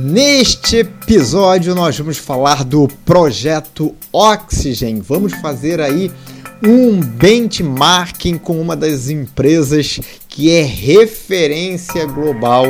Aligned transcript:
Neste 0.00 0.76
episódio 0.76 1.74
nós 1.74 1.98
vamos 1.98 2.18
falar 2.18 2.62
do 2.62 2.86
projeto 3.04 3.92
Oxygen. 4.12 5.00
Vamos 5.00 5.32
fazer 5.40 5.80
aí 5.80 6.12
um 6.62 7.00
benchmarking 7.00 8.38
com 8.38 8.60
uma 8.60 8.76
das 8.76 9.08
empresas 9.08 9.98
que 10.28 10.52
é 10.52 10.62
referência 10.62 12.06
global 12.06 12.66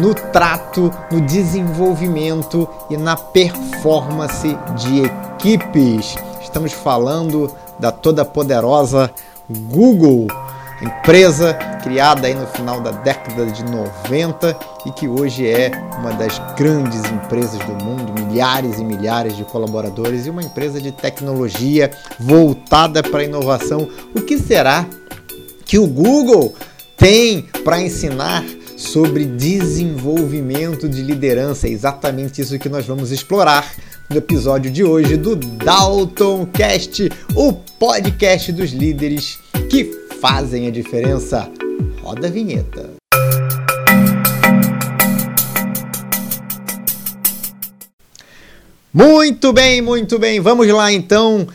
no 0.00 0.14
trato, 0.14 0.94
no 1.10 1.20
desenvolvimento 1.22 2.68
e 2.88 2.96
na 2.96 3.16
performance 3.16 4.56
de 4.76 5.02
equipes. 5.02 6.14
Estamos 6.40 6.72
falando 6.72 7.52
da 7.80 7.90
toda 7.90 8.24
poderosa 8.24 9.10
Google 9.50 10.28
empresa 10.80 11.54
criada 11.82 12.26
aí 12.26 12.34
no 12.34 12.46
final 12.46 12.80
da 12.80 12.90
década 12.90 13.46
de 13.46 13.64
90 13.64 14.58
e 14.86 14.92
que 14.92 15.08
hoje 15.08 15.46
é 15.46 15.70
uma 15.98 16.12
das 16.12 16.40
grandes 16.56 17.04
empresas 17.10 17.58
do 17.60 17.84
mundo, 17.84 18.12
milhares 18.12 18.78
e 18.78 18.84
milhares 18.84 19.36
de 19.36 19.44
colaboradores 19.44 20.26
e 20.26 20.30
uma 20.30 20.42
empresa 20.42 20.80
de 20.80 20.92
tecnologia 20.92 21.90
voltada 22.18 23.02
para 23.02 23.20
a 23.20 23.24
inovação. 23.24 23.88
O 24.14 24.20
que 24.20 24.38
será 24.38 24.86
que 25.64 25.78
o 25.78 25.86
Google 25.86 26.54
tem 26.96 27.42
para 27.64 27.80
ensinar 27.80 28.44
sobre 28.76 29.24
desenvolvimento 29.24 30.88
de 30.88 31.02
liderança? 31.02 31.66
É 31.66 31.70
exatamente 31.70 32.40
isso 32.40 32.58
que 32.58 32.68
nós 32.68 32.86
vamos 32.86 33.10
explorar 33.10 33.68
no 34.08 34.16
episódio 34.16 34.70
de 34.70 34.82
hoje 34.82 35.16
do 35.16 35.36
Dalton 35.36 36.46
Cast, 36.46 37.10
o 37.34 37.52
podcast 37.52 38.52
dos 38.52 38.70
líderes 38.70 39.38
que 39.68 40.07
fazem 40.20 40.66
a 40.66 40.70
diferença. 40.70 41.50
Roda 42.02 42.26
a 42.26 42.30
vinheta. 42.30 42.90
Muito 48.92 49.52
bem, 49.52 49.80
muito 49.80 50.18
bem. 50.18 50.40
Vamos 50.40 50.66
lá 50.68 50.92
então 50.92 51.46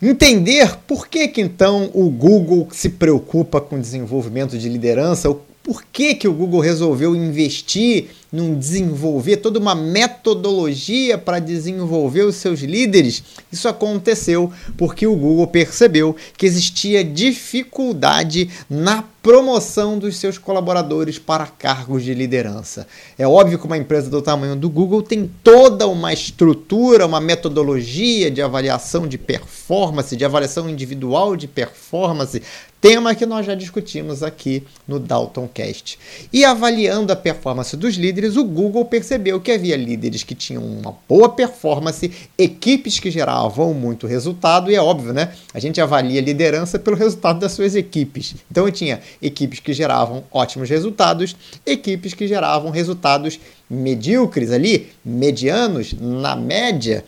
entender 0.00 0.76
por 0.86 1.08
que 1.08 1.28
que 1.28 1.40
então 1.40 1.90
o 1.92 2.08
Google 2.08 2.68
se 2.70 2.90
preocupa 2.90 3.60
com 3.60 3.80
desenvolvimento 3.80 4.56
de 4.56 4.68
liderança, 4.68 5.34
por 5.66 5.82
que, 5.82 6.14
que 6.14 6.28
o 6.28 6.32
Google 6.32 6.60
resolveu 6.60 7.16
investir 7.16 8.10
num 8.30 8.56
desenvolver 8.56 9.38
toda 9.38 9.58
uma 9.58 9.74
metodologia 9.74 11.18
para 11.18 11.40
desenvolver 11.40 12.22
os 12.22 12.36
seus 12.36 12.60
líderes? 12.60 13.24
Isso 13.50 13.66
aconteceu 13.66 14.52
porque 14.78 15.08
o 15.08 15.16
Google 15.16 15.48
percebeu 15.48 16.14
que 16.38 16.46
existia 16.46 17.02
dificuldade 17.02 18.48
na 18.70 19.02
promoção 19.20 19.98
dos 19.98 20.18
seus 20.18 20.38
colaboradores 20.38 21.18
para 21.18 21.48
cargos 21.48 22.04
de 22.04 22.14
liderança. 22.14 22.86
É 23.18 23.26
óbvio 23.26 23.58
que 23.58 23.66
uma 23.66 23.76
empresa 23.76 24.08
do 24.08 24.22
tamanho 24.22 24.54
do 24.54 24.70
Google 24.70 25.02
tem 25.02 25.28
toda 25.42 25.88
uma 25.88 26.12
estrutura, 26.12 27.04
uma 27.04 27.20
metodologia 27.20 28.30
de 28.30 28.40
avaliação 28.40 29.08
de 29.08 29.18
performance, 29.18 30.14
de 30.14 30.24
avaliação 30.24 30.70
individual 30.70 31.34
de 31.34 31.48
performance, 31.48 32.40
tema 32.86 33.16
que 33.16 33.26
nós 33.26 33.44
já 33.44 33.56
discutimos 33.56 34.22
aqui 34.22 34.62
no 34.86 35.00
Dalton 35.00 35.48
Cast. 35.52 35.98
E 36.32 36.44
avaliando 36.44 37.12
a 37.12 37.16
performance 37.16 37.76
dos 37.76 37.96
líderes, 37.96 38.36
o 38.36 38.44
Google 38.44 38.84
percebeu 38.84 39.40
que 39.40 39.50
havia 39.50 39.76
líderes 39.76 40.22
que 40.22 40.36
tinham 40.36 40.62
uma 40.62 40.96
boa 41.08 41.28
performance, 41.28 42.12
equipes 42.38 43.00
que 43.00 43.10
geravam 43.10 43.74
muito 43.74 44.06
resultado, 44.06 44.70
e 44.70 44.76
é 44.76 44.80
óbvio, 44.80 45.12
né? 45.12 45.32
A 45.52 45.58
gente 45.58 45.80
avalia 45.80 46.20
liderança 46.20 46.78
pelo 46.78 46.94
resultado 46.94 47.40
das 47.40 47.50
suas 47.50 47.74
equipes. 47.74 48.36
Então 48.48 48.66
eu 48.66 48.72
tinha 48.72 49.00
equipes 49.20 49.58
que 49.58 49.72
geravam 49.72 50.22
ótimos 50.30 50.70
resultados, 50.70 51.34
equipes 51.66 52.14
que 52.14 52.28
geravam 52.28 52.70
resultados 52.70 53.40
medíocres 53.68 54.52
ali, 54.52 54.92
medianos, 55.04 55.92
na 55.92 56.36
média. 56.36 57.04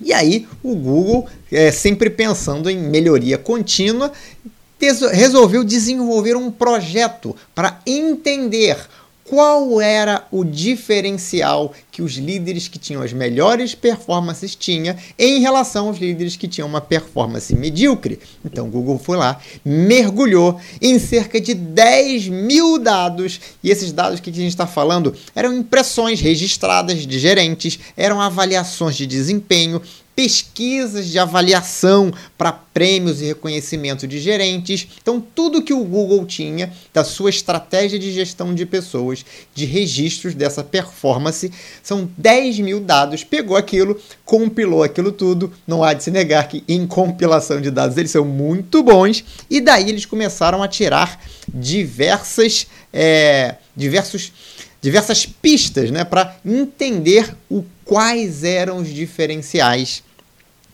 E 0.00 0.12
aí 0.12 0.48
o 0.62 0.74
Google, 0.74 1.26
é, 1.50 1.70
sempre 1.70 2.10
pensando 2.10 2.68
em 2.68 2.76
melhoria 2.76 3.38
contínua, 3.38 4.12
resolveu 5.12 5.62
desenvolver 5.62 6.36
um 6.36 6.50
projeto 6.50 7.36
para 7.54 7.80
entender 7.86 8.76
qual 9.32 9.80
era 9.80 10.26
o 10.30 10.44
diferencial 10.44 11.72
que 11.90 12.02
os 12.02 12.14
líderes 12.14 12.68
que 12.68 12.78
tinham 12.78 13.00
as 13.00 13.14
melhores 13.14 13.74
performances 13.74 14.54
tinham 14.54 14.94
em 15.18 15.40
relação 15.40 15.88
aos 15.88 15.98
líderes 15.98 16.36
que 16.36 16.48
tinham 16.48 16.68
uma 16.68 16.82
performance 16.82 17.54
medíocre. 17.54 18.18
Então 18.44 18.68
Google 18.68 18.98
foi 18.98 19.16
lá, 19.16 19.40
mergulhou 19.64 20.60
em 20.82 20.98
cerca 20.98 21.40
de 21.40 21.54
10 21.54 22.28
mil 22.28 22.78
dados, 22.78 23.40
e 23.62 23.70
esses 23.70 23.90
dados 23.90 24.20
que 24.20 24.28
a 24.28 24.34
gente 24.34 24.48
está 24.48 24.66
falando 24.66 25.14
eram 25.34 25.54
impressões 25.54 26.20
registradas 26.20 27.06
de 27.06 27.18
gerentes, 27.18 27.78
eram 27.96 28.20
avaliações 28.20 28.96
de 28.96 29.06
desempenho, 29.06 29.80
pesquisas 30.14 31.08
de 31.08 31.18
avaliação 31.18 32.12
para 32.36 32.52
prêmios 32.52 33.20
e 33.20 33.26
reconhecimento 33.26 34.06
de 34.06 34.18
gerentes. 34.18 34.86
Então, 35.00 35.20
tudo 35.20 35.62
que 35.62 35.72
o 35.72 35.84
Google 35.84 36.24
tinha 36.26 36.72
da 36.92 37.02
sua 37.02 37.30
estratégia 37.30 37.98
de 37.98 38.12
gestão 38.12 38.54
de 38.54 38.66
pessoas, 38.66 39.24
de 39.54 39.64
registros 39.64 40.34
dessa 40.34 40.62
performance, 40.62 41.50
são 41.82 42.08
10 42.16 42.60
mil 42.60 42.80
dados. 42.80 43.24
Pegou 43.24 43.56
aquilo, 43.56 44.00
compilou 44.24 44.82
aquilo 44.82 45.12
tudo. 45.12 45.52
Não 45.66 45.82
há 45.82 45.94
de 45.94 46.04
se 46.04 46.10
negar 46.10 46.48
que 46.48 46.62
em 46.68 46.86
compilação 46.86 47.60
de 47.60 47.70
dados 47.70 47.96
eles 47.96 48.10
são 48.10 48.24
muito 48.24 48.82
bons. 48.82 49.24
E 49.48 49.60
daí 49.60 49.88
eles 49.88 50.04
começaram 50.04 50.62
a 50.62 50.68
tirar 50.68 51.20
diversas, 51.48 52.66
é, 52.92 53.56
diversos 53.74 54.32
diversas 54.82 55.24
pistas 55.24 55.90
né, 55.92 56.04
para 56.04 56.36
entender 56.44 57.34
o, 57.48 57.64
quais 57.84 58.42
eram 58.42 58.78
os 58.78 58.88
diferenciais 58.88 60.02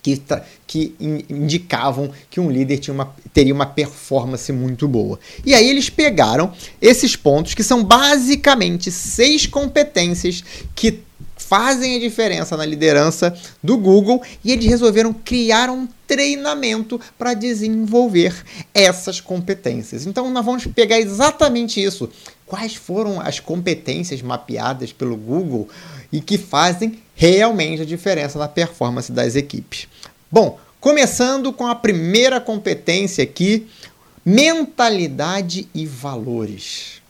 que, 0.03 0.23
que 0.67 0.95
indicavam 1.29 2.11
que 2.31 2.41
um 2.41 2.51
líder 2.51 2.79
tinha 2.79 2.95
uma, 2.95 3.15
teria 3.33 3.53
uma 3.53 3.67
performance 3.67 4.51
muito 4.51 4.89
boa. 4.89 5.21
E 5.45 5.55
aí 5.55 5.69
eles 5.69 5.91
pegaram 5.91 6.53
esses 6.81 7.15
pontos, 7.15 7.53
que 7.53 7.63
são 7.63 7.85
basicamente 7.85 8.91
seis 8.91 9.47
competências 9.47 10.43
que 10.75 11.01
fazem 11.37 11.97
a 11.97 12.01
diferença 12.01 12.57
na 12.57 12.65
liderança 12.65 13.35
do 13.63 13.77
Google, 13.77 14.23
e 14.45 14.53
eles 14.53 14.67
resolveram 14.67 15.13
criar 15.13 15.71
um 15.71 15.89
treinamento 16.07 17.01
para 17.19 17.35
desenvolver 17.35 18.35
essas 18.75 19.21
competências. 19.21 20.07
Então 20.07 20.31
nós 20.31 20.45
vamos 20.45 20.67
pegar 20.67 20.99
exatamente 20.99 21.83
isso 21.83 22.11
quais 22.49 22.75
foram 22.75 23.21
as 23.21 23.39
competências 23.39 24.23
mapeadas 24.23 24.93
pelo 24.93 25.17
Google 25.17 25.69
e 26.11 26.21
que 26.21 26.39
fazem 26.39 26.99
realmente 27.15 27.83
a 27.83 27.85
diferença 27.85 28.39
na 28.39 28.49
performance 28.49 29.13
das 29.13 29.37
equipes. 29.37 29.87
Bom, 30.31 30.59
começando 30.81 31.53
com 31.53 31.67
a 31.67 31.75
primeira 31.75 32.41
competência 32.41 33.23
aqui, 33.23 33.69
mentalidade 34.25 35.69
e 35.75 35.87
valores. 35.87 37.03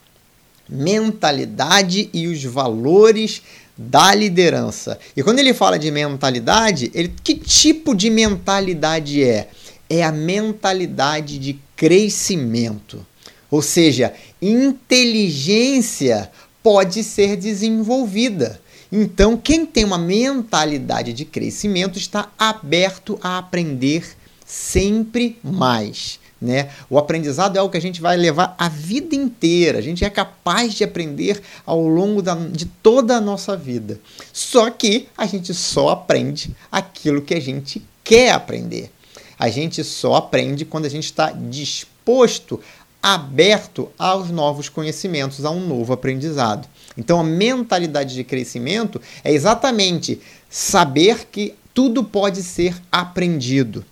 Mentalidade 0.69 2.11
e 2.13 2.27
os 2.27 2.43
valores 2.45 3.43
da 3.77 4.15
liderança. 4.15 4.99
E 5.17 5.23
quando 5.23 5.39
ele 5.39 5.55
fala 5.55 5.79
de 5.79 5.91
mentalidade, 5.91 6.91
ele, 6.93 7.15
que 7.23 7.35
tipo 7.35 7.95
de 7.95 8.11
mentalidade 8.11 9.23
é? 9.23 9.49
É 9.89 10.03
a 10.03 10.13
mentalidade 10.13 11.39
de 11.39 11.59
crescimento. 11.77 13.07
Ou 13.51 13.63
seja, 13.63 14.13
inteligência 14.41 16.31
pode 16.63 17.03
ser 17.03 17.37
desenvolvida. 17.37 18.61
Então, 18.91 19.37
quem 19.37 19.67
tem 19.67 19.85
uma 19.85 19.99
mentalidade 19.99 21.13
de 21.13 21.25
crescimento 21.25 21.99
está 21.99 22.31
aberto 22.39 23.19
a 23.23 23.39
aprender 23.39 24.17
sempre 24.47 25.39
mais. 25.45 26.19
Né? 26.41 26.71
O 26.89 26.99
aprendizado 26.99 27.57
é 27.57 27.59
algo 27.59 27.71
que 27.71 27.77
a 27.77 27.83
gente 27.83 28.01
vai 28.01 28.17
levar 28.17 28.55
a 28.57 28.69
vida 28.69 29.15
inteira. 29.15 29.79
A 29.79 29.83
gente 29.83 30.05
é 30.05 30.11
capaz 30.11 30.73
de 30.73 30.85
aprender 30.85 31.43
ao 31.67 31.87
longo 31.87 32.23
da, 32.23 32.35
de 32.35 32.65
toda 32.65 33.17
a 33.17 33.21
nossa 33.21 33.57
vida. 33.57 34.01
Só 34.33 34.71
que 34.71 35.09
a 35.17 35.27
gente 35.27 35.53
só 35.53 35.91
aprende 35.91 36.55
aquilo 36.71 37.23
que 37.23 37.35
a 37.35 37.41
gente 37.41 37.83
quer 38.05 38.31
aprender. 38.31 38.91
A 39.39 39.49
gente 39.49 39.85
só 39.85 40.15
aprende 40.15 40.65
quando 40.65 40.87
a 40.87 40.91
gente 40.91 41.05
está 41.05 41.31
disposto 41.31 42.61
aberto 43.03 43.89
aos 43.99 44.31
novos 44.31 44.69
conhecimentos, 44.69 45.45
a 45.45 45.51
um 45.51 45.67
novo 45.67 45.93
aprendizado. 45.93 46.69
Então, 46.97 47.21
a 47.21 47.25
mentalidade 47.25 48.15
de 48.15 48.25
crescimento 48.25 49.01
é 49.23 49.33
exatamente 49.33 50.21
saber 50.51 51.27
que 51.31 51.55
tudo 51.73 52.03
pode 52.03 52.43
ser 52.43 52.75
aprendido. 52.91 53.85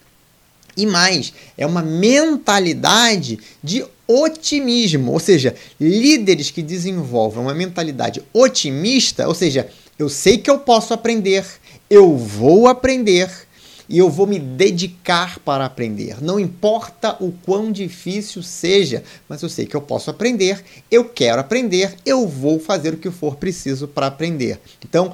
E 0.77 0.85
mais, 0.85 1.33
é 1.57 1.65
uma 1.65 1.83
mentalidade 1.83 3.39
de 3.63 3.85
otimismo, 4.07 5.13
ou 5.13 5.21
seja, 5.21 5.55
líderes 5.81 6.51
que 6.51 6.63
desenvolvem 6.63 7.43
uma 7.43 7.55
mentalidade 7.55 8.23
otimista, 8.33 9.27
ou 9.27 9.35
seja, 9.35 9.69
eu 9.99 10.09
sei 10.09 10.39
que 10.39 10.51
eu 10.51 10.59
posso 10.59 10.93
aprender, 10.93 11.45
eu 11.89 12.17
vou 12.17 12.69
aprender 12.69 13.46
e 13.89 13.99
eu 13.99 14.11
vou 14.11 14.27
me 14.27 14.39
dedicar 14.39 15.39
para 15.41 15.65
aprender. 15.65 16.23
Não 16.23 16.39
importa 16.39 17.17
o 17.21 17.33
quão 17.45 17.71
difícil 17.71 18.43
seja, 18.43 19.03
mas 19.29 19.43
eu 19.43 19.49
sei 19.49 19.67
que 19.67 19.77
eu 19.77 19.81
posso 19.81 20.11
aprender, 20.11 20.65
eu 20.91 21.05
quero 21.05 21.41
aprender, 21.41 21.95
eu 22.05 22.27
vou 22.27 22.59
fazer 22.59 22.95
o 22.95 22.99
que 22.99 23.11
for 23.11 23.37
preciso 23.37 23.87
para 23.89 24.07
aprender. 24.07 24.61
Então, 24.85 25.13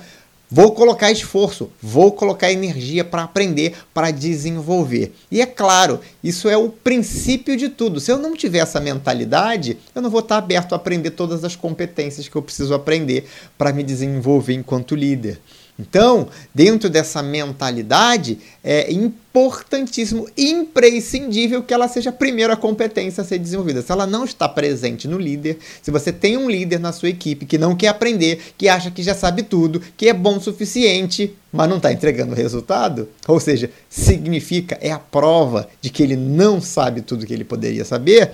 Vou 0.54 0.72
colocar 0.72 1.10
esforço, 1.10 1.70
vou 1.80 2.12
colocar 2.12 2.52
energia 2.52 3.02
para 3.02 3.22
aprender, 3.22 3.74
para 3.94 4.10
desenvolver. 4.10 5.14
E 5.30 5.40
é 5.40 5.46
claro, 5.46 5.98
isso 6.22 6.46
é 6.46 6.58
o 6.58 6.68
princípio 6.68 7.56
de 7.56 7.70
tudo. 7.70 7.98
Se 7.98 8.12
eu 8.12 8.18
não 8.18 8.36
tiver 8.36 8.58
essa 8.58 8.78
mentalidade, 8.78 9.78
eu 9.94 10.02
não 10.02 10.10
vou 10.10 10.20
estar 10.20 10.36
aberto 10.36 10.74
a 10.74 10.76
aprender 10.76 11.12
todas 11.12 11.42
as 11.42 11.56
competências 11.56 12.28
que 12.28 12.36
eu 12.36 12.42
preciso 12.42 12.74
aprender 12.74 13.26
para 13.56 13.72
me 13.72 13.82
desenvolver 13.82 14.52
enquanto 14.52 14.94
líder. 14.94 15.40
Então, 15.78 16.28
dentro 16.54 16.90
dessa 16.90 17.22
mentalidade, 17.22 18.38
é 18.62 18.92
importantíssimo, 18.92 20.28
imprescindível 20.36 21.62
que 21.62 21.72
ela 21.72 21.88
seja 21.88 22.10
a 22.10 22.12
primeira 22.12 22.54
competência 22.56 23.22
a 23.22 23.24
ser 23.24 23.38
desenvolvida. 23.38 23.80
Se 23.80 23.90
ela 23.90 24.06
não 24.06 24.24
está 24.24 24.46
presente 24.48 25.08
no 25.08 25.18
líder, 25.18 25.58
se 25.80 25.90
você 25.90 26.12
tem 26.12 26.36
um 26.36 26.48
líder 26.48 26.78
na 26.78 26.92
sua 26.92 27.08
equipe 27.08 27.46
que 27.46 27.56
não 27.56 27.74
quer 27.74 27.88
aprender, 27.88 28.52
que 28.58 28.68
acha 28.68 28.90
que 28.90 29.02
já 29.02 29.14
sabe 29.14 29.42
tudo, 29.42 29.80
que 29.96 30.08
é 30.08 30.12
bom 30.12 30.36
o 30.36 30.40
suficiente, 30.40 31.34
mas 31.50 31.68
não 31.68 31.78
está 31.78 31.90
entregando 31.90 32.34
resultado, 32.34 33.08
ou 33.26 33.40
seja, 33.40 33.70
significa, 33.88 34.76
é 34.80 34.92
a 34.92 34.98
prova 34.98 35.68
de 35.80 35.88
que 35.88 36.02
ele 36.02 36.16
não 36.16 36.60
sabe 36.60 37.00
tudo 37.00 37.26
que 37.26 37.32
ele 37.32 37.44
poderia 37.44 37.84
saber, 37.84 38.32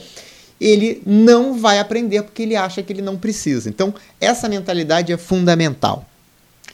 ele 0.61 1.00
não 1.06 1.56
vai 1.56 1.79
aprender 1.79 2.23
porque 2.23 2.43
ele 2.43 2.56
acha 2.56 2.82
que 2.82 2.93
ele 2.93 3.00
não 3.00 3.17
precisa. 3.17 3.69
Então, 3.69 3.94
essa 4.20 4.49
mentalidade 4.49 5.12
é 5.12 5.17
fundamental 5.17 6.08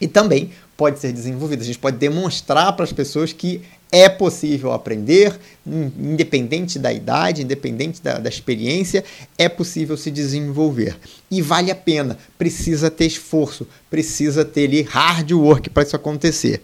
e 0.01 0.09
também 0.09 0.51
pode 0.77 0.99
ser 0.99 1.13
desenvolvida. 1.13 1.63
A 1.63 1.67
gente 1.67 1.79
pode 1.79 1.97
demonstrar 1.97 2.73
para 2.75 2.85
as 2.85 2.93
pessoas 2.93 3.33
que 3.33 3.63
é 3.93 4.09
possível 4.09 4.73
aprender, 4.73 5.39
independente 5.65 6.81
da 6.81 6.93
idade, 6.93 7.43
independente 7.43 8.03
da, 8.03 8.19
da, 8.19 8.29
experiência, 8.29 9.05
é 9.39 9.49
possível 9.49 9.97
se 9.97 10.11
desenvolver. 10.11 10.97
E 11.31 11.41
vale 11.41 11.71
a 11.71 11.77
pena, 11.77 12.19
precisa 12.37 12.91
ter 12.91 13.07
esforço, 13.07 13.69
precisa 13.89 14.45
ter 14.45 14.65
ali 14.65 14.83
hard 14.83 15.31
work 15.31 15.71
para 15.71 15.85
isso 15.85 15.95
acontecer. 15.95 16.61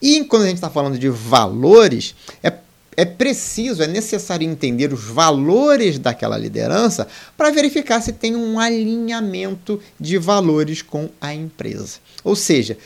E 0.00 0.24
quando 0.24 0.44
a 0.44 0.46
gente 0.46 0.56
está 0.56 0.70
falando 0.70 0.98
de 0.98 1.10
valores, 1.10 2.14
é 2.42 2.50
é 3.00 3.04
preciso, 3.06 3.82
é 3.82 3.86
necessário 3.86 4.46
entender 4.46 4.92
os 4.92 5.04
valores 5.04 5.98
daquela 5.98 6.36
liderança 6.36 7.08
para 7.36 7.50
verificar 7.50 8.00
se 8.02 8.12
tem 8.12 8.36
um 8.36 8.60
alinhamento 8.60 9.80
de 9.98 10.18
valores 10.18 10.82
com 10.82 11.08
a 11.20 11.34
empresa. 11.34 11.98
Ou 12.22 12.36
seja, 12.36 12.76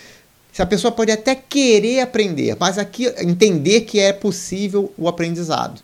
se 0.53 0.63
a 0.63 0.67
pessoa 0.67 0.93
pode 0.93 1.11
até 1.11 1.35
querer 1.35 1.99
aprender, 1.99 2.57
mas 2.61 2.79
aqui 2.79 3.13
entender 3.19 3.81
que 3.81 3.99
é 3.99 4.13
possível 4.13 4.93
o 4.97 5.09
aprendizado. 5.09 5.83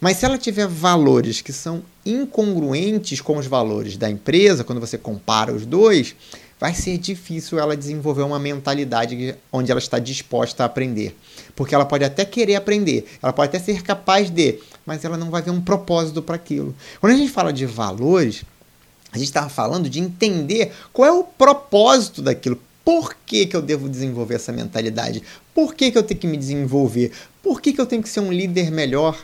Mas 0.00 0.16
se 0.16 0.24
ela 0.24 0.36
tiver 0.36 0.66
valores 0.66 1.40
que 1.40 1.52
são 1.52 1.82
incongruentes 2.04 3.20
com 3.20 3.36
os 3.36 3.46
valores 3.46 3.96
da 3.96 4.10
empresa, 4.10 4.64
quando 4.64 4.80
você 4.80 4.98
compara 4.98 5.54
os 5.54 5.64
dois, 5.64 6.16
vai 6.60 6.74
ser 6.74 6.98
difícil 6.98 7.58
ela 7.58 7.74
desenvolver 7.74 8.22
uma 8.22 8.38
mentalidade 8.38 9.34
onde 9.50 9.70
ela 9.70 9.80
está 9.80 9.98
disposta 9.98 10.62
a 10.62 10.66
aprender. 10.66 11.16
Porque 11.56 11.74
ela 11.74 11.86
pode 11.86 12.04
até 12.04 12.24
querer 12.24 12.56
aprender, 12.56 13.06
ela 13.22 13.32
pode 13.32 13.48
até 13.48 13.58
ser 13.58 13.82
capaz 13.82 14.28
de, 14.28 14.58
mas 14.84 15.02
ela 15.04 15.16
não 15.16 15.30
vai 15.30 15.40
ver 15.40 15.50
um 15.50 15.60
propósito 15.60 16.20
para 16.20 16.36
aquilo. 16.36 16.74
Quando 17.00 17.14
a 17.14 17.16
gente 17.16 17.32
fala 17.32 17.50
de 17.52 17.64
valores, 17.64 18.44
a 19.10 19.16
gente 19.16 19.28
estava 19.28 19.48
falando 19.48 19.88
de 19.88 19.98
entender 19.98 20.72
qual 20.92 21.08
é 21.08 21.12
o 21.12 21.24
propósito 21.24 22.20
daquilo. 22.20 22.60
Por 22.84 23.14
que, 23.26 23.46
que 23.46 23.56
eu 23.56 23.62
devo 23.62 23.88
desenvolver 23.88 24.34
essa 24.34 24.52
mentalidade? 24.52 25.22
Por 25.54 25.74
que, 25.74 25.90
que 25.90 25.98
eu 25.98 26.02
tenho 26.02 26.20
que 26.20 26.26
me 26.26 26.36
desenvolver? 26.36 27.12
Por 27.42 27.60
que, 27.60 27.72
que 27.72 27.80
eu 27.80 27.86
tenho 27.86 28.02
que 28.02 28.08
ser 28.08 28.20
um 28.20 28.32
líder 28.32 28.70
melhor? 28.70 29.18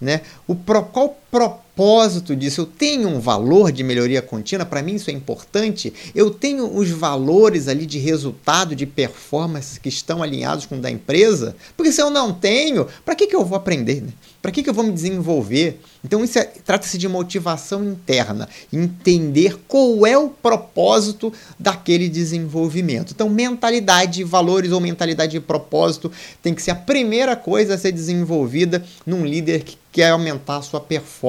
Né? 0.00 0.22
O 0.46 0.54
pro, 0.54 0.82
qual 0.82 1.06
o 1.06 1.14
propósito 1.32 2.36
disso? 2.36 2.60
Eu 2.60 2.66
tenho 2.66 3.08
um 3.08 3.18
valor 3.18 3.72
de 3.72 3.82
melhoria 3.82 4.20
contínua, 4.20 4.66
para 4.66 4.82
mim 4.82 4.96
isso 4.96 5.08
é 5.08 5.14
importante. 5.14 5.90
Eu 6.14 6.30
tenho 6.30 6.76
os 6.76 6.90
valores 6.90 7.68
ali 7.68 7.86
de 7.86 7.98
resultado, 7.98 8.76
de 8.76 8.84
performance 8.84 9.80
que 9.80 9.88
estão 9.88 10.22
alinhados 10.22 10.66
com 10.66 10.76
o 10.76 10.80
da 10.80 10.90
empresa, 10.90 11.56
porque 11.74 11.90
se 11.90 12.02
eu 12.02 12.10
não 12.10 12.34
tenho, 12.34 12.86
para 13.02 13.14
que, 13.14 13.26
que 13.26 13.34
eu 13.34 13.46
vou 13.46 13.56
aprender? 13.56 14.02
Né? 14.02 14.12
Para 14.42 14.50
que, 14.50 14.62
que 14.62 14.68
eu 14.68 14.74
vou 14.74 14.84
me 14.84 14.92
desenvolver? 14.92 15.80
Então, 16.04 16.22
isso 16.22 16.38
é, 16.38 16.44
trata-se 16.44 16.98
de 16.98 17.08
motivação 17.08 17.82
interna, 17.84 18.48
entender 18.72 19.56
qual 19.68 20.04
é 20.04 20.18
o 20.18 20.28
propósito 20.28 21.32
daquele 21.58 22.08
desenvolvimento. 22.08 23.12
Então, 23.12 23.30
mentalidade, 23.30 24.24
valores 24.24 24.72
ou 24.72 24.80
mentalidade 24.80 25.32
de 25.32 25.40
propósito 25.40 26.10
tem 26.42 26.52
que 26.52 26.62
ser 26.62 26.72
a 26.72 26.74
primeira 26.74 27.36
coisa 27.36 27.74
a 27.74 27.78
ser 27.78 27.92
desenvolvida 27.92 28.84
num 29.06 29.24
líder 29.24 29.62
que 29.62 29.78
quer 29.92 30.10
aumentar 30.10 30.56
a 30.56 30.62
sua 30.62 30.80
performance, 30.80 31.21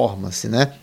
né? 0.50 0.74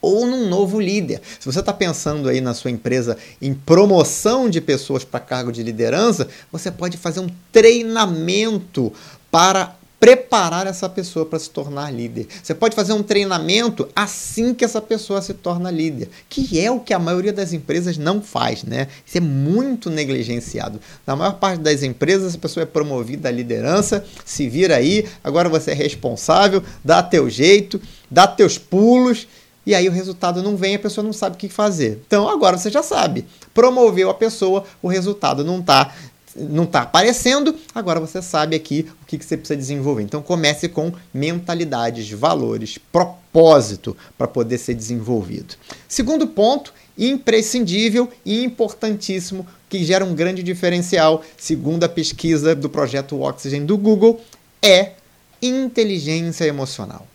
ou 0.00 0.24
num 0.24 0.48
novo 0.48 0.78
líder. 0.78 1.20
Se 1.40 1.50
você 1.50 1.58
está 1.58 1.72
pensando 1.72 2.28
aí 2.28 2.40
na 2.40 2.54
sua 2.54 2.70
empresa 2.70 3.16
em 3.42 3.52
promoção 3.52 4.48
de 4.48 4.60
pessoas 4.60 5.04
para 5.04 5.18
cargo 5.18 5.50
de 5.50 5.62
liderança, 5.62 6.28
você 6.52 6.70
pode 6.70 6.96
fazer 6.96 7.20
um 7.20 7.28
treinamento 7.50 8.92
para 9.30 9.74
preparar 9.98 10.66
essa 10.66 10.88
pessoa 10.88 11.24
para 11.24 11.38
se 11.38 11.48
tornar 11.50 11.90
líder. 11.90 12.28
Você 12.42 12.54
pode 12.54 12.76
fazer 12.76 12.92
um 12.92 13.02
treinamento 13.02 13.88
assim 13.96 14.52
que 14.52 14.64
essa 14.64 14.80
pessoa 14.80 15.22
se 15.22 15.32
torna 15.32 15.70
líder, 15.70 16.10
que 16.28 16.60
é 16.60 16.70
o 16.70 16.78
que 16.78 16.92
a 16.92 16.98
maioria 16.98 17.32
das 17.32 17.52
empresas 17.52 17.96
não 17.96 18.20
faz, 18.20 18.62
né? 18.62 18.88
Isso 19.06 19.16
é 19.16 19.20
muito 19.20 19.88
negligenciado. 19.88 20.78
Na 21.06 21.16
maior 21.16 21.32
parte 21.38 21.60
das 21.60 21.82
empresas, 21.82 22.34
a 22.34 22.38
pessoa 22.38 22.62
é 22.62 22.66
promovida 22.66 23.28
à 23.28 23.32
liderança, 23.32 24.04
se 24.24 24.48
vira 24.48 24.76
aí, 24.76 25.06
agora 25.24 25.48
você 25.48 25.70
é 25.70 25.74
responsável, 25.74 26.62
dá 26.84 27.02
teu 27.02 27.30
jeito, 27.30 27.80
dá 28.10 28.26
teus 28.26 28.58
pulos, 28.58 29.26
e 29.66 29.74
aí 29.74 29.88
o 29.88 29.92
resultado 29.92 30.42
não 30.42 30.56
vem, 30.56 30.76
a 30.76 30.78
pessoa 30.78 31.04
não 31.04 31.12
sabe 31.12 31.34
o 31.34 31.38
que 31.38 31.48
fazer. 31.48 32.00
Então 32.06 32.28
agora 32.28 32.56
você 32.56 32.70
já 32.70 32.82
sabe. 32.82 33.26
Promoveu 33.52 34.08
a 34.08 34.14
pessoa, 34.14 34.64
o 34.80 34.88
resultado 34.88 35.44
não 35.44 35.58
está 35.60 35.92
não 36.38 36.64
está 36.64 36.82
aparecendo, 36.82 37.56
agora 37.74 37.98
você 37.98 38.20
sabe 38.20 38.54
aqui 38.54 38.86
o 39.02 39.06
que, 39.06 39.16
que 39.16 39.24
você 39.24 39.38
precisa 39.38 39.56
desenvolver. 39.56 40.02
Então 40.02 40.20
comece 40.20 40.68
com 40.68 40.92
mentalidades, 41.12 42.10
valores, 42.10 42.78
propósito 42.92 43.96
para 44.18 44.28
poder 44.28 44.58
ser 44.58 44.74
desenvolvido. 44.74 45.54
Segundo 45.88 46.26
ponto, 46.26 46.74
imprescindível 46.96 48.10
e 48.24 48.44
importantíssimo, 48.44 49.46
que 49.68 49.84
gera 49.84 50.04
um 50.04 50.14
grande 50.14 50.42
diferencial, 50.42 51.22
segundo 51.36 51.84
a 51.84 51.88
pesquisa 51.88 52.54
do 52.54 52.68
projeto 52.68 53.20
Oxygen 53.20 53.64
do 53.64 53.76
Google, 53.76 54.20
é 54.62 54.92
inteligência 55.40 56.44
emocional. 56.44 57.06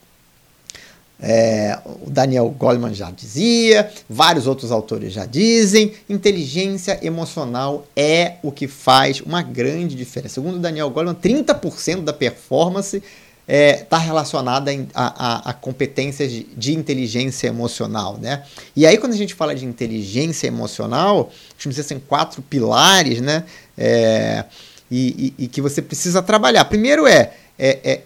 É, 1.21 1.77
o 1.85 2.09
Daniel 2.09 2.49
Goleman 2.49 2.93
já 2.95 3.11
dizia, 3.11 3.91
vários 4.09 4.47
outros 4.47 4.71
autores 4.71 5.13
já 5.13 5.25
dizem, 5.25 5.93
inteligência 6.09 6.99
emocional 7.05 7.85
é 7.95 8.37
o 8.41 8.51
que 8.51 8.67
faz 8.67 9.21
uma 9.21 9.43
grande 9.43 9.95
diferença. 9.95 10.35
Segundo 10.35 10.55
o 10.55 10.59
Daniel 10.59 10.89
Goleman, 10.89 11.13
30% 11.13 12.03
da 12.03 12.11
performance 12.11 12.97
está 12.97 13.07
é, 13.47 13.73
tá 13.73 13.97
relacionada 13.97 14.71
a, 14.93 15.49
a, 15.49 15.49
a, 15.49 15.53
competências 15.53 16.31
de, 16.31 16.43
de, 16.55 16.73
inteligência 16.73 17.47
emocional. 17.47 18.17
Né? 18.19 18.43
E 18.75 18.87
aí, 18.87 18.97
quando 18.97 19.13
a 19.13 19.17
gente 19.17 19.35
fala 19.35 19.53
de 19.53 19.65
inteligência 19.65 20.47
emocional, 20.47 21.29
a 21.59 21.61
gente 21.61 21.99
quatro 22.07 22.41
pilares 22.41 23.21
né? 23.21 23.43
É, 23.77 24.45
e, 24.89 25.33
e, 25.37 25.43
e, 25.45 25.47
que 25.47 25.61
você 25.61 25.81
precisa 25.81 26.21
trabalhar. 26.21 26.65
Primeiro 26.65 27.05
é, 27.05 27.33
é, 27.57 27.79
é 27.83 28.01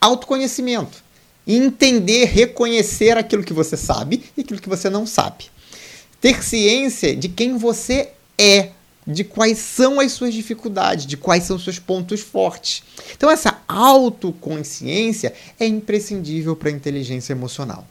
autoconhecimento 0.00 1.03
entender, 1.46 2.24
reconhecer 2.26 3.16
aquilo 3.16 3.44
que 3.44 3.52
você 3.52 3.76
sabe 3.76 4.22
e 4.36 4.40
aquilo 4.40 4.60
que 4.60 4.68
você 4.68 4.88
não 4.88 5.06
sabe. 5.06 5.46
Ter 6.20 6.42
ciência 6.42 7.14
de 7.14 7.28
quem 7.28 7.58
você 7.58 8.10
é, 8.38 8.70
de 9.06 9.22
quais 9.22 9.58
são 9.58 10.00
as 10.00 10.12
suas 10.12 10.32
dificuldades, 10.32 11.06
de 11.06 11.16
quais 11.16 11.44
são 11.44 11.56
os 11.56 11.64
seus 11.64 11.78
pontos 11.78 12.20
fortes. 12.20 12.82
Então, 13.14 13.30
essa 13.30 13.58
autoconsciência 13.68 15.34
é 15.60 15.66
imprescindível 15.66 16.56
para 16.56 16.70
a 16.70 16.72
inteligência 16.72 17.32
emocional. 17.32 17.86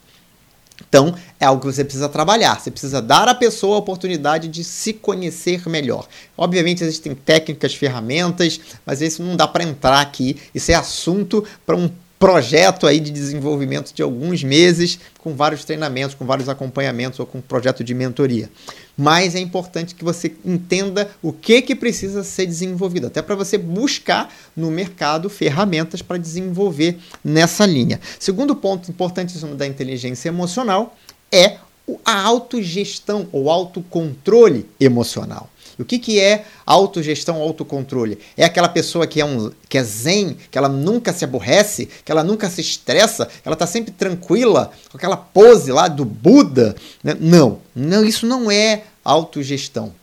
Então, 0.90 1.16
é 1.40 1.46
algo 1.46 1.62
que 1.62 1.72
você 1.72 1.84
precisa 1.84 2.10
trabalhar. 2.10 2.60
Você 2.60 2.72
precisa 2.72 3.02
dar 3.02 3.28
à 3.28 3.36
pessoa 3.36 3.76
a 3.76 3.80
oportunidade 3.80 4.48
de 4.48 4.64
se 4.64 4.94
conhecer 4.94 5.68
melhor. 5.68 6.08
Obviamente, 6.38 6.84
existem 6.84 7.16
técnicas, 7.16 7.74
ferramentas, 7.74 8.60
mas 8.86 9.02
isso 9.02 9.24
não 9.24 9.36
dá 9.36 9.48
para 9.48 9.64
entrar 9.64 10.02
aqui. 10.02 10.38
Isso 10.54 10.72
é 10.72 10.76
assunto 10.76 11.44
para 11.66 11.76
um 11.76 11.90
projeto 12.24 12.88
aí 12.88 13.02
de 13.02 13.12
desenvolvimento 13.12 13.94
de 13.94 14.02
alguns 14.02 14.46
meses, 14.46 14.98
com 15.20 15.36
vários 15.36 15.66
treinamentos, 15.66 16.16
com 16.16 16.26
vários 16.26 16.48
acompanhamentos 16.48 17.20
ou 17.20 17.26
com 17.26 17.42
projeto 17.42 17.84
de 17.84 17.94
mentoria. 17.94 18.50
Mas 18.98 19.36
é 19.36 19.40
importante 19.40 19.94
que 19.94 20.06
você 20.06 20.34
entenda 20.46 21.12
o 21.22 21.34
que, 21.34 21.62
que 21.62 21.76
precisa 21.76 22.24
ser 22.24 22.46
desenvolvido, 22.46 23.08
até 23.08 23.22
para 23.22 23.36
você 23.36 23.58
buscar 23.58 24.34
no 24.56 24.72
mercado 24.72 25.30
ferramentas 25.30 26.02
para 26.02 26.16
desenvolver 26.18 26.98
nessa 27.22 27.66
linha. 27.66 28.00
Segundo 28.18 28.56
ponto 28.56 28.90
importantíssimo 28.90 29.54
da 29.56 29.68
inteligência 29.68 30.30
emocional 30.30 30.96
é 31.30 31.58
a 32.06 32.22
autogestão 32.22 33.28
ou 33.34 33.50
autocontrole 33.50 34.66
emocional. 34.80 35.50
O 35.80 35.86
que, 35.86 35.98
que 35.98 36.20
é 36.20 36.46
autogestão, 36.66 37.42
autocontrole? 37.42 38.20
É 38.38 38.46
aquela 38.46 38.70
pessoa 38.70 39.08
que 39.08 39.20
é, 39.20 39.26
um, 39.26 39.52
que 39.68 39.78
é 39.78 39.84
zen, 39.84 40.38
que 40.52 40.58
ela 40.58 40.70
nunca 40.70 41.12
se 41.12 41.24
aborrece, 41.24 41.88
que 42.04 42.12
ela 42.12 42.24
nunca 42.24 42.50
se 42.50 42.62
estressa, 42.62 43.28
ela 43.44 43.54
está 43.54 43.66
sempre 43.66 43.92
tranquila, 43.92 44.72
com 44.92 44.98
aquela 44.98 45.18
pose 45.18 45.72
lá 45.72 45.88
do 45.88 46.06
Buda. 46.06 46.76
Né? 47.04 47.16
Não, 47.20 47.60
não, 47.76 48.06
isso 48.06 48.26
não 48.26 48.52
é 48.52 48.84
autogestão. 49.04 49.94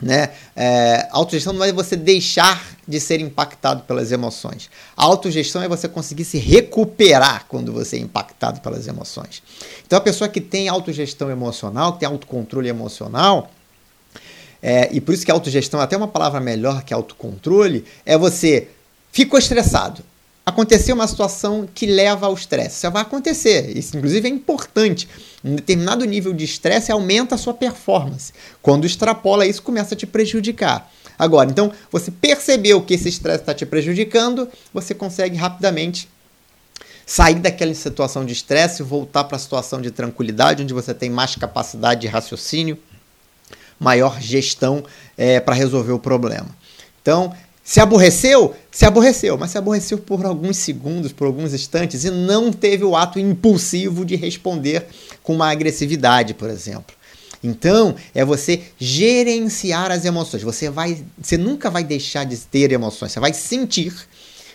Né? 0.00 0.30
É, 0.56 1.06
autogestão 1.12 1.52
não 1.52 1.64
é 1.64 1.72
você 1.72 1.94
deixar 1.94 2.60
de 2.86 2.98
ser 2.98 3.20
impactado 3.20 3.84
pelas 3.84 4.10
emoções. 4.10 4.68
A 4.96 5.04
autogestão 5.04 5.62
é 5.62 5.68
você 5.68 5.88
conseguir 5.88 6.24
se 6.24 6.38
recuperar 6.38 7.46
quando 7.48 7.72
você 7.72 7.96
é 7.96 8.00
impactado 8.00 8.60
pelas 8.60 8.88
emoções. 8.88 9.42
Então, 9.86 9.96
a 9.96 10.02
pessoa 10.02 10.28
que 10.28 10.40
tem 10.40 10.68
autogestão 10.68 11.30
emocional, 11.30 11.92
que 11.92 12.00
tem 12.00 12.08
autocontrole 12.08 12.68
emocional, 12.68 13.48
é, 14.62 14.88
e 14.92 15.00
por 15.00 15.12
isso 15.12 15.24
que 15.24 15.30
autogestão 15.30 15.80
é 15.80 15.84
até 15.84 15.96
uma 15.96 16.08
palavra 16.08 16.40
melhor 16.40 16.84
que 16.84 16.94
autocontrole, 16.94 17.84
é 18.06 18.16
você 18.16 18.68
ficou 19.10 19.38
estressado 19.38 20.04
aconteceu 20.44 20.94
uma 20.94 21.06
situação 21.06 21.68
que 21.72 21.86
leva 21.86 22.26
ao 22.26 22.34
estresse. 22.34 22.76
Isso 22.76 22.90
vai 22.90 23.02
acontecer. 23.02 23.76
Isso, 23.76 23.96
inclusive, 23.96 24.28
é 24.28 24.30
importante. 24.30 25.08
Um 25.44 25.54
determinado 25.54 26.04
nível 26.04 26.32
de 26.32 26.44
estresse 26.44 26.90
aumenta 26.90 27.34
a 27.36 27.38
sua 27.38 27.54
performance. 27.54 28.32
Quando 28.60 28.84
extrapola 28.84 29.46
isso, 29.46 29.62
começa 29.62 29.94
a 29.94 29.96
te 29.96 30.06
prejudicar. 30.06 30.90
Agora, 31.18 31.50
então, 31.50 31.72
você 31.90 32.10
percebeu 32.10 32.82
que 32.82 32.94
esse 32.94 33.08
estresse 33.08 33.42
está 33.42 33.54
te 33.54 33.64
prejudicando, 33.64 34.48
você 34.72 34.94
consegue 34.94 35.36
rapidamente 35.36 36.08
sair 37.06 37.36
daquela 37.36 37.74
situação 37.74 38.24
de 38.24 38.32
estresse 38.32 38.82
voltar 38.82 39.24
para 39.24 39.36
a 39.36 39.40
situação 39.40 39.80
de 39.80 39.90
tranquilidade, 39.90 40.62
onde 40.62 40.74
você 40.74 40.94
tem 40.94 41.10
mais 41.10 41.36
capacidade 41.36 42.00
de 42.00 42.06
raciocínio, 42.06 42.78
maior 43.82 44.20
gestão 44.20 44.84
é, 45.18 45.40
para 45.40 45.54
resolver 45.54 45.92
o 45.92 45.98
problema. 45.98 46.48
Então, 47.02 47.34
se 47.64 47.80
aborreceu? 47.80 48.54
Se 48.70 48.84
aborreceu, 48.84 49.36
mas 49.36 49.50
se 49.50 49.58
aborreceu 49.58 49.98
por 49.98 50.24
alguns 50.24 50.56
segundos, 50.56 51.12
por 51.12 51.26
alguns 51.26 51.52
instantes 51.52 52.04
e 52.04 52.10
não 52.10 52.52
teve 52.52 52.84
o 52.84 52.96
ato 52.96 53.18
impulsivo 53.18 54.04
de 54.04 54.16
responder 54.16 54.86
com 55.22 55.34
uma 55.34 55.50
agressividade, 55.50 56.34
por 56.34 56.48
exemplo. 56.48 56.94
Então, 57.42 57.96
é 58.14 58.24
você 58.24 58.62
gerenciar 58.78 59.90
as 59.90 60.04
emoções. 60.04 60.42
Você 60.42 60.70
vai, 60.70 61.04
você 61.20 61.36
nunca 61.36 61.70
vai 61.70 61.82
deixar 61.82 62.24
de 62.24 62.36
ter 62.36 62.70
emoções, 62.70 63.12
você 63.12 63.20
vai 63.20 63.32
sentir, 63.32 63.92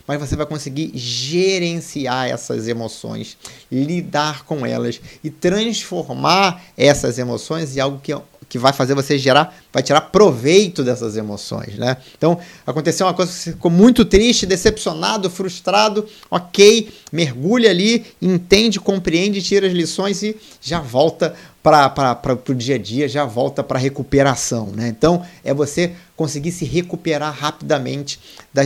mas 0.07 0.19
você 0.19 0.37
vai 0.37 0.45
conseguir 0.45 0.91
gerenciar 0.95 2.29
essas 2.29 2.67
emoções, 2.67 3.37
lidar 3.69 4.45
com 4.45 4.65
elas 4.65 5.01
e 5.21 5.29
transformar 5.29 6.63
essas 6.77 7.19
emoções 7.19 7.75
em 7.75 7.81
algo 7.81 7.99
que 7.99 8.13
que 8.49 8.57
vai 8.57 8.71
fazer 8.71 8.93
você 8.93 9.17
gerar, 9.17 9.55
vai 9.73 9.83
tirar 9.83 10.01
proveito 10.01 10.83
dessas 10.83 11.17
emoções, 11.17 11.75
né? 11.75 11.97
Então, 12.17 12.39
aconteceu 12.65 13.05
uma 13.05 13.13
coisa 13.13 13.31
que 13.31 13.37
você 13.37 13.51
ficou 13.51 13.69
muito 13.69 14.05
triste, 14.05 14.45
decepcionado, 14.45 15.29
frustrado, 15.29 16.07
ok, 16.31 16.89
mergulha 17.11 17.69
ali, 17.69 18.05
entende, 18.21 18.79
compreende, 18.79 19.41
tira 19.41 19.67
as 19.67 19.73
lições 19.73 20.23
e 20.23 20.35
já 20.61 20.79
volta 20.79 21.35
para 21.61 22.39
o 22.47 22.55
dia 22.55 22.75
a 22.75 22.77
dia, 22.77 23.09
já 23.09 23.25
volta 23.25 23.61
para 23.61 23.77
a 23.77 23.81
recuperação, 23.81 24.67
né? 24.67 24.87
Então, 24.87 25.25
é 25.43 25.53
você 25.53 25.93
conseguir 26.15 26.53
se 26.53 26.63
recuperar 26.63 27.33
rapidamente 27.37 28.19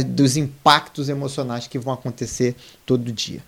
dos 0.07 0.37
impactos 0.37 1.09
emocionais 1.09 1.65
que 1.65 1.79
vão 1.79 1.93
acontecer 1.93 2.55
todo 2.85 3.11
dia. 3.11 3.41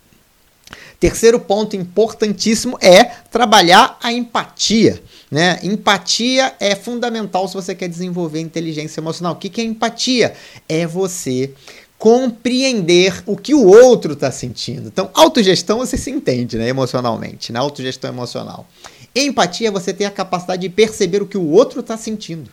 Terceiro 1.04 1.38
ponto 1.38 1.76
importantíssimo 1.76 2.78
é 2.82 3.04
trabalhar 3.30 3.98
a 4.02 4.14
empatia. 4.14 5.04
Né? 5.30 5.60
Empatia 5.62 6.56
é 6.62 6.76
fundamental 6.76 7.46
se 7.46 7.56
você 7.56 7.76
quer 7.76 7.90
desenvolver 7.90 8.40
inteligência 8.40 9.02
emocional. 9.02 9.34
O 9.34 9.36
que, 9.36 9.50
que 9.50 9.60
é 9.60 9.66
empatia? 9.66 10.34
É 10.70 10.88
você 10.88 11.52
compreender 11.98 13.22
o 13.26 13.36
que 13.36 13.54
o 13.54 13.66
outro 13.66 14.14
está 14.14 14.32
sentindo. 14.32 14.88
Então, 14.88 15.10
autogestão 15.14 15.80
você 15.80 15.98
se 15.98 16.10
entende 16.10 16.58
né, 16.58 16.70
emocionalmente, 16.70 17.52
né? 17.52 17.60
autogestão 17.60 18.10
emocional. 18.10 18.66
Empatia 19.14 19.68
é 19.68 19.72
você 19.72 19.92
ter 19.92 20.06
a 20.06 20.10
capacidade 20.10 20.62
de 20.62 20.70
perceber 20.70 21.22
o 21.22 21.28
que 21.28 21.38
o 21.38 21.50
outro 21.50 21.82
está 21.82 21.98
sentindo. 21.98 22.50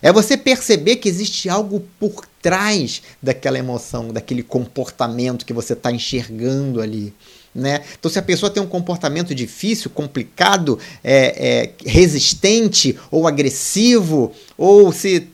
É 0.00 0.10
você 0.10 0.38
perceber 0.38 0.96
que 0.96 1.08
existe 1.10 1.50
algo 1.50 1.82
por 2.00 2.24
trás 2.40 3.02
daquela 3.22 3.58
emoção, 3.58 4.08
daquele 4.08 4.42
comportamento 4.42 5.44
que 5.44 5.52
você 5.52 5.74
está 5.74 5.92
enxergando 5.92 6.80
ali. 6.80 7.12
Né? 7.54 7.82
Então, 7.98 8.10
se 8.10 8.18
a 8.18 8.22
pessoa 8.22 8.50
tem 8.50 8.62
um 8.62 8.66
comportamento 8.66 9.34
difícil, 9.34 9.88
complicado, 9.90 10.78
é, 11.04 11.70
é, 11.86 11.88
resistente 11.88 12.98
ou 13.10 13.28
agressivo, 13.28 14.32
ou 14.58 14.92
se 14.92 15.28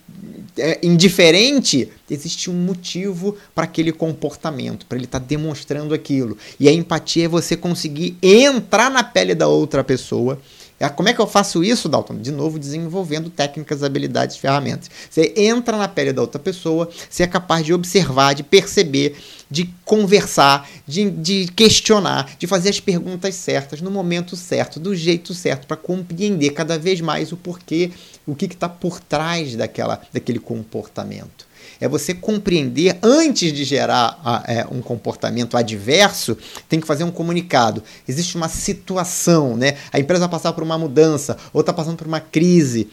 é, 0.58 0.78
indiferente, 0.82 1.88
existe 2.10 2.50
um 2.50 2.54
motivo 2.54 3.36
para 3.54 3.64
aquele 3.64 3.90
comportamento, 3.90 4.84
para 4.84 4.98
ele 4.98 5.06
estar 5.06 5.20
tá 5.20 5.26
demonstrando 5.26 5.94
aquilo. 5.94 6.36
E 6.58 6.68
a 6.68 6.72
empatia 6.72 7.24
é 7.24 7.28
você 7.28 7.56
conseguir 7.56 8.18
entrar 8.22 8.90
na 8.90 9.02
pele 9.02 9.34
da 9.34 9.48
outra 9.48 9.82
pessoa 9.82 10.38
é, 10.80 10.88
como 10.88 11.10
é 11.10 11.12
que 11.12 11.20
eu 11.20 11.26
faço 11.26 11.62
isso, 11.62 11.90
Dalton? 11.90 12.16
De 12.16 12.32
novo, 12.32 12.58
desenvolvendo 12.58 13.28
técnicas, 13.28 13.84
habilidades, 13.84 14.38
ferramentas. 14.38 14.90
Você 15.10 15.34
entra 15.36 15.76
na 15.76 15.86
pele 15.86 16.10
da 16.10 16.22
outra 16.22 16.38
pessoa, 16.40 16.88
você 17.08 17.22
é 17.22 17.26
capaz 17.26 17.66
de 17.66 17.74
observar, 17.74 18.34
de 18.34 18.42
perceber, 18.42 19.14
de 19.50 19.68
conversar, 19.84 20.68
de, 20.86 21.10
de 21.10 21.48
questionar, 21.48 22.36
de 22.38 22.46
fazer 22.46 22.68
as 22.70 22.80
perguntas 22.80 23.34
certas 23.34 23.80
no 23.80 23.90
momento 23.90 24.36
certo, 24.36 24.78
do 24.78 24.94
jeito 24.94 25.34
certo, 25.34 25.66
para 25.66 25.76
compreender 25.76 26.50
cada 26.50 26.78
vez 26.78 27.00
mais 27.00 27.32
o 27.32 27.36
porquê, 27.36 27.90
o 28.26 28.34
que 28.34 28.46
está 28.46 28.68
por 28.68 29.00
trás 29.00 29.56
daquela, 29.56 30.00
daquele 30.12 30.38
comportamento 30.38 31.50
é 31.80 31.88
você 31.88 32.12
compreender 32.12 32.98
antes 33.02 33.52
de 33.52 33.64
gerar 33.64 34.44
é, 34.46 34.66
um 34.70 34.82
comportamento 34.82 35.56
adverso, 35.56 36.36
tem 36.68 36.78
que 36.78 36.86
fazer 36.86 37.04
um 37.04 37.10
comunicado. 37.10 37.82
Existe 38.06 38.36
uma 38.36 38.48
situação, 38.48 39.56
né? 39.56 39.78
A 39.90 39.98
empresa 39.98 40.20
vai 40.20 40.28
passar 40.28 40.52
por 40.52 40.62
uma 40.62 40.76
mudança, 40.76 41.38
ou 41.52 41.60
está 41.60 41.72
passando 41.72 41.96
por 41.96 42.06
uma 42.06 42.20
crise. 42.20 42.88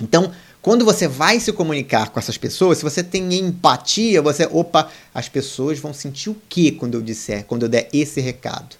Então, 0.00 0.32
quando 0.66 0.84
você 0.84 1.06
vai 1.06 1.38
se 1.38 1.52
comunicar 1.52 2.08
com 2.08 2.18
essas 2.18 2.36
pessoas, 2.36 2.78
se 2.78 2.82
você 2.82 3.00
tem 3.00 3.32
empatia, 3.36 4.20
você, 4.20 4.48
opa, 4.50 4.90
as 5.14 5.28
pessoas 5.28 5.78
vão 5.78 5.94
sentir 5.94 6.28
o 6.28 6.36
que 6.48 6.72
quando 6.72 6.94
eu 6.94 7.02
disser, 7.02 7.44
quando 7.44 7.62
eu 7.62 7.68
der 7.68 7.88
esse 7.92 8.20
recado? 8.20 8.74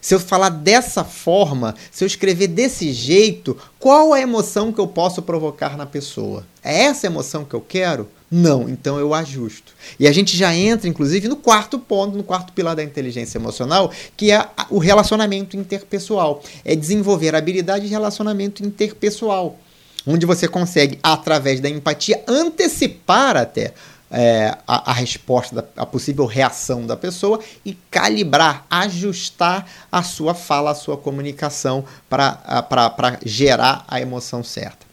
Se 0.00 0.14
eu 0.14 0.18
falar 0.18 0.48
dessa 0.48 1.04
forma, 1.04 1.74
se 1.92 2.02
eu 2.02 2.06
escrever 2.06 2.46
desse 2.46 2.90
jeito, 2.90 3.54
qual 3.78 4.14
a 4.14 4.20
emoção 4.20 4.72
que 4.72 4.80
eu 4.80 4.88
posso 4.88 5.20
provocar 5.20 5.76
na 5.76 5.84
pessoa? 5.84 6.46
É 6.64 6.84
essa 6.84 7.06
emoção 7.06 7.44
que 7.44 7.52
eu 7.52 7.60
quero? 7.60 8.08
Não, 8.30 8.66
então 8.66 8.98
eu 8.98 9.12
ajusto. 9.12 9.74
E 10.00 10.08
a 10.08 10.12
gente 10.12 10.34
já 10.34 10.54
entra, 10.54 10.88
inclusive, 10.88 11.28
no 11.28 11.36
quarto 11.36 11.78
ponto, 11.78 12.16
no 12.16 12.24
quarto 12.24 12.54
pilar 12.54 12.74
da 12.74 12.82
inteligência 12.82 13.36
emocional, 13.36 13.92
que 14.16 14.32
é 14.32 14.42
o 14.70 14.78
relacionamento 14.78 15.54
interpessoal. 15.54 16.42
É 16.64 16.74
desenvolver 16.74 17.34
habilidade 17.34 17.84
de 17.84 17.90
relacionamento 17.90 18.64
interpessoal, 18.64 19.58
onde 20.06 20.24
você 20.24 20.46
consegue, 20.46 20.98
através 21.02 21.60
da 21.60 21.68
empatia, 21.68 22.22
antecipar 22.28 23.36
até 23.36 23.74
é, 24.10 24.56
a, 24.66 24.90
a, 24.90 24.94
resposta, 24.94 25.56
da, 25.56 25.64
a 25.76 25.84
possível 25.84 26.26
reação 26.26 26.86
da 26.86 26.96
pessoa 26.96 27.40
e 27.64 27.76
calibrar, 27.90 28.64
ajustar 28.70 29.66
a 29.90 30.02
sua 30.02 30.34
fala, 30.34 30.70
a 30.70 30.74
sua 30.74 30.96
comunicação 30.96 31.84
para 32.08 33.18
gerar 33.24 33.84
a 33.88 34.00
emoção 34.00 34.44
certa. 34.44 34.85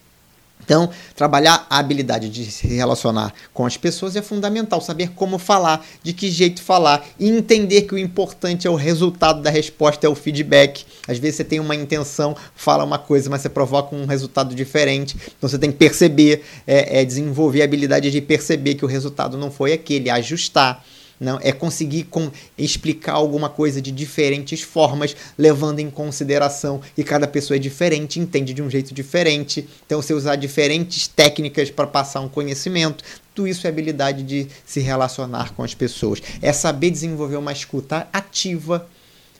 Então, 0.64 0.88
trabalhar 1.14 1.66
a 1.68 1.78
habilidade 1.78 2.28
de 2.28 2.50
se 2.50 2.66
relacionar 2.66 3.32
com 3.52 3.66
as 3.66 3.76
pessoas 3.76 4.16
é 4.16 4.22
fundamental. 4.22 4.80
Saber 4.80 5.10
como 5.10 5.38
falar, 5.38 5.84
de 6.02 6.12
que 6.12 6.30
jeito 6.30 6.62
falar 6.62 7.06
e 7.20 7.28
entender 7.28 7.82
que 7.82 7.94
o 7.94 7.98
importante 7.98 8.66
é 8.66 8.70
o 8.70 8.74
resultado 8.74 9.42
da 9.42 9.50
resposta, 9.50 10.06
é 10.06 10.10
o 10.10 10.14
feedback. 10.14 10.84
Às 11.06 11.18
vezes 11.18 11.36
você 11.36 11.44
tem 11.44 11.60
uma 11.60 11.74
intenção, 11.74 12.34
fala 12.54 12.82
uma 12.82 12.98
coisa, 12.98 13.28
mas 13.28 13.42
você 13.42 13.48
provoca 13.48 13.94
um 13.94 14.06
resultado 14.06 14.54
diferente. 14.54 15.16
Então 15.36 15.48
você 15.48 15.58
tem 15.58 15.70
que 15.70 15.78
perceber, 15.78 16.42
é, 16.66 17.00
é 17.00 17.04
desenvolver 17.04 17.60
a 17.60 17.64
habilidade 17.64 18.10
de 18.10 18.20
perceber 18.20 18.74
que 18.74 18.84
o 18.84 18.88
resultado 18.88 19.36
não 19.36 19.50
foi 19.50 19.72
aquele, 19.72 20.08
ajustar. 20.08 20.82
Não, 21.18 21.38
é 21.42 21.52
conseguir 21.52 22.04
com, 22.04 22.30
explicar 22.58 23.12
alguma 23.12 23.48
coisa 23.48 23.80
de 23.80 23.90
diferentes 23.90 24.62
formas, 24.62 25.16
levando 25.38 25.78
em 25.80 25.90
consideração 25.90 26.80
que 26.94 27.04
cada 27.04 27.26
pessoa 27.26 27.56
é 27.56 27.60
diferente, 27.60 28.18
entende 28.18 28.52
de 28.52 28.62
um 28.62 28.68
jeito 28.68 28.92
diferente. 28.92 29.68
Então, 29.86 30.00
você 30.02 30.12
usar 30.12 30.36
diferentes 30.36 31.06
técnicas 31.06 31.70
para 31.70 31.86
passar 31.86 32.20
um 32.20 32.28
conhecimento. 32.28 33.04
Tudo 33.34 33.48
isso 33.48 33.66
é 33.66 33.70
habilidade 33.70 34.22
de 34.22 34.48
se 34.64 34.80
relacionar 34.80 35.52
com 35.54 35.62
as 35.62 35.74
pessoas. 35.74 36.22
É 36.42 36.52
saber 36.52 36.90
desenvolver 36.90 37.36
uma 37.36 37.52
escuta 37.52 38.08
ativa, 38.12 38.86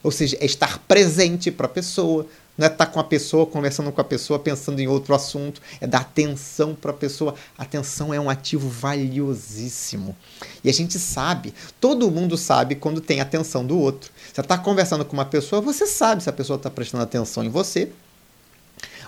ou 0.02 0.11
seja, 0.11 0.37
é 0.40 0.45
estar 0.45 0.78
presente 0.81 1.50
para 1.50 1.66
a 1.66 1.69
pessoa, 1.69 2.26
não 2.56 2.66
é 2.66 2.70
estar 2.70 2.87
tá 2.87 2.92
com 2.92 3.00
a 3.00 3.04
pessoa, 3.04 3.46
conversando 3.46 3.90
com 3.90 4.00
a 4.00 4.04
pessoa, 4.04 4.38
pensando 4.38 4.80
em 4.80 4.87
outro 4.87 5.14
assunto. 5.14 5.61
É 5.80 5.87
dar 5.87 6.00
atenção 6.00 6.75
para 6.75 6.92
a 6.92 6.94
pessoa. 6.94 7.34
Atenção 7.58 8.14
é 8.14 8.20
um 8.20 8.30
ativo 8.30 8.68
valiosíssimo. 8.68 10.16
E 10.62 10.70
a 10.70 10.73
gente 10.73 10.99
sabe, 10.99 11.52
todo 11.80 12.11
mundo 12.11 12.37
sabe 12.37 12.76
quando 12.76 13.00
tem 13.00 13.20
atenção 13.20 13.66
do 13.66 13.78
outro. 13.78 14.11
Você 14.32 14.40
está 14.40 14.56
conversando 14.56 15.04
com 15.04 15.14
uma 15.14 15.25
pessoa, 15.25 15.61
você 15.61 15.87
sabe 15.87 16.23
se 16.23 16.30
a 16.30 16.32
pessoa 16.32 16.56
está 16.56 16.70
prestando 16.70 17.02
atenção 17.02 17.42
em 17.44 17.49
você 17.49 17.90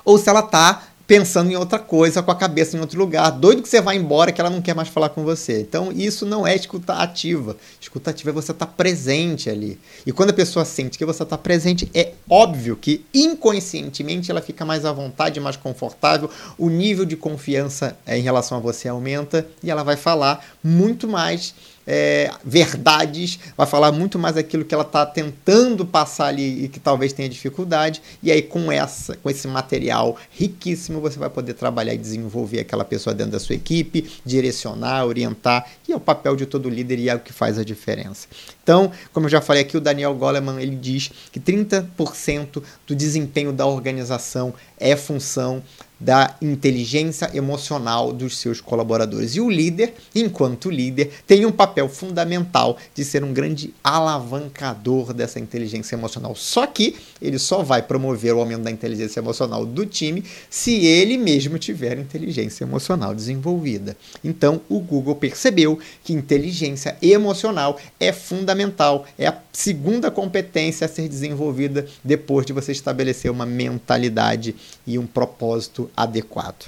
ou 0.05 0.19
se 0.19 0.29
ela 0.29 0.41
está 0.41 0.85
pensando 1.07 1.51
em 1.51 1.57
outra 1.57 1.79
coisa, 1.79 2.23
com 2.23 2.31
a 2.31 2.35
cabeça 2.35 2.77
em 2.77 2.81
outro 2.81 2.99
lugar, 2.99 3.31
doido 3.31 3.63
que 3.63 3.69
você 3.69 3.81
vai 3.81 3.97
embora 3.97 4.33
que 4.33 4.41
ela 4.41 4.51
não 4.51 4.61
quer 4.61 4.75
mais 4.75 4.89
falar 4.89 5.11
com 5.11 5.23
você. 5.23 5.61
Então, 5.61 5.93
isso 5.93 6.27
não 6.27 6.47
é 6.47 6.55
escuta 6.55 6.95
ativa. 6.95 7.57
Escuta 7.81 8.11
ativa 8.11 8.31
é 8.31 8.33
você 8.33 8.53
estar 8.53 8.67
tá 8.67 8.73
presente 8.73 9.49
ali. 9.49 9.79
E 10.05 10.13
quando 10.13 10.31
a 10.31 10.35
pessoa 10.35 10.65
sente 10.65 10.99
que 10.99 11.05
você 11.05 11.23
está 11.23 11.39
presente, 11.39 11.89
é 11.95 12.13
óbvio 12.29 12.77
que 12.77 13.05
inconscientemente 13.15 14.31
ela 14.31 14.43
fica 14.43 14.65
mais 14.65 14.85
à 14.85 14.93
vontade, 14.93 15.39
mais 15.39 15.57
confortável, 15.57 16.29
o 16.59 16.69
nível 16.69 17.05
de 17.05 17.17
confiança 17.17 17.97
em 18.07 18.23
relação 18.23 18.59
a 18.59 18.61
você 18.61 18.89
aumenta 18.89 19.47
e 19.63 19.71
ela 19.71 19.85
vai 19.85 19.97
falar 19.97 20.45
muito 20.63 21.07
mais 21.07 21.55
é, 21.87 22.33
verdades, 22.45 23.39
vai 23.57 23.67
falar 23.67 23.93
muito 23.93 24.19
mais 24.19 24.37
aquilo 24.37 24.65
que 24.65 24.75
ela 24.75 24.83
está 24.83 25.07
tentando 25.07 25.87
passar 25.87 26.27
ali 26.27 26.65
e 26.65 26.69
que 26.69 26.81
talvez 26.81 27.13
tenha 27.13 27.29
dificuldade. 27.29 28.03
E 28.23 28.33
aí, 28.33 28.43
com 28.43 28.73
essa, 28.73 29.17
com 29.17 29.31
esse 29.31 29.47
material 29.47 30.17
riquíssimo, 30.31 31.01
você 31.01 31.19
vai 31.19 31.31
poder 31.31 31.55
trabalhar 31.55 31.95
e 31.95 31.99
desenvolver 31.99 32.61
aquela 32.61 32.85
pessoa 32.85 33.15
dentro 33.15 33.33
da 33.33 33.41
sua 33.41 33.55
equipe, 33.55 34.11
direcionar, 34.25 35.07
orientar, 35.07 35.67
e 35.89 35.93
é 35.93 35.97
o 35.97 36.01
papel 36.01 36.35
de 36.35 36.47
todo 36.47 36.69
líder 36.69 36.99
e 36.99 37.09
é 37.09 37.15
o 37.15 37.21
que 37.21 37.33
faz 37.33 37.59
a 37.59 37.65
diferença. 37.65 38.27
Então, 38.63 38.91
como 39.13 39.27
eu 39.27 39.31
já 39.31 39.41
falei 39.41 39.63
aqui, 39.63 39.77
o 39.77 39.81
Daniel 39.81 40.15
Goleman 40.15 40.61
ele 40.61 40.75
diz 40.75 41.13
que 41.31 41.39
30% 41.39 42.63
do 42.87 42.97
desempenho 42.97 43.53
da 43.53 43.65
organização 43.65 44.53
é 44.79 44.97
função 44.97 45.63
da 45.99 46.37
inteligência 46.43 47.31
emocional 47.35 48.13
dos 48.13 48.39
seus 48.39 48.61
colaboradores. 48.61 49.35
E 49.35 49.41
o 49.41 49.49
líder, 49.49 49.95
enquanto 50.15 50.71
líder, 50.71 51.11
tem 51.27 51.47
um 51.47 51.53
papel 51.53 51.89
fundamental 51.89 52.77
de 52.95 53.05
ser 53.05 53.25
um 53.25 53.33
grande 53.33 53.75
alavancador 53.83 55.13
dessa 55.15 55.41
inteligência 55.41 55.95
emocional. 55.95 56.35
Só 56.35 56.67
que 56.67 56.97
ele 57.21 57.39
só 57.39 57.63
vai 57.63 57.83
promover 57.83 58.35
o 58.35 58.41
aumento 58.41 58.63
da 58.63 58.71
inteligência 58.71 59.21
emocional 59.21 59.65
do 59.65 59.87
time 59.87 60.25
se 60.51 60.85
ele 60.85 61.17
mesmo 61.17 61.59
tiver 61.59 61.99
inteligência 61.99 62.65
emocional 62.65 63.15
desenvolvida. 63.15 63.97
Então, 64.23 64.61
o 64.69 64.81
Google 64.81 65.15
percebeu 65.15 65.79
que 66.05 66.13
inteligência 66.13 66.97
emocional 67.01 67.79
é 67.99 68.13
fundamental, 68.13 69.07
é 69.19 69.27
a 69.27 69.39
segunda 69.53 70.11
competência 70.11 70.85
a 70.85 70.89
ser 70.89 71.09
desenvolvida 71.09 71.87
depois 72.05 72.45
de 72.45 72.53
você 72.53 72.73
estabelecer 72.73 73.31
uma 73.31 73.47
mentalidade 73.47 74.55
e 74.87 74.99
um 74.99 75.07
propósito 75.07 75.86
adequado. 75.97 76.67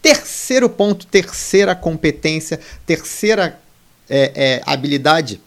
Terceiro 0.00 0.68
ponto, 0.68 1.06
terceira 1.06 1.74
competência, 1.74 2.60
terceira 2.86 3.58
é, 4.08 4.32
é, 4.34 4.62
habilidade 4.66 5.40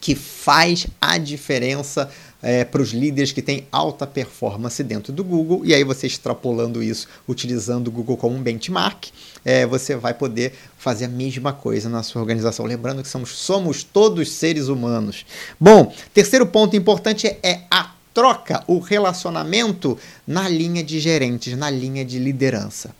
que 0.00 0.14
faz 0.14 0.86
a 1.00 1.18
diferença 1.18 2.10
é, 2.42 2.64
para 2.64 2.80
os 2.80 2.90
líderes 2.90 3.32
que 3.32 3.42
têm 3.42 3.66
alta 3.70 4.06
performance 4.06 4.82
dentro 4.82 5.12
do 5.12 5.22
Google, 5.22 5.62
e 5.64 5.74
aí 5.74 5.84
você 5.84 6.06
extrapolando 6.06 6.82
isso, 6.82 7.06
utilizando 7.28 7.88
o 7.88 7.90
Google 7.90 8.16
como 8.16 8.36
um 8.36 8.42
benchmark, 8.42 9.08
é, 9.44 9.66
você 9.66 9.94
vai 9.94 10.14
poder 10.14 10.54
fazer 10.78 11.04
a 11.04 11.08
mesma 11.08 11.52
coisa 11.52 11.88
na 11.88 12.02
sua 12.02 12.22
organização. 12.22 12.64
Lembrando 12.64 13.02
que 13.02 13.08
somos, 13.08 13.30
somos 13.30 13.84
todos 13.84 14.32
seres 14.32 14.68
humanos. 14.68 15.26
Bom, 15.58 15.92
terceiro 16.14 16.46
ponto 16.46 16.76
importante 16.76 17.26
é 17.42 17.60
a 17.70 17.92
troca, 18.20 18.62
o 18.66 18.78
relacionamento 18.78 19.96
na 20.26 20.46
linha 20.46 20.84
de 20.84 21.00
gerentes, 21.00 21.56
na 21.56 21.70
linha 21.70 22.04
de 22.04 22.18
liderança. 22.18 22.94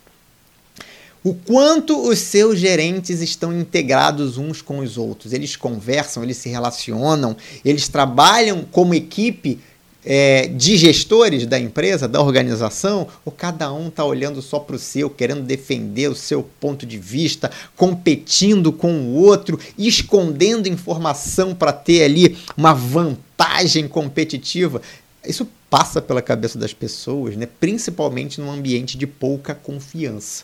O 1.23 1.35
quanto 1.35 2.07
os 2.09 2.17
seus 2.17 2.57
gerentes 2.57 3.21
estão 3.21 3.55
integrados 3.55 4.39
uns 4.39 4.63
com 4.63 4.79
os 4.79 4.97
outros. 4.97 5.31
Eles 5.31 5.55
conversam, 5.55 6.23
eles 6.23 6.37
se 6.37 6.49
relacionam, 6.49 7.37
eles 7.63 7.87
trabalham 7.87 8.65
como 8.71 8.95
equipe 8.95 9.59
é, 10.03 10.47
de 10.47 10.77
gestores 10.77 11.45
da 11.45 11.59
empresa, 11.59 12.07
da 12.07 12.19
organização, 12.19 13.07
ou 13.23 13.31
cada 13.31 13.71
um 13.71 13.89
está 13.89 14.03
olhando 14.03 14.41
só 14.41 14.57
para 14.57 14.75
o 14.75 14.79
seu, 14.79 15.09
querendo 15.09 15.43
defender 15.43 16.09
o 16.09 16.15
seu 16.15 16.43
ponto 16.59 16.85
de 16.85 16.97
vista, 16.97 17.51
competindo 17.75 18.71
com 18.71 18.91
o 18.91 19.13
outro, 19.13 19.59
escondendo 19.77 20.67
informação 20.67 21.53
para 21.53 21.71
ter 21.71 22.03
ali 22.03 22.35
uma 22.57 22.73
vantagem 22.73 23.87
competitiva. 23.87 24.81
Isso 25.25 25.47
passa 25.69 26.01
pela 26.01 26.21
cabeça 26.21 26.57
das 26.57 26.73
pessoas, 26.73 27.35
né? 27.35 27.47
principalmente 27.59 28.41
num 28.41 28.51
ambiente 28.51 28.97
de 28.97 29.05
pouca 29.05 29.53
confiança. 29.53 30.43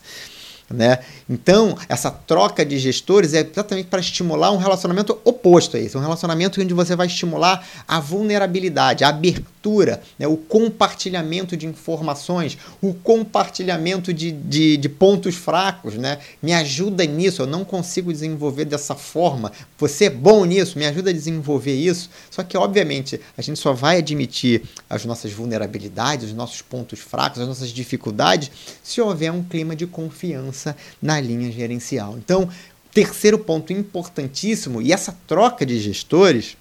Né? 0.69 0.99
Então, 1.29 1.77
essa 1.87 2.11
troca 2.11 2.65
de 2.65 2.77
gestores 2.77 3.33
é 3.33 3.39
exatamente 3.39 3.87
para 3.87 4.01
estimular 4.01 4.51
um 4.51 4.57
relacionamento 4.57 5.17
oposto 5.23 5.77
a 5.77 5.79
isso, 5.79 5.97
um 5.97 6.01
relacionamento 6.01 6.61
onde 6.61 6.73
você 6.73 6.93
vai 6.93 7.07
estimular 7.07 7.65
a 7.87 8.01
vulnerabilidade, 8.01 9.05
a 9.05 9.07
abertura, 9.07 10.01
né? 10.19 10.27
o 10.27 10.35
compartilhamento 10.35 11.55
de 11.55 11.65
informações, 11.65 12.57
o 12.81 12.93
compartilhamento 12.93 14.13
de, 14.13 14.33
de, 14.33 14.75
de, 14.75 14.89
pontos 14.89 15.35
fracos. 15.35 15.95
Né? 15.95 16.19
Me 16.43 16.53
ajuda 16.53 17.05
nisso, 17.05 17.43
eu 17.43 17.47
não 17.47 17.63
consigo 17.63 18.11
desenvolver 18.11 18.65
dessa 18.65 18.93
forma. 18.93 19.53
Você 19.77 20.05
é 20.05 20.09
bom 20.09 20.43
nisso, 20.43 20.77
me 20.77 20.85
ajuda 20.85 21.11
a 21.11 21.13
desenvolver 21.13 21.75
isso. 21.75 22.09
Só 22.29 22.43
que, 22.43 22.57
obviamente, 22.57 23.21
a 23.37 23.41
gente 23.41 23.57
só 23.57 23.71
vai 23.71 23.99
admitir 23.99 24.63
as 24.89 25.05
nossas 25.05 25.31
vulnerabilidades, 25.31 26.25
os 26.25 26.33
nossos 26.33 26.61
pontos 26.61 26.99
fracos, 26.99 27.39
as 27.39 27.47
nossas 27.47 27.69
dificuldades, 27.69 28.51
se 28.83 28.99
houver 28.99 29.31
um 29.31 29.41
clima 29.41 29.73
de 29.73 29.87
confiança 29.87 30.56
na 31.01 31.19
linha 31.19 31.51
gerencial. 31.51 32.17
Então, 32.17 32.49
terceiro 32.91 33.37
ponto 33.37 33.71
importantíssimo, 33.71 34.81
e 34.81 34.91
essa 34.91 35.15
troca 35.27 35.65
de 35.65 35.79
gestores, 35.79 36.57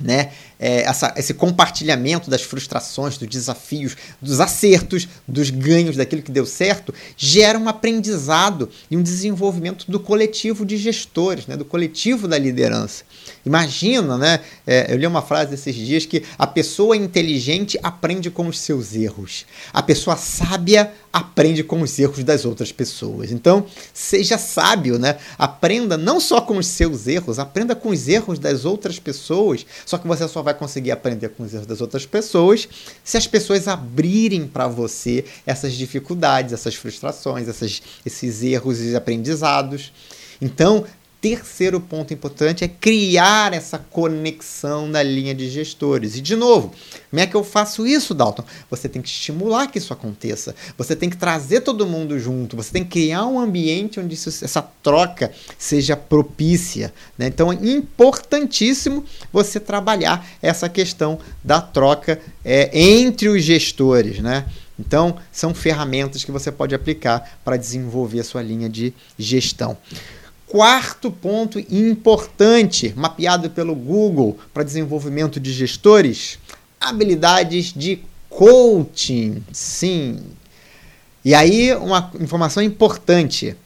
né, 0.00 0.32
é, 0.58 0.82
essa, 0.82 1.12
esse 1.16 1.34
compartilhamento 1.34 2.30
das 2.30 2.42
frustrações, 2.42 3.18
dos 3.18 3.28
desafios, 3.28 3.96
dos 4.20 4.40
acertos, 4.40 5.08
dos 5.26 5.50
ganhos, 5.50 5.96
daquilo 5.96 6.22
que 6.22 6.30
deu 6.30 6.46
certo, 6.46 6.94
gera 7.16 7.58
um 7.58 7.68
aprendizado 7.68 8.68
e 8.90 8.96
um 8.96 9.02
desenvolvimento 9.02 9.90
do 9.90 10.00
coletivo 10.00 10.64
de 10.64 10.76
gestores, 10.76 11.46
né, 11.46 11.56
do 11.56 11.64
coletivo 11.64 12.28
da 12.28 12.38
liderança. 12.38 13.04
Imagina, 13.44 14.16
né? 14.16 14.40
É, 14.66 14.92
eu 14.92 14.96
li 14.96 15.06
uma 15.06 15.22
frase 15.22 15.54
esses 15.54 15.74
dias 15.74 16.06
que 16.06 16.22
a 16.38 16.46
pessoa 16.46 16.96
inteligente 16.96 17.78
aprende 17.82 18.30
com 18.30 18.46
os 18.46 18.58
seus 18.58 18.94
erros, 18.94 19.44
a 19.72 19.82
pessoa 19.82 20.16
sábia 20.16 20.92
aprende 21.12 21.62
com 21.62 21.80
os 21.80 21.96
erros 21.98 22.24
das 22.24 22.44
outras 22.44 22.72
pessoas. 22.72 23.30
Então, 23.30 23.66
seja 23.92 24.36
sábio, 24.36 24.98
né? 24.98 25.16
Aprenda 25.38 25.96
não 25.96 26.18
só 26.18 26.40
com 26.40 26.56
os 26.56 26.66
seus 26.66 27.06
erros, 27.06 27.38
aprenda 27.38 27.76
com 27.76 27.90
os 27.90 28.08
erros 28.08 28.38
das 28.38 28.64
outras 28.64 28.98
pessoas. 28.98 29.64
Só 29.86 29.96
que 29.96 30.08
você 30.08 30.26
só 30.26 30.42
vai 30.44 30.54
conseguir 30.54 30.90
aprender 30.92 31.30
com 31.30 31.42
os 31.42 31.52
erros 31.52 31.66
das 31.66 31.80
outras 31.80 32.06
pessoas 32.06 32.68
se 33.02 33.16
as 33.16 33.26
pessoas 33.26 33.66
abrirem 33.66 34.46
para 34.46 34.68
você 34.68 35.24
essas 35.46 35.72
dificuldades, 35.72 36.52
essas 36.52 36.74
frustrações, 36.74 37.48
essas, 37.48 37.82
esses 38.04 38.42
erros 38.42 38.80
e 38.80 38.94
aprendizados. 38.94 39.92
Então, 40.40 40.84
terceiro 41.24 41.80
ponto 41.80 42.12
importante 42.12 42.64
é 42.64 42.68
criar 42.68 43.54
essa 43.54 43.78
conexão 43.78 44.86
na 44.86 45.02
linha 45.02 45.34
de 45.34 45.48
gestores. 45.48 46.18
E, 46.18 46.20
de 46.20 46.36
novo, 46.36 46.74
como 47.08 47.18
é 47.18 47.26
que 47.26 47.34
eu 47.34 47.42
faço 47.42 47.86
isso, 47.86 48.12
Dalton? 48.12 48.44
Você 48.68 48.90
tem 48.90 49.00
que 49.00 49.08
estimular 49.08 49.68
que 49.68 49.78
isso 49.78 49.94
aconteça. 49.94 50.54
Você 50.76 50.94
tem 50.94 51.08
que 51.08 51.16
trazer 51.16 51.62
todo 51.62 51.86
mundo 51.86 52.18
junto. 52.18 52.58
Você 52.58 52.72
tem 52.72 52.84
que 52.84 52.90
criar 52.90 53.24
um 53.24 53.40
ambiente 53.40 53.98
onde 53.98 54.12
isso, 54.12 54.28
essa 54.28 54.60
troca 54.82 55.32
seja 55.56 55.96
propícia. 55.96 56.92
Né? 57.16 57.28
Então, 57.28 57.50
é 57.50 57.54
importantíssimo 57.54 59.02
você 59.32 59.58
trabalhar 59.58 60.28
essa 60.42 60.68
questão 60.68 61.18
da 61.42 61.58
troca 61.58 62.20
é, 62.44 62.68
entre 62.78 63.30
os 63.30 63.42
gestores. 63.42 64.18
Né? 64.18 64.44
Então, 64.78 65.16
são 65.32 65.54
ferramentas 65.54 66.22
que 66.22 66.30
você 66.30 66.52
pode 66.52 66.74
aplicar 66.74 67.38
para 67.42 67.56
desenvolver 67.56 68.20
a 68.20 68.24
sua 68.24 68.42
linha 68.42 68.68
de 68.68 68.92
gestão. 69.18 69.78
Quarto 70.54 71.10
ponto 71.10 71.58
importante, 71.58 72.94
mapeado 72.96 73.50
pelo 73.50 73.74
Google 73.74 74.38
para 74.52 74.62
desenvolvimento 74.62 75.40
de 75.40 75.52
gestores, 75.52 76.38
habilidades 76.80 77.72
de 77.74 77.98
coaching. 78.30 79.42
Sim. 79.52 80.20
E 81.24 81.34
aí, 81.34 81.74
uma 81.74 82.08
informação 82.20 82.62
importante. 82.62 83.56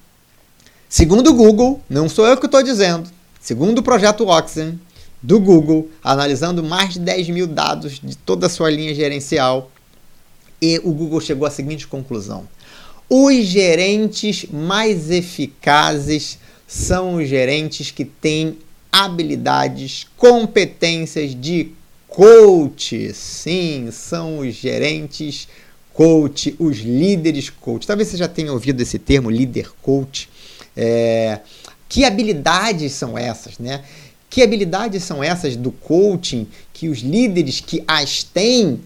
Segundo 0.88 1.28
o 1.28 1.34
Google, 1.34 1.82
não 1.90 2.08
sou 2.08 2.26
eu 2.26 2.38
que 2.38 2.46
estou 2.46 2.62
dizendo, 2.62 3.10
segundo 3.38 3.80
o 3.80 3.82
projeto 3.82 4.26
Oxen 4.26 4.80
do 5.22 5.38
Google, 5.38 5.90
analisando 6.02 6.64
mais 6.64 6.94
de 6.94 7.00
10 7.00 7.28
mil 7.28 7.46
dados 7.46 8.00
de 8.02 8.16
toda 8.16 8.46
a 8.46 8.48
sua 8.48 8.70
linha 8.70 8.94
gerencial, 8.94 9.70
e 10.58 10.80
o 10.82 10.92
Google 10.92 11.20
chegou 11.20 11.46
à 11.46 11.50
seguinte 11.50 11.86
conclusão: 11.86 12.48
os 13.10 13.44
gerentes 13.44 14.46
mais 14.50 15.10
eficazes 15.10 16.38
são 16.68 17.14
os 17.14 17.26
gerentes 17.26 17.90
que 17.90 18.04
têm 18.04 18.58
habilidades, 18.92 20.06
competências 20.18 21.34
de 21.34 21.72
coach. 22.06 23.10
Sim, 23.14 23.88
são 23.90 24.40
os 24.40 24.54
gerentes 24.54 25.48
coach, 25.94 26.54
os 26.58 26.76
líderes 26.76 27.48
coach. 27.48 27.86
Talvez 27.86 28.08
você 28.08 28.18
já 28.18 28.28
tenha 28.28 28.52
ouvido 28.52 28.82
esse 28.82 28.98
termo, 28.98 29.30
líder 29.30 29.72
coach. 29.80 30.28
É, 30.76 31.40
que 31.88 32.04
habilidades 32.04 32.92
são 32.92 33.16
essas, 33.16 33.58
né? 33.58 33.82
Que 34.28 34.42
habilidades 34.42 35.02
são 35.02 35.24
essas 35.24 35.56
do 35.56 35.72
coaching 35.72 36.46
que 36.74 36.88
os 36.88 36.98
líderes 36.98 37.60
que 37.60 37.82
as 37.88 38.22
têm 38.22 38.78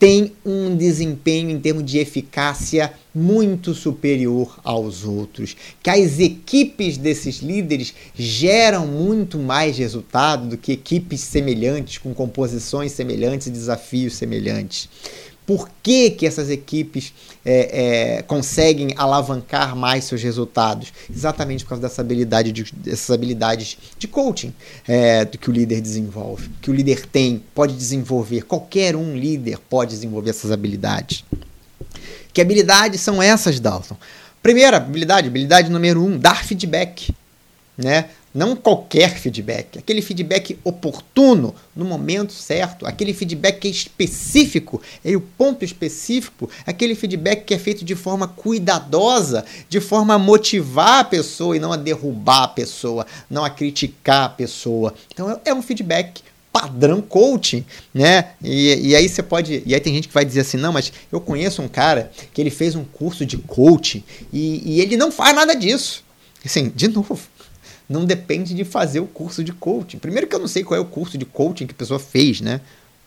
tem 0.00 0.32
um 0.46 0.74
desempenho 0.74 1.50
em 1.50 1.60
termos 1.60 1.84
de 1.84 1.98
eficácia 1.98 2.90
muito 3.14 3.74
superior 3.74 4.58
aos 4.64 5.04
outros, 5.04 5.54
que 5.82 5.90
as 5.90 6.18
equipes 6.18 6.96
desses 6.96 7.40
líderes 7.40 7.92
geram 8.14 8.86
muito 8.86 9.38
mais 9.38 9.76
resultado 9.76 10.48
do 10.48 10.56
que 10.56 10.72
equipes 10.72 11.20
semelhantes, 11.20 11.98
com 11.98 12.14
composições 12.14 12.92
semelhantes 12.92 13.48
e 13.48 13.50
desafios 13.50 14.14
semelhantes. 14.14 14.88
Por 15.50 15.68
que, 15.82 16.10
que 16.10 16.28
essas 16.28 16.48
equipes 16.48 17.12
é, 17.44 18.18
é, 18.18 18.22
conseguem 18.22 18.94
alavancar 18.96 19.74
mais 19.74 20.04
seus 20.04 20.22
resultados? 20.22 20.92
Exatamente 21.12 21.64
por 21.64 21.70
causa 21.70 21.82
dessa 21.82 22.02
habilidade 22.02 22.52
de, 22.52 22.72
dessas 22.72 23.10
habilidades 23.10 23.76
de 23.98 24.06
coaching 24.06 24.54
é, 24.86 25.26
que 25.26 25.50
o 25.50 25.52
líder 25.52 25.80
desenvolve, 25.80 26.48
que 26.62 26.70
o 26.70 26.72
líder 26.72 27.04
tem, 27.04 27.42
pode 27.52 27.74
desenvolver. 27.74 28.42
Qualquer 28.42 28.94
um 28.94 29.16
líder 29.16 29.58
pode 29.68 29.90
desenvolver 29.90 30.30
essas 30.30 30.52
habilidades. 30.52 31.24
Que 32.32 32.40
habilidades 32.40 33.00
são 33.00 33.20
essas, 33.20 33.58
Dalton? 33.58 33.96
Primeira 34.40 34.76
habilidade, 34.76 35.26
habilidade 35.26 35.68
número 35.68 36.00
um, 36.04 36.16
dar 36.16 36.44
feedback. 36.44 37.12
Né? 37.76 38.08
Não 38.32 38.54
qualquer 38.54 39.18
feedback, 39.18 39.78
aquele 39.78 40.00
feedback 40.00 40.56
oportuno, 40.62 41.52
no 41.74 41.84
momento 41.84 42.32
certo, 42.32 42.86
aquele 42.86 43.12
feedback 43.12 43.68
específico, 43.68 44.80
é 45.04 45.16
o 45.16 45.20
ponto 45.20 45.64
específico, 45.64 46.48
aquele 46.64 46.94
feedback 46.94 47.44
que 47.44 47.54
é 47.54 47.58
feito 47.58 47.84
de 47.84 47.96
forma 47.96 48.28
cuidadosa, 48.28 49.44
de 49.68 49.80
forma 49.80 50.14
a 50.14 50.18
motivar 50.18 51.00
a 51.00 51.04
pessoa 51.04 51.56
e 51.56 51.58
não 51.58 51.72
a 51.72 51.76
derrubar 51.76 52.44
a 52.44 52.48
pessoa, 52.48 53.04
não 53.28 53.44
a 53.44 53.50
criticar 53.50 54.26
a 54.26 54.28
pessoa. 54.28 54.94
Então 55.12 55.40
é 55.44 55.52
um 55.52 55.60
feedback 55.60 56.22
padrão 56.52 57.00
coaching, 57.00 57.64
né? 57.92 58.30
E, 58.42 58.90
e 58.90 58.96
aí 58.96 59.08
você 59.08 59.22
pode. 59.22 59.62
E 59.66 59.74
aí 59.74 59.80
tem 59.80 59.94
gente 59.94 60.08
que 60.08 60.14
vai 60.14 60.24
dizer 60.24 60.40
assim, 60.40 60.56
não, 60.56 60.72
mas 60.72 60.92
eu 61.10 61.20
conheço 61.20 61.62
um 61.62 61.68
cara 61.68 62.10
que 62.32 62.40
ele 62.40 62.50
fez 62.50 62.74
um 62.74 62.84
curso 62.84 63.24
de 63.24 63.38
coaching 63.38 64.04
e, 64.32 64.76
e 64.76 64.80
ele 64.80 64.96
não 64.96 65.10
faz 65.10 65.34
nada 65.34 65.54
disso. 65.54 66.04
Assim, 66.44 66.72
de 66.74 66.88
novo, 66.88 67.18
não 67.90 68.04
depende 68.04 68.54
de 68.54 68.64
fazer 68.64 69.00
o 69.00 69.06
curso 69.06 69.42
de 69.42 69.52
coaching. 69.52 69.98
Primeiro 69.98 70.28
que 70.28 70.34
eu 70.34 70.38
não 70.38 70.46
sei 70.46 70.62
qual 70.62 70.78
é 70.78 70.80
o 70.80 70.86
curso 70.86 71.18
de 71.18 71.24
coaching 71.24 71.66
que 71.66 71.72
a 71.72 71.76
pessoa 71.76 71.98
fez, 71.98 72.40
né? 72.40 72.60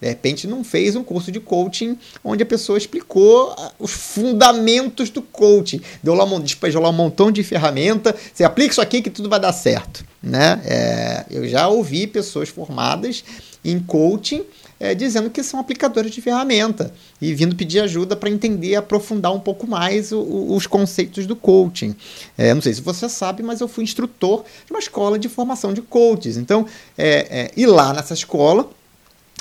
De 0.04 0.10
repente 0.10 0.48
não 0.48 0.66
fez 0.66 0.98
um 0.98 1.04
curso 1.04 1.32
de 1.32 1.40
coaching 1.40 1.98
onde 2.22 2.44
a 2.44 2.46
pessoa 2.46 2.78
explicou 2.78 3.56
ah, 3.58 3.72
os 3.80 3.92
fundamentos 3.92 5.10
do 5.10 5.22
coaching. 5.22 5.80
Deu 6.04 6.14
lá, 6.14 6.26
despejou 6.40 6.82
lá 6.82 6.90
um 6.90 6.94
montão 6.94 7.32
de 7.32 7.42
ferramenta. 7.42 8.14
Você 8.34 8.44
aplica 8.44 8.74
isso 8.74 8.82
aqui 8.82 9.02
que 9.02 9.10
tudo 9.10 9.30
vai 9.30 9.40
dar 9.40 9.54
certo. 9.54 10.04
Né? 10.22 10.62
É, 10.66 11.26
eu 11.32 11.48
já 11.48 11.70
ouvi 11.70 12.06
pessoas 12.06 12.50
formadas 12.50 13.24
em 13.64 13.80
coaching 13.80 14.44
é, 14.78 14.94
dizendo 14.94 15.30
que 15.30 15.42
são 15.42 15.58
aplicadores 15.58 16.12
de 16.12 16.20
ferramenta 16.20 16.94
e 17.22 17.34
vindo 17.34 17.56
pedir 17.56 17.80
ajuda 17.80 18.18
para 18.18 18.30
entender, 18.30 18.76
aprofundar 18.76 19.34
um 19.34 19.40
pouco 19.40 19.66
mais 19.66 20.12
o, 20.12 20.20
o, 20.20 20.54
os 20.54 20.68
conceitos 20.68 21.26
do 21.26 21.38
coaching. 21.38 21.96
É, 22.38 22.54
não 22.54 22.62
sei 22.62 22.74
se 22.74 22.82
você 22.82 23.08
sabe, 23.08 23.42
mas 23.42 23.62
eu 23.62 23.70
fui 23.70 23.86
instrutor 23.86 24.44
de 24.66 24.74
uma 24.74 24.80
escola 24.80 25.18
de 25.18 25.30
formação 25.30 25.74
de 25.74 25.82
coaches. 25.82 26.36
Então, 26.36 26.66
é, 26.98 27.28
é, 27.30 27.52
ir 27.56 27.68
lá 27.68 27.94
nessa 27.94 28.14
escola 28.14 28.70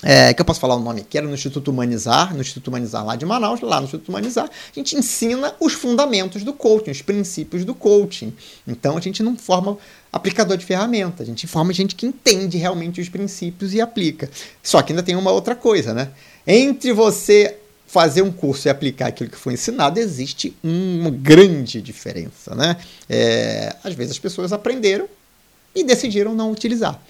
é, 0.02 0.34
que 0.34 0.40
eu 0.40 0.44
posso 0.44 0.58
falar 0.58 0.74
o 0.74 0.80
nome 0.80 1.02
aqui, 1.02 1.16
era 1.16 1.26
no 1.26 1.34
Instituto 1.34 1.70
Humanizar, 1.70 2.34
no 2.34 2.40
Instituto 2.40 2.68
Humanizar 2.68 3.04
lá 3.04 3.14
de 3.14 3.24
Manaus, 3.24 3.60
lá 3.60 3.80
no 3.80 3.84
Instituto 3.84 4.08
Humanizar, 4.08 4.46
a 4.46 4.74
gente 4.74 4.96
ensina 4.96 5.54
os 5.60 5.72
fundamentos 5.74 6.42
do 6.42 6.52
coaching, 6.52 6.90
os 6.90 7.02
princípios 7.02 7.64
do 7.64 7.74
coaching. 7.74 8.32
Então 8.66 8.96
a 8.96 9.00
gente 9.00 9.22
não 9.22 9.36
forma 9.36 9.78
aplicador 10.12 10.56
de 10.56 10.66
ferramenta, 10.66 11.22
a 11.22 11.26
gente 11.26 11.46
forma 11.46 11.72
gente 11.72 11.94
que 11.94 12.04
entende 12.04 12.58
realmente 12.58 13.00
os 13.00 13.08
princípios 13.08 13.72
e 13.74 13.80
aplica. 13.80 14.28
Só 14.62 14.82
que 14.82 14.92
ainda 14.92 15.02
tem 15.02 15.14
uma 15.14 15.30
outra 15.30 15.54
coisa, 15.54 15.94
né? 15.94 16.10
Entre 16.46 16.92
você 16.92 17.58
fazer 17.86 18.22
um 18.22 18.32
curso 18.32 18.66
e 18.66 18.70
aplicar 18.70 19.08
aquilo 19.08 19.30
que 19.30 19.36
foi 19.36 19.52
ensinado, 19.52 20.00
existe 20.00 20.56
uma 20.64 21.10
grande 21.10 21.80
diferença, 21.80 22.54
né? 22.54 22.76
É, 23.08 23.76
às 23.84 23.94
vezes 23.94 24.12
as 24.12 24.18
pessoas 24.18 24.52
aprenderam 24.52 25.06
e 25.74 25.84
decidiram 25.84 26.34
não 26.34 26.50
utilizar. 26.50 27.00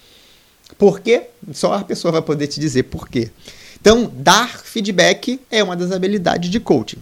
Por 0.77 0.99
quê? 0.99 1.23
Só 1.53 1.73
a 1.73 1.83
pessoa 1.83 2.11
vai 2.11 2.21
poder 2.21 2.47
te 2.47 2.59
dizer 2.59 2.83
por 2.83 3.07
quê. 3.07 3.31
Então, 3.79 4.11
dar 4.15 4.47
feedback 4.59 5.39
é 5.51 5.63
uma 5.63 5.75
das 5.75 5.91
habilidades 5.91 6.49
de 6.49 6.59
coaching. 6.59 6.99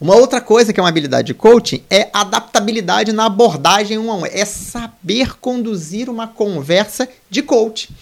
Uma 0.00 0.16
outra 0.16 0.40
coisa 0.40 0.72
que 0.72 0.80
é 0.80 0.82
uma 0.82 0.88
habilidade 0.88 1.26
de 1.26 1.34
coaching 1.34 1.82
é 1.90 2.08
adaptabilidade 2.10 3.12
na 3.12 3.26
abordagem 3.26 3.98
um 3.98 4.10
a 4.10 4.16
um. 4.16 4.24
É 4.24 4.46
saber 4.46 5.38
conduzir 5.38 6.08
uma 6.08 6.26
conversa 6.26 7.06
de 7.28 7.42
coaching. 7.42 7.92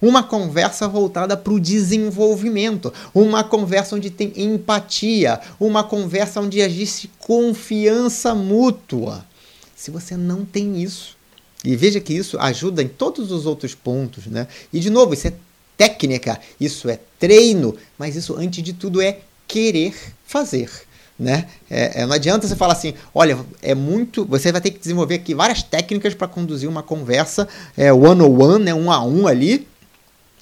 Uma 0.00 0.22
conversa 0.22 0.86
voltada 0.86 1.36
para 1.36 1.52
o 1.52 1.58
desenvolvimento, 1.58 2.94
uma 3.12 3.42
conversa 3.42 3.96
onde 3.96 4.08
tem 4.08 4.32
empatia, 4.36 5.40
uma 5.58 5.82
conversa 5.82 6.40
onde 6.40 6.60
existe 6.60 7.10
confiança 7.18 8.32
mútua. 8.36 9.26
Se 9.74 9.90
você 9.90 10.16
não 10.16 10.44
tem 10.44 10.80
isso, 10.80 11.17
e 11.64 11.74
veja 11.74 12.00
que 12.00 12.12
isso 12.12 12.38
ajuda 12.38 12.82
em 12.82 12.88
todos 12.88 13.32
os 13.32 13.46
outros 13.46 13.74
pontos, 13.74 14.26
né? 14.26 14.46
E 14.72 14.78
de 14.78 14.90
novo, 14.90 15.14
isso 15.14 15.26
é 15.28 15.32
técnica, 15.76 16.40
isso 16.60 16.88
é 16.88 16.98
treino, 17.18 17.76
mas 17.96 18.16
isso 18.16 18.36
antes 18.36 18.62
de 18.62 18.72
tudo 18.72 19.00
é 19.00 19.20
querer 19.46 19.94
fazer. 20.26 20.70
Né? 21.18 21.48
É, 21.68 22.02
é, 22.02 22.06
não 22.06 22.14
adianta 22.14 22.46
você 22.46 22.54
falar 22.54 22.74
assim, 22.74 22.94
olha, 23.12 23.44
é 23.60 23.74
muito. 23.74 24.24
Você 24.26 24.52
vai 24.52 24.60
ter 24.60 24.70
que 24.70 24.78
desenvolver 24.78 25.16
aqui 25.16 25.34
várias 25.34 25.64
técnicas 25.64 26.14
para 26.14 26.28
conduzir 26.28 26.68
uma 26.68 26.82
conversa 26.82 27.48
é, 27.76 27.92
one 27.92 28.22
on 28.22 28.40
one, 28.40 28.64
né, 28.64 28.72
um 28.72 28.90
a 28.92 29.02
um 29.02 29.26
ali, 29.26 29.66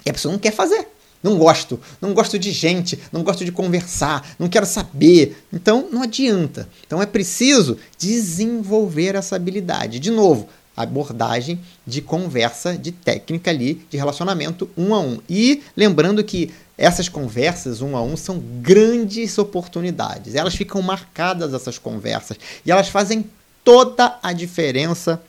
e 0.05 0.09
a 0.09 0.13
pessoa 0.13 0.31
não 0.31 0.39
quer 0.39 0.51
fazer. 0.51 0.87
Não 1.23 1.35
gosto, 1.35 1.79
não 1.99 2.13
gosto 2.13 2.37
de 2.37 2.51
gente, 2.51 2.99
não 3.11 3.23
gosto 3.23 3.43
de 3.43 3.51
conversar, 3.51 4.35
não 4.37 4.47
quero 4.47 4.67
saber. 4.67 5.43
Então 5.51 5.89
não 5.91 6.03
adianta. 6.03 6.69
Então 6.85 7.01
é 7.01 7.07
preciso 7.07 7.77
desenvolver 7.97 9.15
essa 9.15 9.35
habilidade. 9.35 9.99
De 9.99 10.11
novo, 10.11 10.47
abordagem 10.77 11.59
de 11.85 12.01
conversa, 12.01 12.77
de 12.77 12.91
técnica 12.91 13.49
ali, 13.49 13.85
de 13.89 13.97
relacionamento 13.97 14.69
um 14.77 14.93
a 14.93 14.99
um. 14.99 15.19
E 15.27 15.63
lembrando 15.75 16.23
que 16.23 16.53
essas 16.77 17.09
conversas 17.09 17.81
um 17.81 17.97
a 17.97 18.01
um 18.01 18.15
são 18.15 18.39
grandes 18.61 19.37
oportunidades. 19.39 20.35
Elas 20.35 20.55
ficam 20.55 20.81
marcadas, 20.81 21.53
essas 21.53 21.79
conversas, 21.79 22.37
e 22.63 22.71
elas 22.71 22.87
fazem 22.87 23.25
toda 23.63 24.17
a 24.21 24.31
diferença 24.31 25.21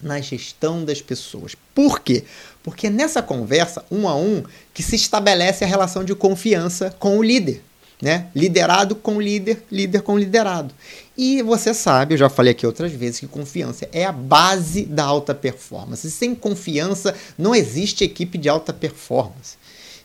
na 0.00 0.20
gestão 0.20 0.84
das 0.84 1.02
pessoas. 1.02 1.54
Por 1.74 2.00
quê? 2.00 2.24
Porque 2.62 2.86
é 2.86 2.90
nessa 2.90 3.22
conversa 3.22 3.84
um 3.90 4.08
a 4.08 4.16
um 4.16 4.42
que 4.72 4.82
se 4.82 4.96
estabelece 4.96 5.64
a 5.64 5.68
relação 5.68 6.04
de 6.04 6.14
confiança 6.14 6.94
com 6.98 7.18
o 7.18 7.22
líder 7.22 7.62
né? 8.00 8.28
Liderado 8.34 8.94
com 8.94 9.20
líder, 9.20 9.62
líder 9.70 10.02
com 10.02 10.18
liderado. 10.18 10.74
E 11.16 11.42
você 11.42 11.74
sabe, 11.74 12.14
eu 12.14 12.18
já 12.18 12.28
falei 12.28 12.52
aqui 12.52 12.66
outras 12.66 12.92
vezes, 12.92 13.20
que 13.20 13.26
confiança 13.26 13.88
é 13.92 14.04
a 14.04 14.12
base 14.12 14.84
da 14.84 15.04
alta 15.04 15.34
performance. 15.34 16.08
Sem 16.10 16.34
confiança 16.34 17.14
não 17.36 17.54
existe 17.54 18.04
equipe 18.04 18.38
de 18.38 18.48
alta 18.48 18.72
performance. 18.72 19.56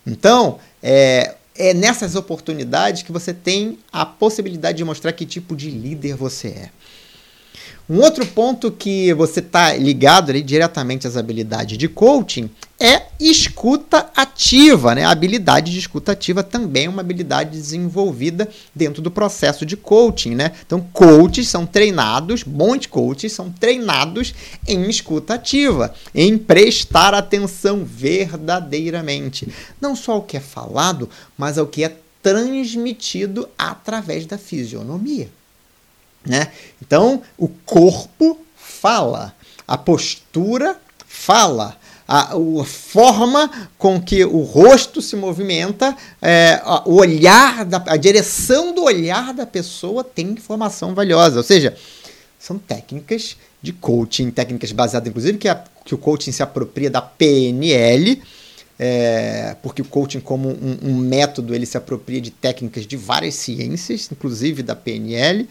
Então, 0.06 0.58
é, 0.82 1.36
é 1.54 1.72
nessas 1.72 2.16
oportunidades 2.16 3.02
que 3.02 3.12
você 3.12 3.32
tem 3.32 3.78
a 3.92 4.04
possibilidade 4.04 4.78
de 4.78 4.84
mostrar 4.84 5.12
que 5.12 5.24
tipo 5.24 5.54
de 5.54 5.70
líder 5.70 6.16
você 6.16 6.48
é. 6.48 6.70
Um 7.88 8.00
outro 8.00 8.24
ponto 8.26 8.70
que 8.70 9.12
você 9.12 9.40
está 9.40 9.74
ligado 9.74 10.30
ali, 10.30 10.42
diretamente 10.42 11.06
às 11.06 11.18
habilidades 11.18 11.76
de 11.76 11.86
coaching 11.86 12.48
é 12.80 13.02
escuta 13.20 14.10
ativa. 14.16 14.94
Né? 14.94 15.04
A 15.04 15.10
habilidade 15.10 15.70
de 15.70 15.78
escuta 15.78 16.12
ativa 16.12 16.42
também 16.42 16.86
é 16.86 16.88
uma 16.88 17.02
habilidade 17.02 17.50
desenvolvida 17.50 18.48
dentro 18.74 19.02
do 19.02 19.10
processo 19.10 19.66
de 19.66 19.76
coaching. 19.76 20.34
Né? 20.34 20.52
Então, 20.64 20.80
coaches 20.94 21.48
são 21.48 21.66
treinados, 21.66 22.42
bons 22.42 22.86
coaches 22.86 23.32
são 23.32 23.50
treinados 23.50 24.34
em 24.66 24.88
escuta 24.88 25.34
ativa, 25.34 25.94
em 26.14 26.38
prestar 26.38 27.12
atenção 27.12 27.84
verdadeiramente. 27.84 29.46
Não 29.78 29.94
só 29.94 30.12
ao 30.12 30.22
que 30.22 30.38
é 30.38 30.40
falado, 30.40 31.08
mas 31.36 31.58
ao 31.58 31.66
que 31.66 31.84
é 31.84 31.94
transmitido 32.22 33.46
através 33.58 34.24
da 34.24 34.38
fisionomia. 34.38 35.28
Né? 36.26 36.50
Então, 36.80 37.22
o 37.36 37.48
corpo 37.48 38.38
fala, 38.56 39.34
a 39.66 39.76
postura 39.76 40.76
fala, 41.06 41.76
a, 42.06 42.34
a, 42.34 42.64
forma 42.64 43.50
com 43.78 44.00
que 44.00 44.24
o 44.24 44.42
rosto 44.42 45.00
se 45.00 45.16
movimenta, 45.16 45.96
é, 46.20 46.60
o 46.84 46.94
olhar, 46.96 47.64
da, 47.64 47.82
a 47.86 47.96
direção 47.96 48.74
do 48.74 48.84
olhar 48.84 49.32
da 49.32 49.46
pessoa 49.46 50.04
tem 50.04 50.28
informação 50.30 50.94
valiosa. 50.94 51.38
Ou 51.38 51.42
seja, 51.42 51.76
são 52.38 52.58
técnicas 52.58 53.36
de 53.62 53.72
coaching, 53.72 54.30
técnicas 54.30 54.72
baseadas, 54.72 55.08
inclusive, 55.08 55.38
que, 55.38 55.48
a, 55.48 55.62
que 55.84 55.94
o 55.94 55.98
coaching 55.98 56.32
se 56.32 56.42
apropria 56.42 56.90
da 56.90 57.00
PNL, 57.00 58.22
é, 58.78 59.56
porque 59.62 59.80
o 59.80 59.84
coaching 59.84 60.20
como 60.20 60.50
um, 60.50 60.78
um 60.82 60.96
método 60.96 61.54
ele 61.54 61.64
se 61.64 61.76
apropria 61.76 62.20
de 62.20 62.30
técnicas 62.30 62.86
de 62.86 62.96
várias 62.96 63.36
ciências, 63.36 64.10
inclusive 64.12 64.62
da 64.62 64.74
PNL 64.74 65.48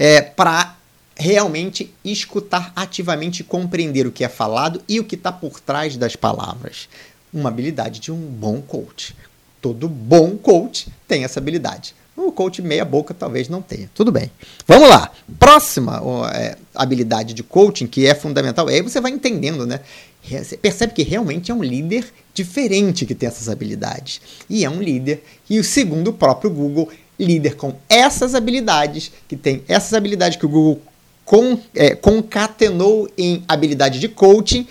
é, 0.00 0.22
para 0.22 0.78
realmente 1.14 1.92
escutar 2.02 2.72
ativamente 2.74 3.44
compreender 3.44 4.06
o 4.06 4.10
que 4.10 4.24
é 4.24 4.30
falado 4.30 4.80
e 4.88 4.98
o 4.98 5.04
que 5.04 5.14
está 5.14 5.30
por 5.30 5.60
trás 5.60 5.98
das 5.98 6.16
palavras. 6.16 6.88
Uma 7.30 7.50
habilidade 7.50 8.00
de 8.00 8.10
um 8.10 8.16
bom 8.16 8.62
coach. 8.62 9.14
Todo 9.60 9.90
bom 9.90 10.38
coach 10.38 10.88
tem 11.06 11.22
essa 11.22 11.38
habilidade. 11.38 11.94
O 12.16 12.32
coach 12.32 12.62
meia 12.62 12.84
boca 12.84 13.12
talvez 13.12 13.50
não 13.50 13.60
tenha. 13.60 13.90
Tudo 13.94 14.10
bem. 14.10 14.30
Vamos 14.66 14.88
lá. 14.88 15.10
Próxima 15.38 16.00
é, 16.34 16.56
habilidade 16.74 17.34
de 17.34 17.42
coaching 17.42 17.86
que 17.86 18.06
é 18.06 18.14
fundamental. 18.14 18.68
Aí 18.68 18.80
você 18.80 19.02
vai 19.02 19.10
entendendo, 19.10 19.66
né? 19.66 19.80
Você 20.22 20.56
percebe 20.56 20.94
que 20.94 21.02
realmente 21.02 21.50
é 21.50 21.54
um 21.54 21.62
líder 21.62 22.06
diferente 22.32 23.04
que 23.04 23.14
tem 23.14 23.26
essas 23.26 23.50
habilidades. 23.50 24.20
E 24.48 24.64
é 24.64 24.70
um 24.70 24.80
líder, 24.80 25.22
e 25.48 25.62
segundo 25.62 26.08
o 26.08 26.12
próprio 26.12 26.50
Google, 26.50 26.90
líder 27.20 27.54
com 27.56 27.74
essas 27.88 28.34
habilidades, 28.34 29.12
que 29.28 29.36
tem 29.36 29.62
essas 29.68 29.92
habilidades 29.92 30.38
que 30.38 30.46
o 30.46 30.48
Google 30.48 30.82
con, 31.24 31.58
é, 31.74 31.94
concatenou 31.94 33.08
em 33.16 33.44
habilidade 33.46 34.00
de 34.00 34.08
coaching, 34.08 34.66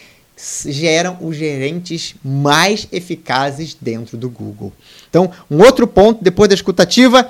geram 0.65 1.17
os 1.21 1.35
gerentes 1.35 2.15
mais 2.23 2.87
eficazes 2.91 3.77
dentro 3.79 4.17
do 4.17 4.29
Google. 4.29 4.71
Então, 5.09 5.31
um 5.49 5.61
outro 5.61 5.85
ponto, 5.85 6.23
depois 6.23 6.49
da 6.49 6.55
escutativa, 6.55 7.29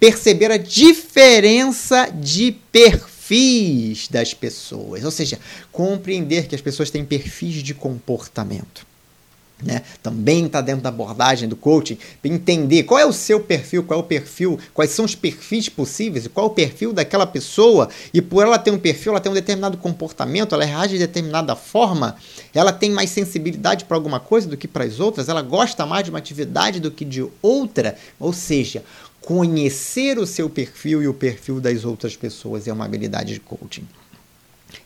perceber 0.00 0.50
a 0.50 0.56
diferença 0.56 2.10
de 2.10 2.52
perfis 2.72 4.08
das 4.08 4.34
pessoas, 4.34 5.04
ou 5.04 5.10
seja, 5.10 5.38
compreender 5.70 6.46
que 6.46 6.54
as 6.54 6.60
pessoas 6.60 6.90
têm 6.90 7.04
perfis 7.04 7.62
de 7.62 7.74
comportamento. 7.74 8.86
Né? 9.62 9.82
Também 10.02 10.44
está 10.44 10.60
dentro 10.60 10.82
da 10.82 10.90
abordagem 10.90 11.48
do 11.48 11.56
coaching, 11.56 11.96
entender 12.22 12.82
qual 12.82 13.00
é 13.00 13.06
o 13.06 13.12
seu 13.12 13.40
perfil, 13.40 13.82
qual 13.82 14.00
é 14.00 14.02
o 14.02 14.06
perfil, 14.06 14.58
quais 14.74 14.90
são 14.90 15.04
os 15.06 15.14
perfis 15.14 15.66
possíveis, 15.66 16.28
qual 16.28 16.46
é 16.46 16.50
o 16.50 16.52
perfil 16.52 16.92
daquela 16.92 17.26
pessoa, 17.26 17.88
e 18.12 18.20
por 18.20 18.42
ela 18.42 18.58
ter 18.58 18.70
um 18.70 18.78
perfil, 18.78 19.12
ela 19.12 19.20
tem 19.20 19.32
um 19.32 19.34
determinado 19.34 19.78
comportamento, 19.78 20.54
ela 20.54 20.64
reage 20.64 20.94
de 20.94 20.98
determinada 20.98 21.56
forma, 21.56 22.16
ela 22.52 22.70
tem 22.70 22.90
mais 22.90 23.08
sensibilidade 23.08 23.86
para 23.86 23.96
alguma 23.96 24.20
coisa 24.20 24.46
do 24.46 24.58
que 24.58 24.68
para 24.68 24.84
as 24.84 25.00
outras, 25.00 25.26
ela 25.30 25.40
gosta 25.40 25.86
mais 25.86 26.04
de 26.04 26.10
uma 26.10 26.18
atividade 26.18 26.78
do 26.78 26.90
que 26.90 27.04
de 27.04 27.26
outra, 27.40 27.96
ou 28.20 28.34
seja, 28.34 28.84
conhecer 29.22 30.18
o 30.18 30.26
seu 30.26 30.50
perfil 30.50 31.02
e 31.02 31.08
o 31.08 31.14
perfil 31.14 31.60
das 31.60 31.82
outras 31.82 32.14
pessoas 32.14 32.68
é 32.68 32.72
uma 32.72 32.84
habilidade 32.84 33.32
de 33.32 33.40
coaching. 33.40 33.86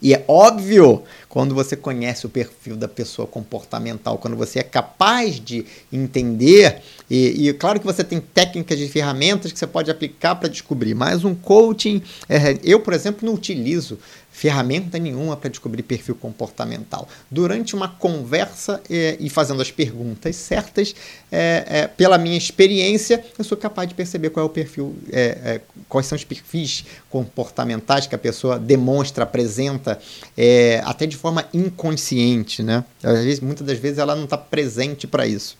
E 0.01 0.15
é 0.15 0.25
óbvio 0.27 1.03
quando 1.29 1.55
você 1.55 1.77
conhece 1.77 2.27
o 2.27 2.29
perfil 2.29 2.77
da 2.77 2.89
pessoa 2.89 3.27
comportamental, 3.27 4.19
quando 4.19 4.37
você 4.37 4.59
é 4.59 4.63
capaz 4.63 5.39
de 5.39 5.65
entender, 5.93 6.83
e, 7.09 7.49
e 7.49 7.53
claro 7.55 7.79
que 7.79 7.87
você 7.87 8.03
tem 8.03 8.21
técnicas 8.21 8.79
e 8.81 8.89
ferramentas 8.89 9.53
que 9.53 9.59
você 9.59 9.67
pode 9.67 9.91
aplicar 9.91 10.35
para 10.35 10.49
descobrir, 10.49 10.95
mas 10.95 11.25
um 11.25 11.35
coaching, 11.35 12.03
é, 12.29 12.59
eu, 12.65 12.81
por 12.81 12.93
exemplo, 12.93 13.27
não 13.27 13.35
utilizo 13.35 13.99
ferramenta 14.31 14.99
nenhuma 14.99 15.37
para 15.37 15.51
descobrir 15.51 15.83
perfil 15.83 16.15
comportamental. 16.15 17.09
Durante 17.31 17.75
uma 17.75 17.89
conversa 17.89 18.81
é, 18.89 19.17
e 19.21 19.29
fazendo 19.29 19.61
as 19.61 19.71
perguntas 19.71 20.37
certas, 20.37 20.95
é, 21.31 21.65
é, 21.67 21.87
pela 21.87 22.17
minha 22.17 22.39
experiência, 22.39 23.23
eu 23.39 23.45
sou 23.45 23.59
capaz 23.59 23.89
de 23.89 23.95
perceber 23.95 24.31
qual 24.31 24.47
é 24.47 24.49
o 24.49 24.51
perfil, 24.51 24.97
é, 25.13 25.21
é, 25.21 25.61
quais 25.89 26.07
são 26.07 26.17
os 26.17 26.25
perfis 26.25 26.85
comportamentais 27.11 28.07
que 28.07 28.15
a 28.15 28.19
pessoa 28.19 28.59
demonstra, 28.59 29.25
apresenta, 29.25 29.99
é, 30.37 30.81
até 30.85 31.07
de 31.07 31.17
forma 31.17 31.47
inconsciente, 31.53 32.63
né? 32.63 32.85
Às 33.03 33.25
vezes, 33.25 33.41
muitas 33.41 33.67
das 33.67 33.79
vezes 33.79 33.99
ela 33.99 34.15
não 34.15 34.25
está 34.25 34.39
presente 34.39 35.07
para 35.07 35.27
isso. 35.27 35.59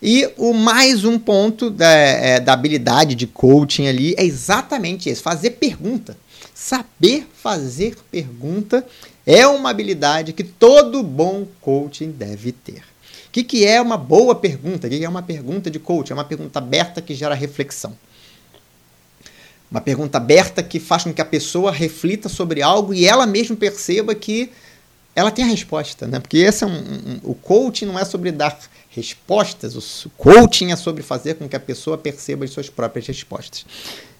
E 0.00 0.30
o 0.36 0.52
mais 0.52 1.04
um 1.04 1.18
ponto 1.18 1.70
da, 1.70 2.38
da 2.40 2.52
habilidade 2.52 3.14
de 3.14 3.26
coaching 3.26 3.86
ali 3.86 4.14
é 4.18 4.24
exatamente 4.24 5.08
esse: 5.08 5.22
fazer 5.22 5.52
pergunta. 5.52 6.14
Saber 6.64 7.28
fazer 7.34 7.94
pergunta 8.10 8.86
é 9.26 9.46
uma 9.46 9.68
habilidade 9.68 10.32
que 10.32 10.42
todo 10.42 11.02
bom 11.02 11.46
coaching 11.60 12.10
deve 12.10 12.52
ter. 12.52 12.82
O 13.26 13.30
que, 13.30 13.44
que 13.44 13.66
é 13.66 13.78
uma 13.82 13.98
boa 13.98 14.34
pergunta? 14.34 14.86
O 14.86 14.90
que, 14.90 14.98
que 14.98 15.04
é 15.04 15.08
uma 15.08 15.20
pergunta 15.20 15.70
de 15.70 15.78
coaching? 15.78 16.12
É 16.12 16.16
uma 16.16 16.24
pergunta 16.24 16.58
aberta 16.58 17.02
que 17.02 17.14
gera 17.14 17.34
reflexão. 17.34 17.94
Uma 19.70 19.82
pergunta 19.82 20.16
aberta 20.16 20.62
que 20.62 20.80
faz 20.80 21.04
com 21.04 21.12
que 21.12 21.20
a 21.20 21.26
pessoa 21.26 21.70
reflita 21.70 22.30
sobre 22.30 22.62
algo 22.62 22.94
e 22.94 23.04
ela 23.04 23.26
mesma 23.26 23.56
perceba 23.56 24.14
que 24.14 24.50
ela 25.14 25.30
tem 25.30 25.44
a 25.44 25.48
resposta, 25.48 26.06
né? 26.06 26.18
Porque 26.18 26.38
esse 26.38 26.64
é 26.64 26.66
um, 26.66 26.78
um, 26.78 27.20
o 27.24 27.34
coaching 27.34 27.84
não 27.84 27.98
é 27.98 28.06
sobre 28.06 28.32
dar 28.32 28.58
respostas, 28.88 30.06
o 30.06 30.10
coaching 30.16 30.72
é 30.72 30.76
sobre 30.76 31.02
fazer 31.02 31.34
com 31.34 31.46
que 31.46 31.56
a 31.56 31.60
pessoa 31.60 31.98
perceba 31.98 32.46
as 32.46 32.52
suas 32.52 32.70
próprias 32.70 33.06
respostas. 33.06 33.66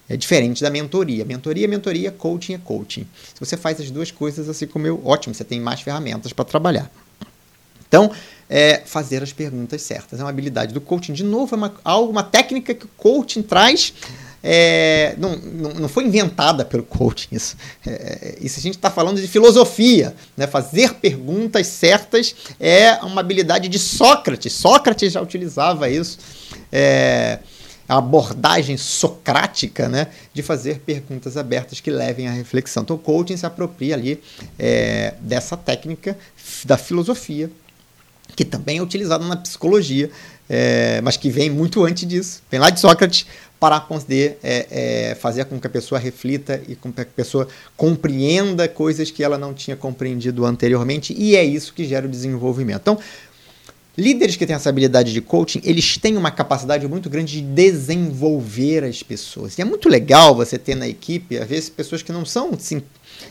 É 0.08 0.16
diferente 0.16 0.62
da 0.62 0.70
mentoria. 0.70 1.24
Mentoria 1.24 1.64
é 1.64 1.68
mentoria, 1.68 2.12
coaching 2.12 2.54
é 2.54 2.58
coaching. 2.58 3.06
Se 3.32 3.40
você 3.40 3.56
faz 3.56 3.80
as 3.80 3.90
duas 3.90 4.10
coisas 4.10 4.48
assim 4.48 4.66
como 4.66 4.86
eu, 4.86 5.00
ótimo, 5.04 5.34
você 5.34 5.44
tem 5.44 5.60
mais 5.60 5.80
ferramentas 5.80 6.32
para 6.32 6.44
trabalhar. 6.44 6.90
Então, 7.88 8.10
é, 8.48 8.82
fazer 8.84 9.22
as 9.22 9.32
perguntas 9.32 9.80
certas. 9.82 10.20
É 10.20 10.22
uma 10.22 10.30
habilidade 10.30 10.74
do 10.74 10.80
coaching. 10.80 11.12
De 11.12 11.24
novo, 11.24 11.54
é 11.54 11.56
uma, 11.56 11.98
uma 11.98 12.22
técnica 12.22 12.74
que 12.74 12.84
o 12.84 12.90
coaching 12.96 13.42
traz 13.42 13.94
é, 14.46 15.14
não, 15.16 15.36
não, 15.36 15.70
não, 15.70 15.88
foi 15.88 16.04
inventada 16.04 16.66
pelo 16.66 16.82
coaching 16.82 17.28
isso. 17.32 17.56
É, 17.86 18.36
isso 18.42 18.58
a 18.58 18.62
gente 18.62 18.76
está 18.76 18.90
falando 18.90 19.18
de 19.18 19.26
filosofia. 19.26 20.14
Né? 20.36 20.46
Fazer 20.46 20.92
perguntas 20.96 21.66
certas 21.66 22.36
é 22.60 22.92
uma 22.96 23.22
habilidade 23.22 23.68
de 23.68 23.78
Sócrates. 23.78 24.52
Sócrates 24.52 25.14
já 25.14 25.22
utilizava 25.22 25.88
isso. 25.88 26.18
É, 26.70 27.38
a 27.88 27.98
abordagem 27.98 28.76
socrática 28.76 29.88
né, 29.88 30.08
de 30.32 30.42
fazer 30.42 30.80
perguntas 30.80 31.36
abertas 31.36 31.80
que 31.80 31.90
levem 31.90 32.28
à 32.28 32.32
reflexão. 32.32 32.82
Então, 32.82 32.96
o 32.96 32.98
coaching 32.98 33.36
se 33.36 33.46
apropria 33.46 33.94
ali 33.94 34.22
é, 34.58 35.14
dessa 35.20 35.56
técnica 35.56 36.16
da 36.64 36.76
filosofia, 36.76 37.50
que 38.34 38.44
também 38.44 38.78
é 38.78 38.82
utilizada 38.82 39.24
na 39.24 39.36
psicologia, 39.36 40.10
é, 40.48 41.00
mas 41.02 41.16
que 41.16 41.30
vem 41.30 41.50
muito 41.50 41.84
antes 41.84 42.06
disso, 42.06 42.42
vem 42.50 42.60
lá 42.60 42.70
de 42.70 42.80
Sócrates, 42.80 43.26
para 43.60 43.80
poder 43.80 44.38
é, 44.42 44.66
é, 45.10 45.14
fazer 45.14 45.46
com 45.46 45.58
que 45.58 45.66
a 45.66 45.70
pessoa 45.70 45.98
reflita 45.98 46.60
e 46.68 46.74
com 46.76 46.92
que 46.92 47.00
a 47.00 47.06
pessoa 47.06 47.48
compreenda 47.76 48.68
coisas 48.68 49.10
que 49.10 49.24
ela 49.24 49.38
não 49.38 49.54
tinha 49.54 49.74
compreendido 49.74 50.44
anteriormente, 50.44 51.14
e 51.16 51.34
é 51.34 51.42
isso 51.42 51.72
que 51.72 51.84
gera 51.84 52.06
o 52.06 52.10
desenvolvimento. 52.10 52.80
Então, 52.82 52.98
líderes 53.96 54.36
que 54.36 54.46
têm 54.46 54.56
essa 54.56 54.68
habilidade 54.68 55.12
de 55.12 55.20
coaching, 55.20 55.60
eles 55.64 55.96
têm 55.96 56.16
uma 56.16 56.30
capacidade 56.30 56.86
muito 56.88 57.08
grande 57.08 57.40
de 57.40 57.42
desenvolver 57.42 58.84
as 58.84 59.02
pessoas. 59.02 59.56
E 59.56 59.62
é 59.62 59.64
muito 59.64 59.88
legal 59.88 60.34
você 60.34 60.58
ter 60.58 60.74
na 60.74 60.88
equipe, 60.88 61.38
às 61.38 61.48
vezes, 61.48 61.70
pessoas 61.70 62.02
que 62.02 62.12
não 62.12 62.24
são 62.24 62.50
assim, 62.54 62.82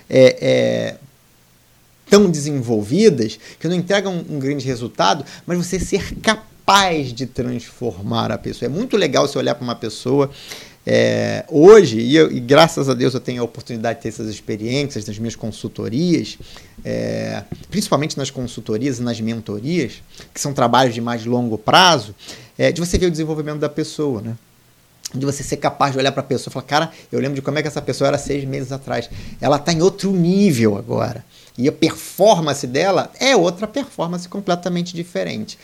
é, 0.10 0.38
é 0.41 0.97
tão 2.10 2.30
desenvolvidas, 2.30 3.39
que 3.60 3.67
não 3.67 3.76
entregam 3.76 4.23
um, 4.30 4.39
grande 4.39 4.65
resultado, 4.65 5.26
mas 5.45 5.58
você 5.58 5.80
ser 5.80 6.15
capaz 6.21 7.12
de 7.12 7.26
transformar 7.26 8.32
a 8.32 8.38
pessoa. 8.38 8.67
É 8.67 8.73
muito 8.73 8.95
legal 8.95 9.28
você 9.28 9.38
olhar 9.38 9.56
para 9.56 9.63
uma 9.63 9.76
pessoa. 9.76 10.30
É, 10.86 11.46
hoje, 11.50 12.00
e, 12.00 12.15
eu, 12.15 12.30
e, 12.32 12.39
graças 12.39 12.89
a 12.89 12.93
Deus 12.93 13.13
eu 13.13 13.19
tenho 13.19 13.41
a 13.41 13.46
oportunidade 13.46 14.00
de 14.00 14.04
ter 14.04 14.10
essas 14.10 14.28
experiências 14.28 15.06
nas 15.06 15.17
minhas 15.17 15.36
consultorias, 15.36 16.38
é, 16.84 17.43
principalmente 17.69 18.17
nas 18.17 18.30
consultorias 18.30 19.00
e 19.00 19.02
nas 19.02 19.19
mentorias, 19.22 20.04
que 20.34 20.41
são 20.41 20.54
trabalhos 20.54 20.93
de 20.93 21.00
mais 21.00 21.26
longo 21.26 21.58
prazo, 21.58 22.13
é, 22.58 22.72
de 22.72 22.82
você 22.82 22.98
ver 22.98 23.06
o 23.06 23.12
desenvolvimento 23.12 23.60
da 23.60 23.69
pessoa, 23.69 24.22
né? 24.22 24.36
de 25.13 25.26
você 25.26 25.43
ser 25.43 25.58
capaz 25.58 25.93
de 25.93 26.00
olhar 26.00 26.12
para 26.12 26.22
a 26.22 26.26
pessoa 26.26 26.52
e 26.52 26.54
falar, 26.54 26.65
cara, 26.65 26.91
eu 27.12 27.19
lembro 27.19 27.36
de 27.36 27.41
como 27.41 27.60
é 27.60 27.62
que 27.62 27.67
essa 27.67 27.82
pessoa 27.82 28.08
era 28.08 28.17
seis 28.17 28.43
meses 28.46 28.72
atrás. 28.72 29.10
Ela 29.39 29.58
está 29.58 29.72
em 29.72 29.82
outro 29.82 30.12
nível 30.12 30.76
agora. 30.78 31.24
E 31.58 31.67
a 31.67 31.72
performance 31.72 32.65
dela 32.65 33.12
é 33.19 33.36
outra 33.36 33.67
performance 33.67 34.28
completamente 34.28 34.96
diferente. 34.96 35.58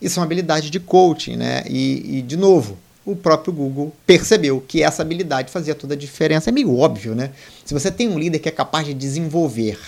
Isso 0.00 0.18
é 0.18 0.20
uma 0.20 0.26
habilidade 0.26 0.68
de 0.70 0.78
coaching, 0.78 1.36
né? 1.36 1.62
E, 1.66 2.18
e, 2.18 2.22
de 2.22 2.36
novo, 2.36 2.76
o 3.12 3.16
próprio 3.16 3.52
Google 3.52 3.92
percebeu 4.06 4.60
que 4.60 4.82
essa 4.82 5.02
habilidade 5.02 5.50
fazia 5.50 5.74
toda 5.74 5.94
a 5.94 5.96
diferença. 5.96 6.50
É 6.50 6.52
meio 6.52 6.76
óbvio, 6.76 7.14
né? 7.14 7.30
Se 7.64 7.74
você 7.74 7.90
tem 7.90 8.08
um 8.08 8.18
líder 8.18 8.38
que 8.38 8.48
é 8.48 8.52
capaz 8.52 8.86
de 8.86 8.94
desenvolver 8.94 9.78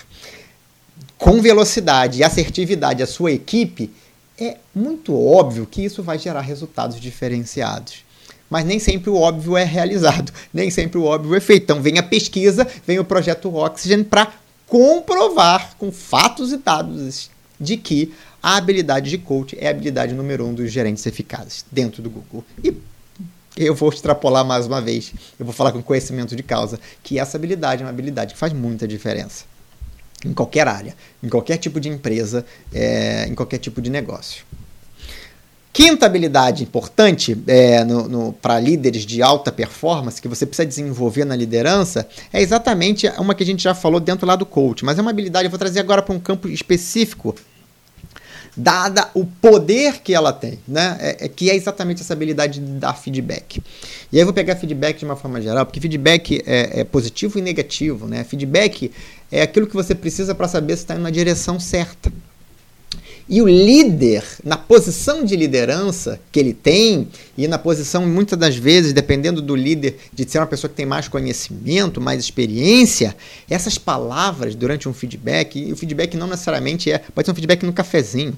com 1.16 1.40
velocidade 1.40 2.18
e 2.18 2.24
assertividade 2.24 3.02
a 3.02 3.06
sua 3.06 3.32
equipe, 3.32 3.90
é 4.38 4.56
muito 4.74 5.14
óbvio 5.14 5.66
que 5.66 5.84
isso 5.84 6.02
vai 6.02 6.18
gerar 6.18 6.40
resultados 6.40 7.00
diferenciados. 7.00 8.04
Mas 8.50 8.64
nem 8.64 8.78
sempre 8.78 9.08
o 9.08 9.16
óbvio 9.16 9.56
é 9.56 9.64
realizado, 9.64 10.32
nem 10.52 10.70
sempre 10.70 10.98
o 10.98 11.04
óbvio 11.04 11.34
é 11.34 11.40
feito. 11.40 11.64
Então 11.64 11.80
vem 11.80 11.98
a 11.98 12.02
pesquisa, 12.02 12.66
vem 12.86 12.98
o 12.98 13.04
projeto 13.04 13.54
Oxygen 13.54 14.04
para 14.04 14.32
comprovar 14.66 15.76
com 15.78 15.92
fatos 15.92 16.52
e 16.52 16.56
dados 16.56 17.30
de 17.60 17.76
que 17.76 18.12
a 18.42 18.56
habilidade 18.56 19.08
de 19.08 19.18
coach 19.18 19.56
é 19.60 19.68
a 19.68 19.70
habilidade 19.70 20.14
número 20.14 20.44
um 20.44 20.52
dos 20.52 20.72
gerentes 20.72 21.06
eficazes 21.06 21.64
dentro 21.70 22.02
do 22.02 22.10
Google. 22.10 22.44
E 22.62 22.74
eu 23.56 23.74
vou 23.74 23.90
extrapolar 23.90 24.44
mais 24.44 24.66
uma 24.66 24.80
vez, 24.80 25.12
eu 25.38 25.44
vou 25.44 25.54
falar 25.54 25.72
com 25.72 25.82
conhecimento 25.82 26.34
de 26.34 26.42
causa, 26.42 26.78
que 27.02 27.18
essa 27.18 27.36
habilidade 27.36 27.82
é 27.82 27.84
uma 27.84 27.90
habilidade 27.90 28.34
que 28.34 28.38
faz 28.38 28.52
muita 28.52 28.86
diferença. 28.86 29.44
Em 30.24 30.32
qualquer 30.32 30.68
área, 30.68 30.94
em 31.22 31.28
qualquer 31.28 31.56
tipo 31.56 31.80
de 31.80 31.88
empresa, 31.88 32.46
é, 32.72 33.26
em 33.26 33.34
qualquer 33.34 33.58
tipo 33.58 33.82
de 33.82 33.90
negócio. 33.90 34.44
Quinta 35.72 36.04
habilidade 36.04 36.62
importante 36.62 37.36
é, 37.46 37.78
para 38.42 38.60
líderes 38.60 39.06
de 39.06 39.22
alta 39.22 39.50
performance 39.50 40.20
que 40.20 40.28
você 40.28 40.44
precisa 40.44 40.66
desenvolver 40.66 41.24
na 41.24 41.34
liderança 41.34 42.06
é 42.30 42.42
exatamente 42.42 43.08
uma 43.18 43.34
que 43.34 43.42
a 43.42 43.46
gente 43.46 43.62
já 43.62 43.74
falou 43.74 43.98
dentro 43.98 44.26
lá 44.26 44.36
do 44.36 44.44
coach, 44.44 44.84
mas 44.84 44.98
é 44.98 45.02
uma 45.02 45.10
habilidade, 45.10 45.46
eu 45.46 45.50
vou 45.50 45.58
trazer 45.58 45.80
agora 45.80 46.02
para 46.02 46.14
um 46.14 46.20
campo 46.20 46.46
específico 46.46 47.34
dada 48.56 49.08
o 49.14 49.24
poder 49.24 50.00
que 50.00 50.14
ela 50.14 50.32
tem, 50.32 50.58
né? 50.66 50.96
É, 51.00 51.24
é, 51.24 51.28
que 51.28 51.50
é 51.50 51.54
exatamente 51.54 52.02
essa 52.02 52.12
habilidade 52.12 52.60
de 52.60 52.72
dar 52.72 52.94
feedback. 52.94 53.62
E 54.12 54.16
aí 54.16 54.22
eu 54.22 54.26
vou 54.26 54.34
pegar 54.34 54.56
feedback 54.56 54.98
de 54.98 55.04
uma 55.04 55.16
forma 55.16 55.40
geral, 55.40 55.64
porque 55.64 55.80
feedback 55.80 56.42
é, 56.46 56.80
é 56.80 56.84
positivo 56.84 57.38
e 57.38 57.42
negativo, 57.42 58.06
né? 58.06 58.24
Feedback 58.24 58.90
é 59.30 59.42
aquilo 59.42 59.66
que 59.66 59.74
você 59.74 59.94
precisa 59.94 60.34
para 60.34 60.48
saber 60.48 60.76
se 60.76 60.82
está 60.82 60.94
indo 60.94 61.02
na 61.02 61.10
direção 61.10 61.58
certa. 61.58 62.12
E 63.28 63.40
o 63.40 63.48
líder, 63.48 64.24
na 64.44 64.56
posição 64.56 65.24
de 65.24 65.36
liderança 65.36 66.20
que 66.30 66.38
ele 66.38 66.52
tem, 66.52 67.08
e 67.36 67.46
na 67.48 67.58
posição, 67.58 68.06
muitas 68.06 68.38
das 68.38 68.56
vezes, 68.56 68.92
dependendo 68.92 69.40
do 69.40 69.54
líder, 69.54 69.96
de 70.12 70.28
ser 70.28 70.38
uma 70.38 70.46
pessoa 70.46 70.68
que 70.68 70.76
tem 70.76 70.86
mais 70.86 71.08
conhecimento, 71.08 72.00
mais 72.00 72.20
experiência, 72.20 73.16
essas 73.48 73.78
palavras 73.78 74.54
durante 74.54 74.88
um 74.88 74.92
feedback, 74.92 75.58
e 75.58 75.72
o 75.72 75.76
feedback 75.76 76.16
não 76.16 76.26
necessariamente 76.26 76.90
é. 76.90 76.98
Pode 76.98 77.26
ser 77.26 77.32
um 77.32 77.34
feedback 77.34 77.64
no 77.64 77.72
cafezinho. 77.72 78.36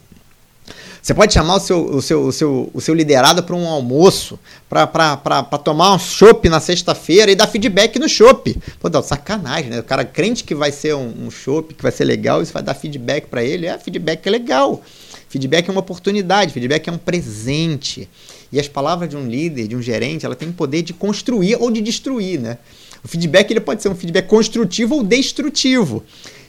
Você 1.05 1.12
pode 1.12 1.35
chamar 1.35 1.57
o 1.57 1.61
seu, 1.61 1.85
o 1.85 2.01
seu, 2.01 2.25
o 2.25 2.33
seu, 2.33 2.71
o 2.73 2.81
seu 2.81 2.95
liderado 2.95 3.43
para 3.43 3.55
um 3.55 3.69
almoço, 3.69 4.40
para 4.71 5.59
tomar 5.62 5.93
um 5.93 5.99
chopp 5.99 6.49
na 6.49 6.61
sexta-feira 6.61 7.31
e 7.31 7.35
dar 7.35 7.47
feedback 7.47 7.99
no 7.99 8.09
chopp. 8.09 8.57
Pô, 8.81 8.88
dá 8.88 9.03
sacanagem, 9.03 9.69
né? 9.69 9.81
O 9.81 9.83
cara 9.83 10.03
crente 10.03 10.43
que 10.45 10.55
vai 10.55 10.73
ser 10.73 10.95
um, 10.95 11.27
um 11.27 11.31
chopp, 11.31 11.75
que 11.75 11.83
vai 11.83 11.93
ser 11.93 12.07
legal, 12.07 12.40
e 12.40 12.47
você 12.47 12.55
vai 12.55 12.62
dar 12.62 12.73
feedback 12.73 13.27
para 13.27 13.45
ele. 13.45 13.67
É, 13.67 13.79
feedback 13.79 14.27
é 14.27 14.31
legal. 14.31 14.83
Feedback 15.29 15.69
é 15.69 15.73
uma 15.73 15.81
oportunidade, 15.81 16.55
feedback 16.55 16.88
é 16.88 16.93
um 16.93 16.97
presente. 16.97 18.09
E 18.51 18.59
as 18.59 18.67
palavras 18.67 19.11
de 19.11 19.14
um 19.14 19.29
líder, 19.29 19.69
de 19.69 19.77
um 19.77 19.83
gerente, 19.83 20.25
ela 20.25 20.35
tem 20.35 20.49
o 20.49 20.55
poder 20.55 20.81
de 20.81 20.95
construir 20.95 21.57
ou 21.61 21.71
de 21.71 21.83
destruir, 21.83 22.40
né? 22.40 22.57
O 23.05 23.09
feedback 23.09 23.51
ele 23.51 23.61
pode 23.61 23.83
ser 23.83 23.90
um 23.90 23.95
feedback 23.95 24.27
construtivo 24.27 24.95
ou 24.95 25.05
destrutivo. 25.05 26.03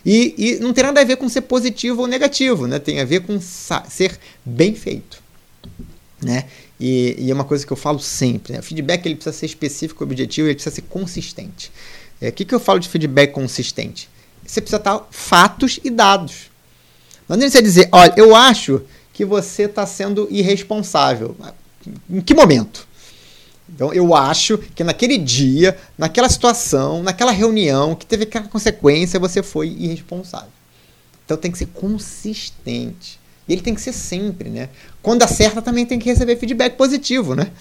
E, 0.06 0.36
e 0.38 0.60
não 0.60 0.72
tem 0.72 0.84
nada 0.84 1.02
a 1.02 1.04
ver 1.04 1.18
com 1.18 1.28
ser 1.28 1.42
positivo 1.42 2.02
ou 2.02 2.08
negativo, 2.08 2.68
né? 2.68 2.78
Tem 2.78 3.00
a 3.00 3.06
ver 3.06 3.22
com 3.22 3.40
ser 3.42 4.20
bem 4.46 4.76
feito, 4.76 5.22
né? 6.22 6.46
E, 6.80 7.16
e, 7.18 7.32
é 7.32 7.34
uma 7.34 7.44
coisa 7.44 7.66
que 7.66 7.74
eu 7.74 7.78
falo 7.78 8.00
sempre, 8.00 8.54
né? 8.54 8.60
O 8.60 8.64
feedback 8.64 9.06
ele 9.06 9.16
precisa 9.16 9.36
ser 9.36 9.48
específico, 9.48 10.04
objetivo, 10.04 10.48
ele 10.48 10.56
precisa 10.56 10.76
ser 10.76 10.84
consistente. 10.84 11.72
O 12.22 12.26
é, 12.26 12.32
que, 12.32 12.46
que 12.46 12.54
eu 12.54 12.60
falo 12.60 12.80
de 12.80 12.88
feedback 12.88 13.32
consistente? 13.32 14.08
Você 14.46 14.62
precisa 14.62 14.78
estar 14.78 15.08
fatos 15.10 15.80
e 15.84 15.90
dados. 15.90 16.52
Não 17.28 17.36
adianta 17.36 17.54
você 17.54 17.62
dizer, 17.62 17.90
olha, 17.92 18.14
eu 18.16 18.36
acho 18.36 18.82
que 19.12 19.26
você 19.26 19.64
está 19.64 19.88
sendo 19.88 20.28
irresponsável. 20.30 21.36
Em 22.10 22.22
que 22.22 22.34
momento? 22.34 22.85
Então 23.68 23.94
eu 23.94 24.14
acho 24.16 24.58
que 24.58 24.84
naquele 24.84 25.18
dia, 25.18 25.78
naquela 25.98 26.30
situação, 26.30 27.02
naquela 27.02 27.32
reunião 27.32 27.96
que 27.96 28.06
teve 28.06 28.24
aquela 28.24 28.48
consequência, 28.48 29.20
você 29.20 29.42
foi 29.42 29.70
irresponsável. 29.70 30.50
Então 31.26 31.36
tem 31.36 31.52
que 31.52 31.58
ser 31.58 31.68
consistente. 31.68 33.20
E 33.48 33.54
ele 33.54 33.62
tem 33.62 33.76
que 33.76 33.82
ser 33.82 33.94
sempre, 33.94 34.50
né? 34.50 34.70
Quando 35.02 35.24
acerta 35.24 35.62
também 35.62 35.86
tem 35.86 36.00
que 36.00 36.10
receber 36.10 36.36
feedback 36.38 36.76
positivo, 36.76 37.36
né? 37.36 37.52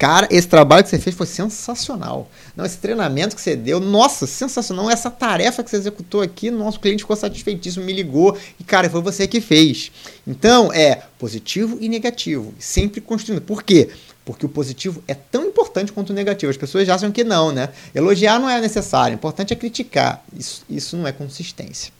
Cara, 0.00 0.26
esse 0.30 0.48
trabalho 0.48 0.82
que 0.82 0.88
você 0.88 0.98
fez 0.98 1.14
foi 1.14 1.26
sensacional. 1.26 2.30
Não, 2.56 2.64
esse 2.64 2.78
treinamento 2.78 3.36
que 3.36 3.42
você 3.42 3.54
deu, 3.54 3.78
nossa, 3.78 4.26
sensacional. 4.26 4.90
Essa 4.90 5.10
tarefa 5.10 5.62
que 5.62 5.68
você 5.68 5.76
executou 5.76 6.22
aqui, 6.22 6.50
nosso 6.50 6.80
cliente 6.80 7.02
ficou 7.02 7.16
satisfeitíssimo, 7.16 7.84
me 7.84 7.92
ligou 7.92 8.36
e, 8.58 8.64
cara, 8.64 8.88
foi 8.88 9.02
você 9.02 9.28
que 9.28 9.42
fez. 9.42 9.92
Então, 10.26 10.72
é 10.72 11.02
positivo 11.18 11.76
e 11.80 11.88
negativo, 11.88 12.54
sempre 12.58 13.00
construindo. 13.00 13.42
Por 13.42 13.62
quê? 13.62 13.90
Porque 14.24 14.46
o 14.46 14.48
positivo 14.48 15.02
é 15.08 15.14
tão 15.14 15.46
importante 15.46 15.92
quanto 15.92 16.10
o 16.10 16.12
negativo. 16.12 16.50
As 16.50 16.56
pessoas 16.56 16.86
já 16.86 16.94
acham 16.94 17.10
que 17.10 17.24
não, 17.24 17.52
né? 17.52 17.70
Elogiar 17.94 18.38
não 18.38 18.48
é 18.48 18.60
necessário, 18.60 19.14
o 19.14 19.18
importante 19.18 19.52
é 19.52 19.56
criticar. 19.56 20.22
Isso, 20.36 20.64
isso 20.68 20.96
não 20.96 21.06
é 21.06 21.12
consistência. 21.12 21.92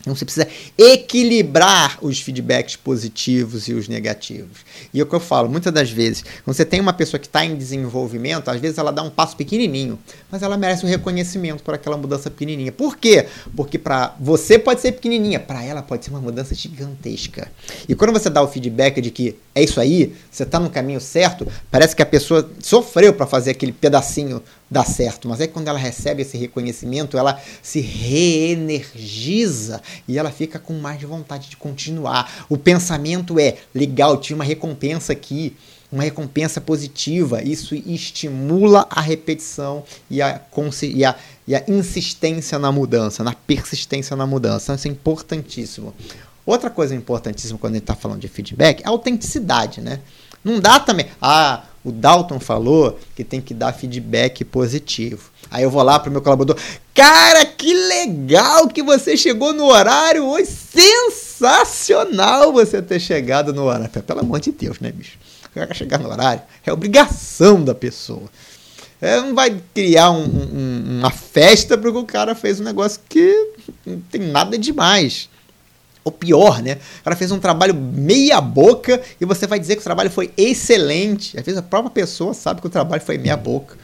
Então 0.00 0.14
você 0.14 0.24
precisa 0.24 0.48
equilibrar 0.78 1.98
os 2.00 2.20
feedbacks 2.20 2.76
positivos 2.76 3.68
e 3.68 3.74
os 3.74 3.86
negativos. 3.86 4.58
E 4.94 5.00
é 5.00 5.02
o 5.02 5.06
que 5.06 5.14
eu 5.14 5.20
falo, 5.20 5.48
muitas 5.48 5.72
das 5.72 5.90
vezes, 5.90 6.24
quando 6.44 6.56
você 6.56 6.64
tem 6.64 6.80
uma 6.80 6.92
pessoa 6.92 7.20
que 7.20 7.26
está 7.26 7.44
em 7.44 7.54
desenvolvimento, 7.54 8.50
às 8.50 8.60
vezes 8.60 8.78
ela 8.78 8.90
dá 8.90 9.02
um 9.02 9.10
passo 9.10 9.36
pequenininho, 9.36 9.98
mas 10.30 10.42
ela 10.42 10.56
merece 10.56 10.86
um 10.86 10.88
reconhecimento 10.88 11.62
por 11.62 11.74
aquela 11.74 11.96
mudança 11.96 12.30
pequenininha. 12.30 12.72
Por 12.72 12.96
quê? 12.96 13.26
Porque 13.54 13.78
para 13.78 14.14
você 14.18 14.58
pode 14.58 14.80
ser 14.80 14.92
pequenininha, 14.92 15.38
para 15.38 15.62
ela 15.62 15.82
pode 15.82 16.04
ser 16.04 16.10
uma 16.10 16.20
mudança 16.20 16.54
gigantesca. 16.54 17.50
E 17.88 17.94
quando 17.94 18.12
você 18.12 18.30
dá 18.30 18.42
o 18.42 18.48
feedback 18.48 19.00
de 19.02 19.10
que 19.10 19.36
é 19.54 19.62
isso 19.62 19.80
aí, 19.80 20.14
você 20.30 20.44
está 20.44 20.58
no 20.58 20.70
caminho 20.70 21.00
certo, 21.00 21.46
parece 21.70 21.94
que 21.94 22.02
a 22.02 22.06
pessoa 22.06 22.50
sofreu 22.60 23.12
para 23.12 23.26
fazer 23.26 23.50
aquele 23.50 23.72
pedacinho 23.72 24.42
dar 24.70 24.84
certo. 24.84 25.28
Mas 25.28 25.40
aí 25.40 25.48
quando 25.48 25.68
ela 25.68 25.78
recebe 25.78 26.22
esse 26.22 26.38
reconhecimento, 26.38 27.18
ela 27.18 27.40
se 27.60 27.80
reenergiza 27.80 29.82
e 30.06 30.18
ela 30.18 30.30
fica 30.30 30.58
com 30.58 30.74
mais 30.74 31.02
vontade 31.02 31.50
de 31.50 31.56
continuar. 31.56 32.46
O 32.48 32.56
pensamento 32.56 33.38
é 33.38 33.56
legal, 33.74 34.18
tinha 34.18 34.36
uma 34.36 34.44
recompensa 34.44 35.12
aqui, 35.12 35.56
uma 35.90 36.04
recompensa 36.04 36.60
positiva. 36.60 37.42
Isso 37.42 37.74
estimula 37.74 38.86
a 38.88 39.00
repetição 39.00 39.82
e 40.08 40.22
a, 40.22 40.40
e 40.82 41.04
a, 41.04 41.16
e 41.48 41.54
a 41.54 41.64
insistência 41.66 42.58
na 42.58 42.70
mudança, 42.70 43.24
na 43.24 43.34
persistência 43.34 44.14
na 44.14 44.26
mudança. 44.26 44.74
Isso 44.74 44.86
é 44.86 44.90
importantíssimo. 44.90 45.92
Outra 46.46 46.70
coisa 46.70 46.94
importantíssima 46.94 47.58
quando 47.58 47.74
a 47.74 47.76
gente 47.76 47.84
está 47.84 47.96
falando 47.96 48.20
de 48.20 48.28
feedback 48.28 48.82
é 48.82 48.86
a 48.86 48.90
autenticidade, 48.90 49.80
né? 49.80 50.00
Não 50.42 50.58
dá 50.58 50.80
também. 50.80 51.06
Ah, 51.20 51.64
o 51.82 51.90
Dalton 51.90 52.38
falou 52.38 52.98
que 53.16 53.24
tem 53.24 53.40
que 53.40 53.54
dar 53.54 53.72
feedback 53.72 54.44
positivo. 54.44 55.30
Aí 55.50 55.62
eu 55.62 55.70
vou 55.70 55.82
lá 55.82 55.98
pro 55.98 56.10
meu 56.10 56.20
colaborador. 56.20 56.58
Cara, 56.94 57.46
que 57.46 57.72
legal 57.72 58.68
que 58.68 58.82
você 58.82 59.16
chegou 59.16 59.54
no 59.54 59.64
horário 59.64 60.26
hoje. 60.26 60.46
Sensacional 60.46 62.52
você 62.52 62.82
ter 62.82 63.00
chegado 63.00 63.54
no 63.54 63.64
horário. 63.64 63.88
Pelo 64.02 64.20
amor 64.20 64.40
de 64.40 64.52
Deus, 64.52 64.78
né, 64.78 64.92
bicho? 64.92 65.18
Chegar 65.74 65.98
no 65.98 66.08
horário 66.08 66.42
é 66.64 66.72
obrigação 66.72 67.64
da 67.64 67.74
pessoa. 67.74 68.28
É, 69.00 69.16
não 69.16 69.34
vai 69.34 69.58
criar 69.74 70.10
um, 70.10 70.24
um, 70.24 70.98
uma 70.98 71.10
festa 71.10 71.78
porque 71.78 71.96
o 71.96 72.04
cara 72.04 72.34
fez 72.34 72.60
um 72.60 72.64
negócio 72.64 73.00
que 73.08 73.52
não 73.86 73.98
tem 74.00 74.20
nada 74.20 74.58
demais. 74.58 75.30
Ou 76.02 76.10
pior, 76.10 76.62
né? 76.62 76.78
O 77.00 77.04
cara 77.04 77.16
fez 77.16 77.30
um 77.30 77.38
trabalho 77.38 77.74
meia 77.74 78.40
boca 78.40 79.00
e 79.20 79.24
você 79.24 79.46
vai 79.46 79.58
dizer 79.58 79.76
que 79.76 79.80
o 79.80 79.84
trabalho 79.84 80.10
foi 80.10 80.32
excelente. 80.36 81.38
Às 81.38 81.44
vezes 81.44 81.58
a 81.58 81.62
própria 81.62 81.90
pessoa 81.90 82.32
sabe 82.32 82.60
que 82.60 82.66
o 82.66 82.70
trabalho 82.70 83.02
foi 83.02 83.18
meia 83.18 83.36
boca. 83.36 83.76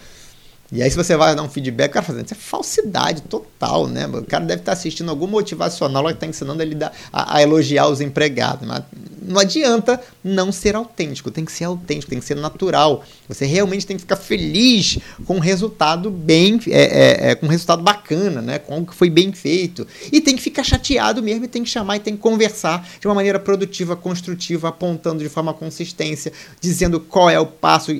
E 0.73 0.83
aí, 0.83 0.91
se 0.91 0.97
você 0.97 1.17
vai 1.17 1.35
dar 1.35 1.43
um 1.43 1.49
feedback, 1.49 1.91
o 1.91 1.95
cara 1.95 2.05
fazendo, 2.05 2.25
isso 2.25 2.35
é 2.35 2.37
falsidade 2.37 3.23
total, 3.23 3.87
né? 3.87 4.07
O 4.07 4.25
cara 4.25 4.45
deve 4.45 4.63
estar 4.63 4.73
assistindo 4.73 5.09
algum 5.09 5.27
motivacional 5.27 6.05
que 6.07 6.13
está 6.13 6.27
ensinando 6.27 6.61
ele 6.61 6.77
a, 7.13 7.37
a, 7.37 7.43
elogiar 7.43 7.87
os 7.89 8.01
empregados. 8.01 8.67
Mas 8.67 8.83
não 9.23 9.41
adianta 9.41 10.01
não 10.25 10.51
ser 10.51 10.75
autêntico, 10.75 11.31
tem 11.31 11.45
que 11.45 11.53
ser 11.53 11.65
autêntico, 11.65 12.11
tem 12.11 12.19
que 12.19 12.25
ser 12.25 12.35
natural. 12.35 13.05
Você 13.29 13.47
realmente 13.47 13.87
tem 13.87 13.97
que 13.97 14.03
ficar 14.03 14.17
feliz 14.17 14.99
com 15.25 15.37
um 15.37 15.41
resultado 15.41 16.11
bem, 16.11 16.61
é, 16.67 16.81
é, 16.81 17.31
é, 17.31 17.35
com 17.37 17.47
um 17.47 17.49
resultado 17.49 17.83
bacana, 17.83 18.43
né? 18.43 18.59
Com 18.59 18.75
algo 18.75 18.87
que 18.87 18.95
foi 18.95 19.09
bem 19.09 19.33
feito. 19.33 19.87
E 20.11 20.21
tem 20.21 20.35
que 20.35 20.43
ficar 20.43 20.65
chateado 20.65 21.23
mesmo, 21.23 21.45
e 21.45 21.49
tem 21.49 21.63
que 21.63 21.71
chamar 21.71 21.97
e 21.97 22.01
tem 22.01 22.17
que 22.17 22.23
conversar 22.23 22.89
de 23.01 23.07
uma 23.07 23.15
maneira 23.15 23.39
produtiva, 23.39 23.95
construtiva, 23.95 24.69
apontando 24.69 25.23
de 25.23 25.29
forma 25.29 25.55
consistência, 25.55 26.33
dizendo 26.61 26.99
qual 26.99 27.31
é 27.31 27.39
o 27.39 27.47
passo, 27.47 27.93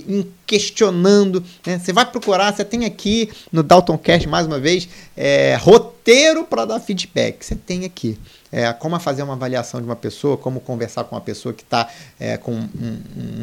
questionando. 0.47 1.43
Né? 1.67 1.79
Você 1.79 1.93
vai 1.93 2.07
procurar, 2.07 2.55
você 2.55 2.65
tem 2.65 2.85
aqui 2.85 3.31
no 3.51 3.63
Dalton 3.63 3.99
Cast, 3.99 4.29
mais 4.29 4.47
uma 4.47 4.61
vez, 4.61 4.89
é, 5.17 5.57
roteiro 5.57 6.45
para 6.45 6.65
dar 6.65 6.81
feedback. 6.81 7.45
Você 7.45 7.55
tem 7.55 7.85
aqui. 7.85 8.19
É, 8.53 8.73
como 8.73 8.99
fazer 9.01 9.23
uma 9.23 9.35
avaliação 9.35 9.81
de 9.81 9.87
uma 9.87 9.97
pessoa, 9.97 10.37
como 10.37 10.61
conversar 10.61 11.05
com 11.05 11.17
uma 11.17 11.21
pessoa 11.21 11.53
que 11.53 11.63
está 11.63 11.91
é, 12.19 12.37
com 12.37 12.53
um, 12.53 12.69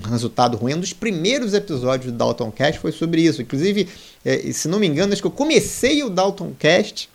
um, 0.04 0.10
resultado 0.10 0.56
ruim. 0.58 0.76
Um 0.76 0.80
dos 0.80 0.94
primeiros 0.94 1.54
episódios 1.54 2.12
do 2.12 2.18
Dalton 2.18 2.50
Cast 2.52 2.80
foi 2.80 2.92
sobre 2.92 3.22
isso. 3.22 3.42
Inclusive, 3.42 3.90
é, 4.24 4.52
se 4.52 4.68
não 4.68 4.80
me 4.80 4.88
engano, 4.88 5.12
acho 5.12 5.22
que 5.22 5.28
eu 5.28 5.32
comecei 5.32 6.04
o 6.04 6.10
Dalton 6.10 6.54
Cast 6.58 7.10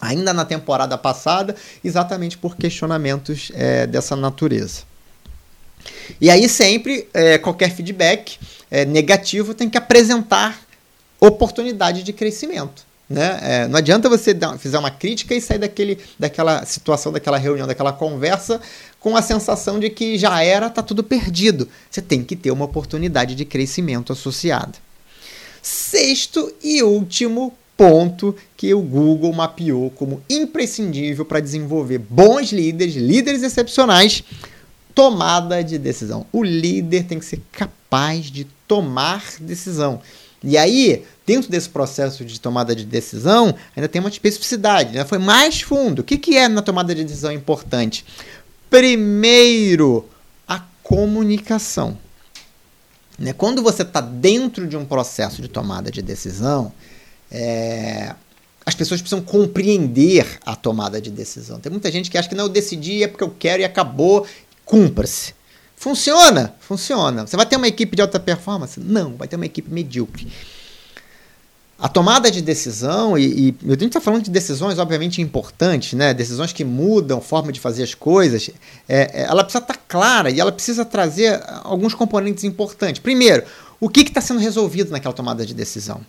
ainda 0.00 0.32
na 0.32 0.44
temporada 0.44 0.98
passada, 0.98 1.54
exatamente 1.84 2.36
por 2.36 2.56
questionamentos 2.56 3.52
é, 3.54 3.86
dessa 3.86 4.16
natureza. 4.16 4.91
E 6.20 6.30
aí 6.30 6.48
sempre, 6.48 7.08
é, 7.12 7.38
qualquer 7.38 7.70
feedback 7.70 8.38
é, 8.70 8.84
negativo 8.84 9.54
tem 9.54 9.68
que 9.68 9.78
apresentar 9.78 10.60
oportunidade 11.20 12.02
de 12.02 12.12
crescimento. 12.12 12.84
Né? 13.08 13.38
É, 13.42 13.68
não 13.68 13.76
adianta 13.76 14.08
você 14.08 14.32
dar, 14.32 14.58
fazer 14.58 14.76
uma 14.78 14.90
crítica 14.90 15.34
e 15.34 15.40
sair 15.40 15.58
daquele, 15.58 15.98
daquela 16.18 16.64
situação, 16.64 17.12
daquela 17.12 17.36
reunião, 17.36 17.66
daquela 17.66 17.92
conversa 17.92 18.60
com 18.98 19.16
a 19.16 19.20
sensação 19.20 19.78
de 19.78 19.90
que 19.90 20.16
já 20.16 20.42
era, 20.42 20.70
tá 20.70 20.82
tudo 20.82 21.04
perdido. 21.04 21.68
Você 21.90 22.00
tem 22.00 22.24
que 22.24 22.34
ter 22.34 22.50
uma 22.50 22.64
oportunidade 22.64 23.34
de 23.34 23.44
crescimento 23.44 24.12
associada. 24.12 24.72
Sexto 25.60 26.52
e 26.62 26.82
último 26.82 27.52
ponto 27.76 28.34
que 28.56 28.72
o 28.72 28.80
Google 28.80 29.32
mapeou 29.32 29.90
como 29.90 30.22
imprescindível 30.30 31.24
para 31.24 31.40
desenvolver 31.40 31.98
bons 31.98 32.50
líderes, 32.50 32.94
líderes 32.94 33.42
excepcionais, 33.42 34.24
tomada 34.94 35.62
de 35.62 35.78
decisão. 35.78 36.26
O 36.32 36.42
líder 36.42 37.04
tem 37.04 37.18
que 37.18 37.24
ser 37.24 37.40
capaz 37.52 38.26
de 38.26 38.44
tomar 38.66 39.22
decisão. 39.40 40.00
E 40.44 40.58
aí, 40.58 41.04
dentro 41.26 41.50
desse 41.50 41.68
processo 41.68 42.24
de 42.24 42.40
tomada 42.40 42.74
de 42.74 42.84
decisão, 42.84 43.54
ainda 43.76 43.88
tem 43.88 44.00
uma 44.00 44.08
especificidade, 44.08 44.92
né? 44.92 45.04
foi 45.04 45.18
mais 45.18 45.60
fundo. 45.60 46.00
O 46.00 46.04
que, 46.04 46.18
que 46.18 46.36
é 46.36 46.48
na 46.48 46.62
tomada 46.62 46.94
de 46.94 47.04
decisão 47.04 47.30
importante? 47.30 48.04
Primeiro, 48.68 50.08
a 50.48 50.60
comunicação. 50.82 51.96
Né? 53.18 53.32
Quando 53.32 53.62
você 53.62 53.82
está 53.82 54.00
dentro 54.00 54.66
de 54.66 54.76
um 54.76 54.84
processo 54.84 55.40
de 55.40 55.48
tomada 55.48 55.90
de 55.90 56.02
decisão, 56.02 56.72
é, 57.30 58.14
as 58.64 58.74
pessoas 58.74 59.00
precisam 59.00 59.24
compreender 59.24 60.38
a 60.44 60.56
tomada 60.56 61.00
de 61.00 61.10
decisão. 61.10 61.60
Tem 61.60 61.70
muita 61.70 61.90
gente 61.90 62.10
que 62.10 62.18
acha 62.18 62.28
que 62.28 62.34
não, 62.34 62.44
eu 62.44 62.48
decidi, 62.48 63.02
é 63.02 63.08
porque 63.08 63.24
eu 63.24 63.30
quero 63.30 63.62
e 63.62 63.64
acabou, 63.64 64.26
cumpra-se. 64.72 65.34
Funciona? 65.76 66.54
Funciona. 66.60 67.26
Você 67.26 67.36
vai 67.36 67.44
ter 67.44 67.56
uma 67.56 67.68
equipe 67.68 67.94
de 67.94 68.00
alta 68.00 68.18
performance? 68.18 68.80
Não, 68.80 69.16
vai 69.16 69.28
ter 69.28 69.36
uma 69.36 69.44
equipe 69.44 69.70
medíocre. 69.70 70.32
A 71.78 71.88
tomada 71.88 72.30
de 72.30 72.40
decisão, 72.40 73.18
e, 73.18 73.48
e 73.48 73.56
a 73.66 73.72
gente 73.72 73.88
está 73.88 74.00
falando 74.00 74.22
de 74.22 74.30
decisões 74.30 74.78
obviamente 74.78 75.20
importantes, 75.20 75.92
né? 75.92 76.14
decisões 76.14 76.54
que 76.54 76.64
mudam 76.64 77.18
a 77.18 77.20
forma 77.20 77.52
de 77.52 77.60
fazer 77.60 77.82
as 77.82 77.92
coisas, 77.92 78.48
é, 78.88 79.10
é, 79.12 79.22
ela 79.24 79.44
precisa 79.44 79.62
estar 79.62 79.74
tá 79.74 79.80
clara 79.86 80.30
e 80.30 80.40
ela 80.40 80.52
precisa 80.52 80.86
trazer 80.86 81.42
alguns 81.64 81.92
componentes 81.92 82.44
importantes. 82.44 83.02
Primeiro, 83.02 83.44
o 83.78 83.90
que 83.90 84.00
está 84.00 84.22
sendo 84.22 84.40
resolvido 84.40 84.90
naquela 84.90 85.12
tomada 85.12 85.44
de 85.44 85.52
decisão? 85.52 86.00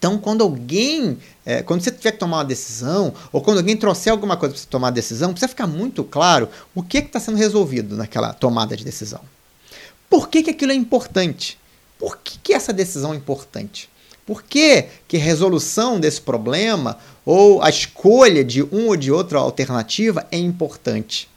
Então, 0.00 0.16
quando 0.16 0.40
alguém, 0.40 1.18
é, 1.44 1.62
quando 1.62 1.82
você 1.82 1.90
tiver 1.90 2.12
que 2.12 2.18
tomar 2.18 2.38
uma 2.38 2.44
decisão, 2.44 3.12
ou 3.30 3.42
quando 3.42 3.58
alguém 3.58 3.76
trouxer 3.76 4.10
alguma 4.10 4.34
coisa 4.34 4.54
para 4.54 4.62
você 4.62 4.66
tomar 4.66 4.86
uma 4.86 4.92
decisão, 4.92 5.30
precisa 5.30 5.46
ficar 5.46 5.66
muito 5.66 6.02
claro 6.02 6.48
o 6.74 6.82
que 6.82 6.96
está 6.96 7.20
sendo 7.20 7.36
resolvido 7.36 7.94
naquela 7.94 8.32
tomada 8.32 8.74
de 8.74 8.82
decisão. 8.82 9.20
Por 10.08 10.30
que, 10.30 10.42
que 10.42 10.50
aquilo 10.52 10.72
é 10.72 10.74
importante? 10.74 11.58
Por 11.98 12.16
que, 12.16 12.38
que 12.38 12.54
essa 12.54 12.72
decisão 12.72 13.12
é 13.12 13.16
importante? 13.16 13.90
Por 14.24 14.42
que, 14.42 14.86
que 15.06 15.18
a 15.18 15.20
resolução 15.20 16.00
desse 16.00 16.22
problema 16.22 16.96
ou 17.22 17.62
a 17.62 17.68
escolha 17.68 18.42
de 18.42 18.62
um 18.62 18.86
ou 18.86 18.96
de 18.96 19.12
outra 19.12 19.38
alternativa 19.38 20.26
é 20.32 20.38
importante? 20.38 21.28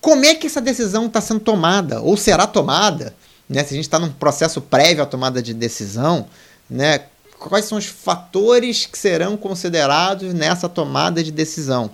Como 0.00 0.24
é 0.24 0.34
que 0.34 0.48
essa 0.48 0.60
decisão 0.60 1.06
está 1.06 1.20
sendo 1.20 1.38
tomada 1.38 2.00
ou 2.00 2.16
será 2.16 2.48
tomada? 2.48 3.14
Né? 3.48 3.62
Se 3.62 3.74
a 3.74 3.76
gente 3.76 3.84
está 3.84 4.00
num 4.00 4.10
processo 4.10 4.60
prévio 4.60 5.04
à 5.04 5.06
tomada 5.06 5.40
de 5.40 5.54
decisão, 5.54 6.26
né? 6.68 7.02
Quais 7.48 7.64
são 7.64 7.78
os 7.78 7.86
fatores 7.86 8.86
que 8.86 8.98
serão 8.98 9.36
considerados 9.36 10.34
nessa 10.34 10.68
tomada 10.68 11.22
de 11.22 11.32
decisão. 11.32 11.90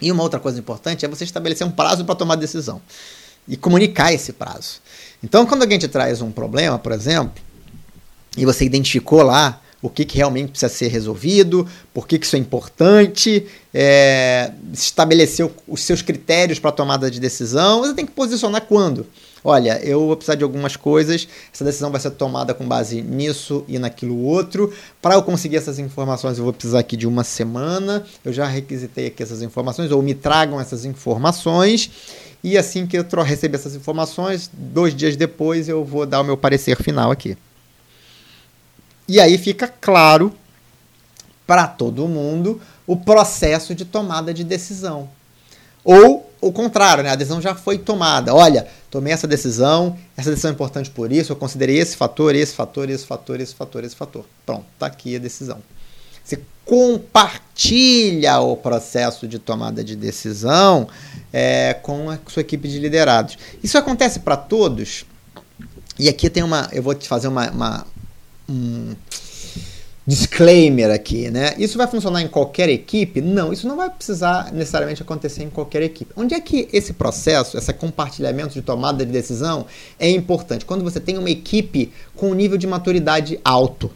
E 0.00 0.10
uma 0.10 0.22
outra 0.22 0.38
coisa 0.38 0.58
importante 0.58 1.04
é 1.04 1.08
você 1.08 1.24
estabelecer 1.24 1.66
um 1.66 1.70
prazo 1.70 2.04
para 2.04 2.14
tomar 2.14 2.36
decisão 2.36 2.80
e 3.46 3.56
comunicar 3.56 4.12
esse 4.12 4.32
prazo. 4.32 4.80
Então, 5.22 5.44
quando 5.44 5.62
alguém 5.62 5.78
te 5.78 5.88
traz 5.88 6.22
um 6.22 6.30
problema, 6.30 6.78
por 6.78 6.92
exemplo, 6.92 7.42
e 8.36 8.46
você 8.46 8.64
identificou 8.64 9.22
lá 9.22 9.60
o 9.82 9.90
que, 9.90 10.04
que 10.04 10.16
realmente 10.16 10.50
precisa 10.50 10.72
ser 10.72 10.88
resolvido, 10.88 11.66
por 11.92 12.06
que, 12.06 12.18
que 12.18 12.24
isso 12.24 12.36
é 12.36 12.38
importante, 12.38 13.46
é, 13.72 14.52
estabeleceu 14.72 15.54
os 15.66 15.82
seus 15.82 16.02
critérios 16.02 16.58
para 16.58 16.70
tomada 16.70 17.10
de 17.10 17.18
decisão, 17.18 17.80
você 17.80 17.94
tem 17.94 18.06
que 18.06 18.12
posicionar 18.12 18.62
quando 18.62 19.06
olha, 19.44 19.80
eu 19.84 20.06
vou 20.06 20.16
precisar 20.16 20.34
de 20.34 20.44
algumas 20.44 20.76
coisas, 20.76 21.28
essa 21.52 21.64
decisão 21.64 21.90
vai 21.90 22.00
ser 22.00 22.10
tomada 22.10 22.54
com 22.54 22.66
base 22.66 23.02
nisso 23.02 23.64
e 23.66 23.78
naquilo 23.78 24.18
outro. 24.22 24.72
Para 25.00 25.14
eu 25.14 25.22
conseguir 25.22 25.56
essas 25.56 25.78
informações, 25.78 26.38
eu 26.38 26.44
vou 26.44 26.52
precisar 26.52 26.80
aqui 26.80 26.96
de 26.96 27.06
uma 27.06 27.24
semana. 27.24 28.04
Eu 28.24 28.32
já 28.32 28.46
requisitei 28.46 29.06
aqui 29.06 29.22
essas 29.22 29.42
informações, 29.42 29.90
ou 29.90 30.02
me 30.02 30.14
tragam 30.14 30.60
essas 30.60 30.84
informações. 30.84 31.90
E 32.42 32.56
assim 32.56 32.86
que 32.86 32.96
eu 32.96 33.04
receber 33.22 33.56
essas 33.56 33.74
informações, 33.74 34.50
dois 34.52 34.94
dias 34.94 35.16
depois 35.16 35.68
eu 35.68 35.84
vou 35.84 36.06
dar 36.06 36.20
o 36.20 36.24
meu 36.24 36.36
parecer 36.36 36.76
final 36.76 37.10
aqui. 37.10 37.36
E 39.06 39.20
aí 39.20 39.36
fica 39.36 39.66
claro 39.66 40.32
para 41.46 41.66
todo 41.66 42.06
mundo 42.06 42.60
o 42.86 42.96
processo 42.96 43.74
de 43.74 43.84
tomada 43.84 44.32
de 44.32 44.44
decisão. 44.44 45.08
Ou 45.84 46.29
o 46.40 46.52
contrário, 46.52 47.04
né? 47.04 47.10
A 47.10 47.16
decisão 47.16 47.40
já 47.40 47.54
foi 47.54 47.78
tomada. 47.78 48.34
Olha, 48.34 48.66
tomei 48.90 49.12
essa 49.12 49.26
decisão, 49.26 49.96
essa 50.16 50.30
decisão 50.30 50.50
é 50.50 50.54
importante 50.54 50.90
por 50.90 51.12
isso, 51.12 51.32
eu 51.32 51.36
considerei 51.36 51.78
esse 51.78 51.96
fator, 51.96 52.34
esse 52.34 52.54
fator, 52.54 52.88
esse 52.88 53.06
fator, 53.06 53.40
esse 53.40 53.54
fator, 53.54 53.84
esse 53.84 53.96
fator. 53.96 54.24
Pronto, 54.46 54.64
tá 54.78 54.86
aqui 54.86 55.16
a 55.16 55.18
decisão. 55.18 55.58
Você 56.24 56.40
compartilha 56.64 58.38
o 58.40 58.56
processo 58.56 59.26
de 59.26 59.38
tomada 59.38 59.82
de 59.82 59.96
decisão 59.96 60.88
é, 61.32 61.74
com 61.74 62.08
a 62.08 62.18
sua 62.28 62.40
equipe 62.40 62.68
de 62.68 62.78
liderados. 62.78 63.36
Isso 63.62 63.76
acontece 63.76 64.20
para 64.20 64.36
todos. 64.36 65.04
E 65.98 66.08
aqui 66.08 66.30
tem 66.30 66.42
uma. 66.42 66.68
Eu 66.72 66.82
vou 66.82 66.94
te 66.94 67.08
fazer 67.08 67.28
uma, 67.28 67.50
uma 67.50 67.86
um, 68.48 68.94
disclaimer 70.10 70.90
aqui, 70.90 71.30
né? 71.30 71.54
Isso 71.56 71.78
vai 71.78 71.86
funcionar 71.86 72.20
em 72.20 72.26
qualquer 72.26 72.68
equipe? 72.68 73.20
Não, 73.20 73.52
isso 73.52 73.68
não 73.68 73.76
vai 73.76 73.88
precisar 73.88 74.52
necessariamente 74.52 75.00
acontecer 75.00 75.44
em 75.44 75.50
qualquer 75.50 75.82
equipe. 75.82 76.12
Onde 76.16 76.34
é 76.34 76.40
que 76.40 76.68
esse 76.72 76.94
processo, 76.94 77.56
esse 77.56 77.72
compartilhamento 77.72 78.54
de 78.54 78.60
tomada 78.60 79.06
de 79.06 79.12
decisão 79.12 79.66
é 80.00 80.10
importante? 80.10 80.64
Quando 80.64 80.82
você 80.82 80.98
tem 80.98 81.16
uma 81.16 81.30
equipe 81.30 81.92
com 82.16 82.30
um 82.30 82.34
nível 82.34 82.58
de 82.58 82.66
maturidade 82.66 83.38
alto. 83.44 83.88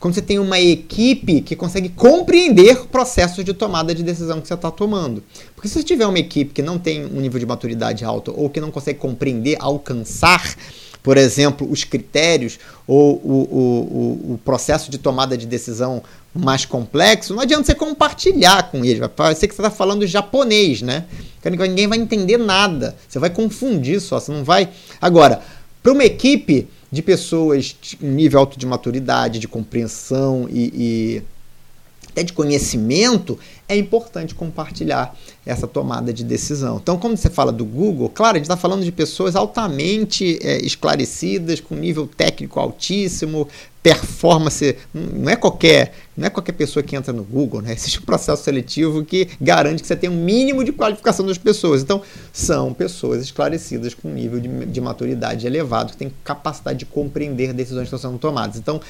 Quando 0.00 0.14
você 0.14 0.22
tem 0.22 0.38
uma 0.38 0.60
equipe 0.60 1.40
que 1.40 1.54
consegue 1.54 1.88
compreender 1.88 2.86
processos 2.86 3.44
de 3.44 3.54
tomada 3.54 3.94
de 3.94 4.02
decisão 4.02 4.40
que 4.40 4.48
você 4.48 4.54
está 4.54 4.70
tomando. 4.70 5.22
Porque 5.54 5.68
se 5.68 5.74
você 5.74 5.84
tiver 5.84 6.06
uma 6.06 6.18
equipe 6.18 6.52
que 6.52 6.62
não 6.62 6.76
tem 6.78 7.04
um 7.04 7.20
nível 7.20 7.38
de 7.38 7.46
maturidade 7.46 8.04
alto 8.04 8.34
ou 8.36 8.50
que 8.50 8.60
não 8.60 8.70
consegue 8.70 8.98
compreender, 8.98 9.56
alcançar 9.60 10.56
por 11.02 11.16
exemplo, 11.16 11.68
os 11.70 11.82
critérios 11.84 12.58
ou 12.86 13.14
o, 13.16 13.48
o, 13.50 14.32
o, 14.34 14.40
processo 14.44 14.90
de 14.90 14.98
tomada 14.98 15.36
de 15.36 15.46
decisão 15.46 16.02
mais 16.32 16.64
complexo, 16.64 17.34
não 17.34 17.42
adianta 17.42 17.64
você 17.64 17.74
compartilhar 17.74 18.70
com 18.70 18.84
eles. 18.84 19.00
Vai 19.00 19.08
parecer 19.08 19.48
que 19.48 19.54
você 19.54 19.62
está 19.62 19.70
falando 19.70 20.06
japonês, 20.06 20.80
né? 20.80 21.04
Ninguém 21.44 21.88
vai 21.88 21.98
entender 21.98 22.36
nada. 22.36 22.96
Você 23.08 23.18
vai 23.18 23.30
confundir 23.30 24.00
só, 24.00 24.20
você 24.20 24.30
não 24.30 24.44
vai. 24.44 24.68
Agora, 25.00 25.42
para 25.82 25.92
uma 25.92 26.04
equipe 26.04 26.68
de 26.90 27.02
pessoas 27.02 27.74
de 27.80 27.98
nível 28.00 28.38
alto 28.38 28.58
de 28.58 28.64
maturidade, 28.64 29.40
de 29.40 29.48
compreensão 29.48 30.46
e, 30.48 30.72
e 30.74 31.22
até 32.12 32.22
de 32.22 32.32
conhecimento, 32.32 33.38
é 33.66 33.74
importante 33.74 34.34
compartilhar 34.34 35.16
essa 35.44 35.66
tomada 35.66 36.12
de 36.12 36.22
decisão. 36.22 36.78
Então, 36.80 36.98
quando 36.98 37.16
você 37.16 37.30
fala 37.30 37.50
do 37.50 37.64
Google, 37.64 38.08
claro, 38.10 38.36
a 38.36 38.38
gente 38.38 38.44
está 38.44 38.56
falando 38.56 38.84
de 38.84 38.92
pessoas 38.92 39.34
altamente 39.34 40.38
é, 40.42 40.58
esclarecidas, 40.58 41.58
com 41.58 41.74
nível 41.74 42.06
técnico 42.06 42.60
altíssimo, 42.60 43.48
performance, 43.82 44.76
não 44.94 45.28
é 45.28 45.34
qualquer, 45.34 45.94
não 46.16 46.26
é 46.26 46.30
qualquer 46.30 46.52
pessoa 46.52 46.82
que 46.82 46.94
entra 46.94 47.12
no 47.12 47.24
Google, 47.24 47.62
né? 47.62 47.72
Existe 47.72 47.98
um 47.98 48.04
processo 48.04 48.44
seletivo 48.44 49.04
que 49.04 49.28
garante 49.40 49.82
que 49.82 49.88
você 49.88 49.96
tem 49.96 50.08
um 50.08 50.24
mínimo 50.24 50.62
de 50.62 50.70
qualificação 50.70 51.26
das 51.26 51.38
pessoas. 51.38 51.82
Então, 51.82 52.00
são 52.32 52.72
pessoas 52.72 53.22
esclarecidas 53.22 53.94
com 53.94 54.08
nível 54.08 54.38
de, 54.38 54.48
de 54.66 54.80
maturidade 54.80 55.46
elevado, 55.46 55.92
que 55.92 55.96
têm 55.96 56.12
capacidade 56.22 56.80
de 56.80 56.86
compreender 56.86 57.52
decisões 57.52 57.88
que 57.88 57.94
estão 57.94 58.10
sendo 58.10 58.20
tomadas. 58.20 58.56
Então, 58.56 58.80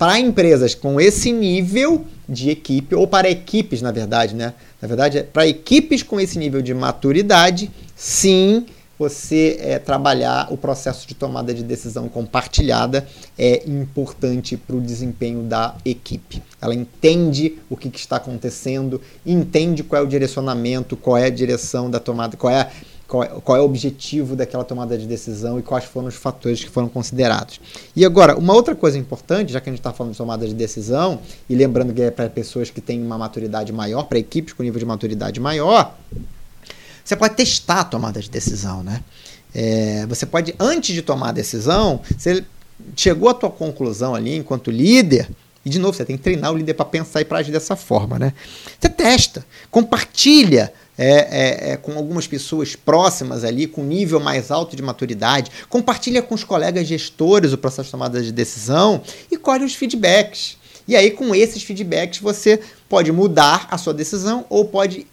para 0.00 0.18
empresas 0.18 0.74
com 0.74 0.98
esse 0.98 1.30
nível 1.30 2.06
de 2.26 2.48
equipe, 2.48 2.94
ou 2.94 3.06
para 3.06 3.28
equipes, 3.28 3.82
na 3.82 3.92
verdade, 3.92 4.34
né? 4.34 4.54
Na 4.80 4.88
verdade, 4.88 5.18
é 5.18 5.22
para 5.22 5.46
equipes 5.46 6.02
com 6.02 6.18
esse 6.18 6.38
nível 6.38 6.62
de 6.62 6.72
maturidade, 6.72 7.70
sim, 7.94 8.64
você 8.98 9.58
é, 9.60 9.78
trabalhar 9.78 10.50
o 10.50 10.56
processo 10.56 11.06
de 11.06 11.14
tomada 11.14 11.52
de 11.52 11.62
decisão 11.62 12.08
compartilhada 12.08 13.06
é 13.38 13.62
importante 13.68 14.56
para 14.56 14.74
o 14.74 14.80
desempenho 14.80 15.42
da 15.42 15.74
equipe. 15.84 16.42
Ela 16.62 16.74
entende 16.74 17.58
o 17.68 17.76
que, 17.76 17.90
que, 17.90 17.98
está 17.98 18.16
acontecendo, 18.16 19.02
entende 19.24 19.82
qual 19.82 20.00
é 20.00 20.04
o 20.04 20.08
direcionamento, 20.08 20.96
qual 20.96 21.18
é 21.18 21.26
a 21.26 21.30
direção 21.30 21.90
da 21.90 22.00
tomada, 22.00 22.38
qual 22.38 22.52
é 22.52 22.70
qual 23.10 23.24
é, 23.24 23.26
qual 23.26 23.58
é 23.58 23.60
o 23.60 23.64
objetivo 23.64 24.36
daquela 24.36 24.62
tomada 24.62 24.96
de 24.96 25.04
decisão 25.04 25.58
e 25.58 25.62
quais 25.62 25.84
foram 25.84 26.06
os 26.06 26.14
fatores 26.14 26.62
que 26.62 26.70
foram 26.70 26.88
considerados. 26.88 27.60
E 27.96 28.04
agora, 28.04 28.38
uma 28.38 28.54
outra 28.54 28.76
coisa 28.76 28.96
importante, 28.96 29.52
já 29.52 29.60
que 29.60 29.68
a 29.68 29.72
gente 29.72 29.80
está 29.80 29.92
falando 29.92 30.12
de 30.12 30.18
tomada 30.18 30.46
de 30.46 30.54
decisão, 30.54 31.18
e 31.48 31.54
lembrando 31.56 31.92
que 31.92 32.00
é 32.00 32.10
para 32.12 32.30
pessoas 32.30 32.70
que 32.70 32.80
têm 32.80 33.02
uma 33.02 33.18
maturidade 33.18 33.72
maior, 33.72 34.04
para 34.04 34.16
equipes 34.16 34.52
com 34.52 34.62
nível 34.62 34.78
de 34.78 34.86
maturidade 34.86 35.40
maior, 35.40 35.98
você 37.04 37.16
pode 37.16 37.34
testar 37.34 37.80
a 37.80 37.84
tomada 37.84 38.20
de 38.20 38.30
decisão, 38.30 38.84
né? 38.84 39.02
É, 39.52 40.06
você 40.06 40.24
pode, 40.24 40.54
antes 40.60 40.94
de 40.94 41.02
tomar 41.02 41.30
a 41.30 41.32
decisão, 41.32 42.00
você 42.16 42.44
chegou 42.94 43.28
à 43.28 43.34
tua 43.34 43.50
conclusão 43.50 44.14
ali 44.14 44.36
enquanto 44.36 44.70
líder, 44.70 45.28
e 45.64 45.68
de 45.68 45.78
novo, 45.78 45.94
você 45.94 46.04
tem 46.04 46.16
que 46.16 46.22
treinar 46.22 46.52
o 46.52 46.56
líder 46.56 46.74
para 46.74 46.86
pensar 46.86 47.20
e 47.20 47.24
para 47.24 47.38
agir 47.38 47.50
dessa 47.50 47.76
forma, 47.76 48.18
né? 48.18 48.32
Você 48.78 48.88
testa, 48.88 49.44
compartilha 49.70 50.72
é, 51.02 51.06
é, 51.30 51.70
é, 51.70 51.76
com 51.78 51.92
algumas 51.92 52.26
pessoas 52.26 52.76
próximas 52.76 53.42
ali, 53.42 53.66
com 53.66 53.82
nível 53.82 54.20
mais 54.20 54.50
alto 54.50 54.76
de 54.76 54.82
maturidade, 54.82 55.50
compartilha 55.70 56.20
com 56.20 56.34
os 56.34 56.44
colegas 56.44 56.86
gestores 56.86 57.54
o 57.54 57.58
processo 57.58 57.86
de 57.86 57.92
tomada 57.92 58.22
de 58.22 58.30
decisão 58.30 59.00
e 59.32 59.38
colhe 59.38 59.64
os 59.64 59.74
feedbacks. 59.74 60.58
E 60.86 60.94
aí, 60.94 61.10
com 61.10 61.34
esses 61.34 61.62
feedbacks, 61.62 62.20
você 62.20 62.60
pode 62.86 63.10
mudar 63.12 63.66
a 63.70 63.78
sua 63.78 63.94
decisão 63.94 64.44
ou 64.50 64.66
pode 64.66 65.06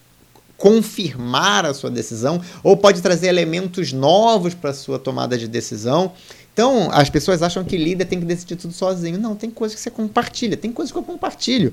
confirmar 0.57 1.65
a 1.65 1.73
sua 1.73 1.89
decisão 1.89 2.41
ou 2.63 2.75
pode 2.75 3.01
trazer 3.01 3.27
elementos 3.27 3.93
novos 3.93 4.53
para 4.53 4.71
a 4.71 4.73
sua 4.73 4.97
tomada 4.97 5.37
de 5.37 5.47
decisão 5.47 6.11
Então, 6.51 6.89
as 6.91 7.07
pessoas 7.07 7.43
acham 7.43 7.63
que 7.63 7.77
líder 7.77 8.05
tem 8.05 8.19
que 8.19 8.25
decidir 8.25 8.55
tudo 8.55 8.73
sozinho. 8.73 9.19
Não, 9.19 9.35
tem 9.35 9.47
coisas 9.47 9.75
que 9.75 9.81
você 9.81 9.91
compartilha, 9.91 10.57
tem 10.57 10.71
coisas 10.71 10.91
que 10.91 10.97
eu 10.97 11.03
compartilho. 11.03 11.71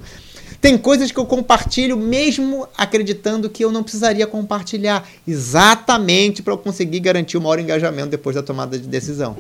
Tem 0.61 0.77
coisas 0.77 1.11
que 1.11 1.19
eu 1.19 1.25
compartilho 1.25 1.97
mesmo 1.97 2.69
acreditando 2.77 3.49
que 3.49 3.65
eu 3.65 3.73
não 3.73 3.83
precisaria 3.83 4.27
compartilhar, 4.27 5.09
exatamente 5.27 6.43
para 6.43 6.53
eu 6.53 6.59
conseguir 6.59 7.01
garantir 7.01 7.39
o 7.39 7.41
maior 7.41 7.59
engajamento 7.59 8.11
depois 8.11 8.37
da 8.37 8.43
tomada 8.43 8.79
de 8.79 8.87
decisão. 8.87 9.39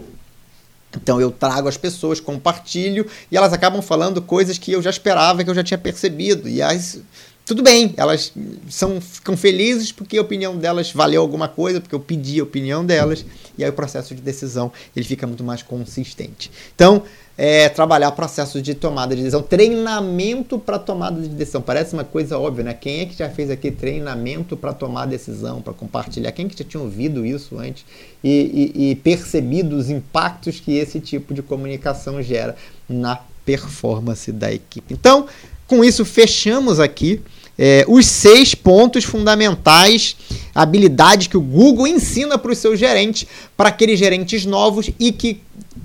Então 0.96 1.20
eu 1.20 1.30
trago 1.30 1.68
as 1.68 1.76
pessoas, 1.76 2.20
compartilho 2.20 3.06
e 3.30 3.36
elas 3.36 3.52
acabam 3.52 3.82
falando 3.82 4.22
coisas 4.22 4.58
que 4.58 4.72
eu 4.72 4.80
já 4.80 4.90
esperava, 4.90 5.44
que 5.44 5.50
eu 5.50 5.54
já 5.54 5.62
tinha 5.62 5.78
percebido. 5.78 6.48
E 6.48 6.62
as, 6.62 7.00
tudo 7.46 7.62
bem, 7.62 7.92
elas 7.96 8.32
são, 8.70 9.00
ficam 9.00 9.36
felizes 9.36 9.92
porque 9.92 10.16
a 10.16 10.22
opinião 10.22 10.56
delas 10.56 10.90
valeu 10.90 11.20
alguma 11.20 11.46
coisa, 11.46 11.80
porque 11.80 11.94
eu 11.94 12.00
pedi 12.00 12.40
a 12.40 12.42
opinião 12.42 12.84
delas, 12.84 13.24
e 13.58 13.62
aí 13.62 13.68
o 13.68 13.72
processo 13.72 14.14
de 14.14 14.22
decisão 14.22 14.72
ele 14.96 15.04
fica 15.04 15.26
muito 15.26 15.44
mais 15.44 15.62
consistente. 15.62 16.50
Então, 16.74 17.02
é, 17.36 17.68
trabalhar 17.68 18.12
processo 18.12 18.62
de 18.62 18.74
tomada 18.74 19.14
de 19.14 19.22
decisão, 19.22 19.42
treinamento 19.42 20.58
para 20.58 20.78
tomada 20.78 21.20
de 21.20 21.28
decisão. 21.28 21.60
Parece 21.60 21.92
uma 21.92 22.04
coisa 22.04 22.38
óbvia, 22.38 22.64
né? 22.64 22.74
Quem 22.74 23.00
é 23.00 23.06
que 23.06 23.16
já 23.16 23.28
fez 23.28 23.50
aqui 23.50 23.70
treinamento 23.70 24.56
para 24.56 24.72
tomar 24.72 25.06
decisão, 25.06 25.60
para 25.60 25.72
compartilhar? 25.72 26.32
Quem 26.32 26.46
é 26.46 26.48
que 26.48 26.56
já 26.56 26.64
tinha 26.64 26.82
ouvido 26.82 27.26
isso 27.26 27.58
antes 27.58 27.84
e, 28.22 28.72
e, 28.74 28.90
e 28.90 28.94
percebido 28.94 29.76
os 29.76 29.90
impactos 29.90 30.60
que 30.60 30.76
esse 30.76 31.00
tipo 31.00 31.34
de 31.34 31.42
comunicação 31.42 32.22
gera 32.22 32.56
na 32.88 33.20
performance 33.44 34.30
da 34.30 34.52
equipe? 34.52 34.94
Então, 34.94 35.26
com 35.66 35.84
isso, 35.84 36.04
fechamos 36.04 36.78
aqui 36.78 37.20
é, 37.58 37.84
os 37.88 38.06
seis 38.06 38.54
pontos 38.54 39.04
fundamentais, 39.04 40.16
habilidades 40.54 41.26
que 41.26 41.36
o 41.36 41.40
Google 41.40 41.86
ensina 41.86 42.36
para 42.36 42.52
os 42.52 42.58
seus 42.58 42.78
gerentes, 42.78 43.26
para 43.56 43.68
aqueles 43.68 43.98
gerentes 43.98 44.44
novos 44.44 44.90
e 44.98 45.12
que 45.12 45.40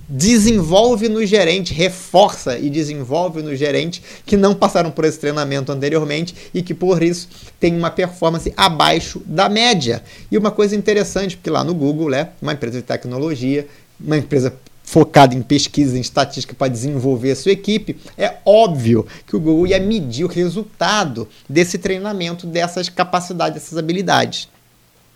desenvolve 0.07 1.07
no 1.07 1.23
gerente, 1.23 1.71
reforça 1.71 2.57
e 2.57 2.69
desenvolve 2.69 3.43
no 3.43 3.55
gerente 3.55 4.01
que 4.25 4.35
não 4.35 4.55
passaram 4.55 4.89
por 4.89 5.05
esse 5.05 5.19
treinamento 5.19 5.71
anteriormente 5.71 6.35
e 6.51 6.63
que 6.63 6.73
por 6.73 7.03
isso 7.03 7.29
tem 7.59 7.77
uma 7.77 7.91
performance 7.91 8.51
abaixo 8.57 9.21
da 9.25 9.47
média. 9.47 10.03
E 10.31 10.37
uma 10.37 10.49
coisa 10.49 10.75
interessante, 10.75 11.37
porque 11.37 11.49
lá 11.51 11.63
no 11.63 11.75
Google, 11.75 12.13
é 12.15 12.31
uma 12.41 12.53
empresa 12.53 12.77
de 12.77 12.83
tecnologia, 12.83 13.67
uma 13.99 14.17
empresa 14.17 14.51
focado 14.89 15.35
em 15.37 15.41
pesquisa, 15.43 15.95
em 15.95 16.01
estatística 16.01 16.55
para 16.55 16.67
desenvolver 16.67 17.29
a 17.29 17.35
sua 17.35 17.51
equipe, 17.51 17.95
é 18.17 18.37
óbvio 18.43 19.05
que 19.27 19.35
o 19.35 19.39
Google 19.39 19.67
ia 19.67 19.79
medir 19.79 20.23
o 20.23 20.27
resultado 20.27 21.27
desse 21.47 21.77
treinamento, 21.77 22.47
dessas 22.47 22.89
capacidades, 22.89 23.53
dessas 23.61 23.77
habilidades. 23.77 24.49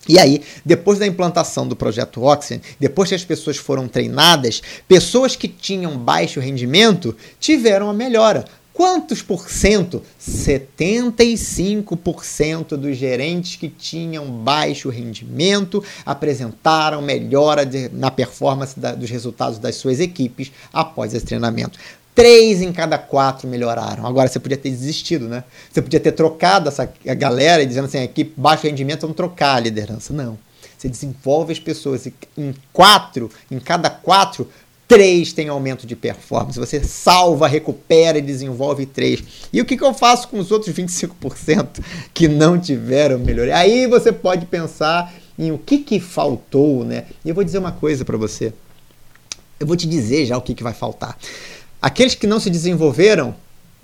E 0.07 0.19
aí, 0.19 0.43
depois 0.63 0.99
da 0.99 1.07
implantação 1.07 1.67
do 1.67 1.75
projeto 1.75 2.21
Oxygen, 2.21 2.61
depois 2.79 3.09
que 3.09 3.15
as 3.15 3.25
pessoas 3.25 3.57
foram 3.57 3.87
treinadas, 3.87 4.61
pessoas 4.87 5.35
que 5.35 5.47
tinham 5.47 5.97
baixo 5.97 6.39
rendimento 6.39 7.17
tiveram 7.39 7.89
a 7.89 7.93
melhora. 7.93 8.45
Quantos 8.73 9.21
por 9.21 9.51
cento? 9.51 10.01
75% 10.19 12.75
dos 12.75 12.97
gerentes 12.97 13.55
que 13.55 13.69
tinham 13.69 14.25
baixo 14.25 14.89
rendimento 14.89 15.83
apresentaram 16.03 16.99
melhora 16.99 17.63
de, 17.65 17.87
na 17.89 18.09
performance 18.09 18.79
da, 18.79 18.95
dos 18.95 19.11
resultados 19.11 19.59
das 19.59 19.75
suas 19.75 19.99
equipes 19.99 20.51
após 20.73 21.13
esse 21.13 21.25
treinamento. 21.25 21.77
Três 22.15 22.61
em 22.61 22.73
cada 22.73 22.97
quatro 22.97 23.47
melhoraram. 23.47 24.07
Agora 24.07 24.27
você 24.27 24.39
podia 24.39 24.57
ter 24.57 24.71
desistido, 24.71 25.27
né? 25.27 25.43
Você 25.71 25.81
podia 25.81 25.99
ter 25.99 26.11
trocado 26.11 26.69
essa 26.69 26.91
galera 27.05 27.65
dizendo 27.65 27.85
assim: 27.85 27.99
equipe 27.99 28.33
baixo 28.35 28.67
rendimento, 28.67 29.01
vamos 29.01 29.17
trocar 29.17 29.55
a 29.55 29.59
liderança. 29.59 30.13
Não. 30.13 30.37
Você 30.77 30.87
desenvolve 30.89 31.53
as 31.53 31.59
pessoas 31.59 32.05
e 32.05 32.13
em 32.37 32.53
quatro, 32.71 33.31
em 33.49 33.59
cada 33.59 33.89
quatro, 33.89 34.47
três 34.87 35.33
tem 35.33 35.47
aumento 35.49 35.87
de 35.87 35.95
performance. 35.95 36.59
Você 36.59 36.83
salva, 36.83 37.47
recupera 37.47 38.17
e 38.17 38.21
desenvolve 38.21 38.85
três. 38.85 39.23
E 39.51 39.61
o 39.61 39.65
que, 39.65 39.77
que 39.77 39.83
eu 39.83 39.93
faço 39.93 40.27
com 40.27 40.39
os 40.39 40.51
outros 40.51 40.75
25% 40.75 41.83
que 42.13 42.27
não 42.27 42.59
tiveram 42.59 43.19
melhoria? 43.19 43.57
Aí 43.57 43.87
você 43.87 44.11
pode 44.11 44.45
pensar 44.45 45.13
em 45.37 45.51
o 45.51 45.57
que, 45.57 45.79
que 45.79 45.99
faltou, 45.99 46.85
né? 46.85 47.05
E 47.23 47.29
eu 47.29 47.35
vou 47.35 47.43
dizer 47.43 47.57
uma 47.57 47.71
coisa 47.71 48.05
para 48.05 48.17
você. 48.17 48.53
Eu 49.59 49.65
vou 49.65 49.75
te 49.75 49.87
dizer 49.87 50.25
já 50.25 50.37
o 50.37 50.41
que, 50.41 50.53
que 50.53 50.63
vai 50.63 50.73
faltar. 50.73 51.17
Aqueles 51.81 52.15
que 52.15 52.27
não 52.27 52.39
se 52.39 52.49
desenvolveram, 52.49 53.35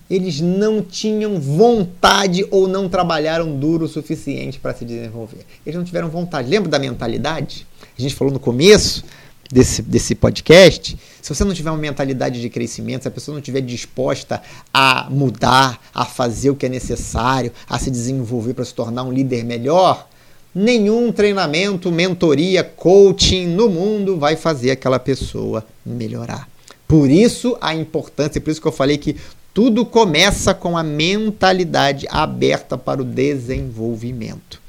eles 0.10 0.42
não 0.42 0.82
tinham 0.82 1.40
vontade 1.40 2.46
ou 2.50 2.68
não 2.68 2.90
trabalharam 2.90 3.58
duro 3.58 3.86
o 3.86 3.88
suficiente 3.88 4.60
para 4.60 4.74
se 4.74 4.84
desenvolver. 4.84 5.46
Eles 5.66 5.78
não 5.78 5.84
tiveram 5.84 6.10
vontade. 6.10 6.50
Lembra 6.50 6.70
da 6.70 6.80
mentalidade? 6.80 7.66
A 7.98 8.02
gente 8.02 8.16
falou 8.16 8.34
no 8.34 8.40
começo 8.40 9.04
desse, 9.52 9.82
desse 9.82 10.16
podcast. 10.16 10.98
Se 11.22 11.34
você 11.34 11.44
não 11.44 11.54
tiver 11.54 11.72
uma 11.72 11.78
mentalidade 11.78 12.40
de 12.40 12.50
crescimento, 12.50 13.04
se 13.04 13.08
a 13.08 13.12
pessoa 13.12 13.34
não 13.34 13.40
estiver 13.40 13.62
disposta 13.62 14.42
a 14.74 15.08
mudar, 15.10 15.82
a 15.94 16.06
fazer 16.06 16.50
o 16.50 16.56
que 16.56 16.66
é 16.66 16.70
necessário, 16.70 17.52
a 17.68 17.78
se 17.80 17.90
desenvolver 17.92 18.54
para 18.54 18.66
se 18.66 18.74
tornar 18.74 19.04
um 19.04 19.12
líder 19.12 19.44
melhor, 19.44 20.08
nenhum 20.54 21.12
treinamento, 21.12 21.92
mentoria, 21.92 22.64
coaching 22.64 23.48
no 23.48 23.70
mundo 23.70 24.18
vai 24.18 24.36
fazer 24.36 24.72
aquela 24.72 25.00
pessoa 25.00 25.66
melhorar. 25.86 26.48
Por 26.88 27.10
isso 27.10 27.58
a 27.62 27.76
importância, 27.76 28.42
por 28.42 28.50
isso 28.50 28.62
que 28.62 28.68
eu 28.68 28.72
falei 28.72 28.98
que 28.98 29.16
tudo 29.54 29.86
começa 29.86 30.54
com 30.54 30.78
a 30.78 30.84
mentalidade 30.84 32.08
aberta 32.10 32.78
para 32.78 33.02
o 33.02 33.06
desenvolvimento. 33.06 34.62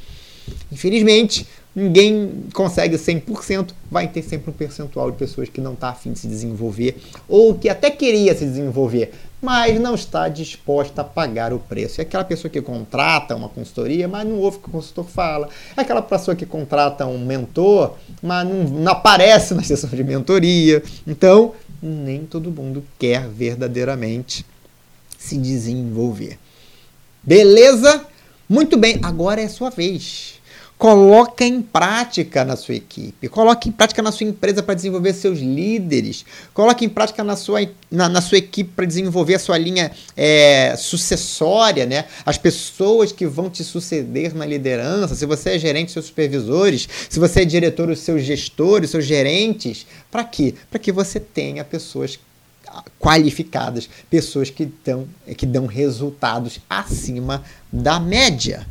Infelizmente, 0.72 1.46
ninguém 1.74 2.44
consegue 2.52 2.96
100%, 2.96 3.70
vai 3.90 4.08
ter 4.08 4.22
sempre 4.22 4.50
um 4.50 4.54
percentual 4.54 5.10
de 5.10 5.16
pessoas 5.16 5.48
que 5.48 5.60
não 5.60 5.74
está 5.74 5.90
afim 5.90 6.12
de 6.12 6.18
se 6.18 6.26
desenvolver 6.26 7.00
ou 7.28 7.54
que 7.54 7.68
até 7.68 7.90
queria 7.90 8.34
se 8.34 8.44
desenvolver, 8.44 9.12
mas 9.40 9.80
não 9.80 9.94
está 9.94 10.28
disposta 10.28 11.00
a 11.00 11.04
pagar 11.04 11.52
o 11.52 11.58
preço. 11.58 12.00
É 12.00 12.02
aquela 12.02 12.24
pessoa 12.24 12.50
que 12.50 12.60
contrata 12.60 13.34
uma 13.34 13.48
consultoria, 13.48 14.06
mas 14.06 14.26
não 14.26 14.38
ouve 14.38 14.58
o 14.58 14.60
que 14.60 14.68
o 14.68 14.72
consultor 14.72 15.06
fala. 15.06 15.48
É 15.76 15.80
aquela 15.80 16.02
pessoa 16.02 16.34
que 16.34 16.44
contrata 16.44 17.06
um 17.06 17.18
mentor, 17.24 17.94
mas 18.22 18.46
não, 18.46 18.64
não 18.64 18.92
aparece 18.92 19.54
na 19.54 19.62
sessão 19.62 19.88
de 19.88 20.04
mentoria. 20.04 20.82
Então, 21.06 21.54
nem 21.82 22.26
todo 22.26 22.50
mundo 22.50 22.84
quer 22.98 23.26
verdadeiramente 23.28 24.44
se 25.16 25.36
desenvolver. 25.38 26.38
Beleza? 27.22 28.04
Muito 28.48 28.76
bem, 28.76 28.98
agora 29.02 29.40
é 29.40 29.44
a 29.44 29.48
sua 29.48 29.70
vez. 29.70 30.39
Coloca 30.80 31.44
em 31.44 31.60
prática 31.60 32.42
na 32.42 32.56
sua 32.56 32.74
equipe, 32.74 33.28
coloque 33.28 33.68
em 33.68 33.72
prática 33.72 34.00
na 34.00 34.10
sua 34.10 34.26
empresa 34.26 34.62
para 34.62 34.74
desenvolver 34.74 35.12
seus 35.12 35.38
líderes, 35.38 36.24
coloque 36.54 36.86
em 36.86 36.88
prática 36.88 37.22
na 37.22 37.36
sua, 37.36 37.68
na, 37.90 38.08
na 38.08 38.22
sua 38.22 38.38
equipe 38.38 38.72
para 38.74 38.86
desenvolver 38.86 39.34
a 39.34 39.38
sua 39.38 39.58
linha 39.58 39.92
é, 40.16 40.74
sucessória, 40.78 41.84
né? 41.84 42.06
as 42.24 42.38
pessoas 42.38 43.12
que 43.12 43.26
vão 43.26 43.50
te 43.50 43.62
suceder 43.62 44.34
na 44.34 44.46
liderança, 44.46 45.14
se 45.14 45.26
você 45.26 45.50
é 45.50 45.58
gerente, 45.58 45.92
seus 45.92 46.06
supervisores, 46.06 46.88
se 47.10 47.20
você 47.20 47.42
é 47.42 47.44
diretor, 47.44 47.90
os 47.90 48.00
seus 48.00 48.22
gestores, 48.22 48.88
seus 48.88 49.04
gerentes, 49.04 49.86
para 50.10 50.24
quê? 50.24 50.54
Para 50.70 50.78
que 50.78 50.90
você 50.90 51.20
tenha 51.20 51.62
pessoas 51.62 52.18
qualificadas, 52.98 53.86
pessoas 54.08 54.48
que, 54.48 54.64
tão, 54.64 55.06
que 55.36 55.44
dão 55.44 55.66
resultados 55.66 56.58
acima 56.70 57.44
da 57.70 58.00
média. 58.00 58.66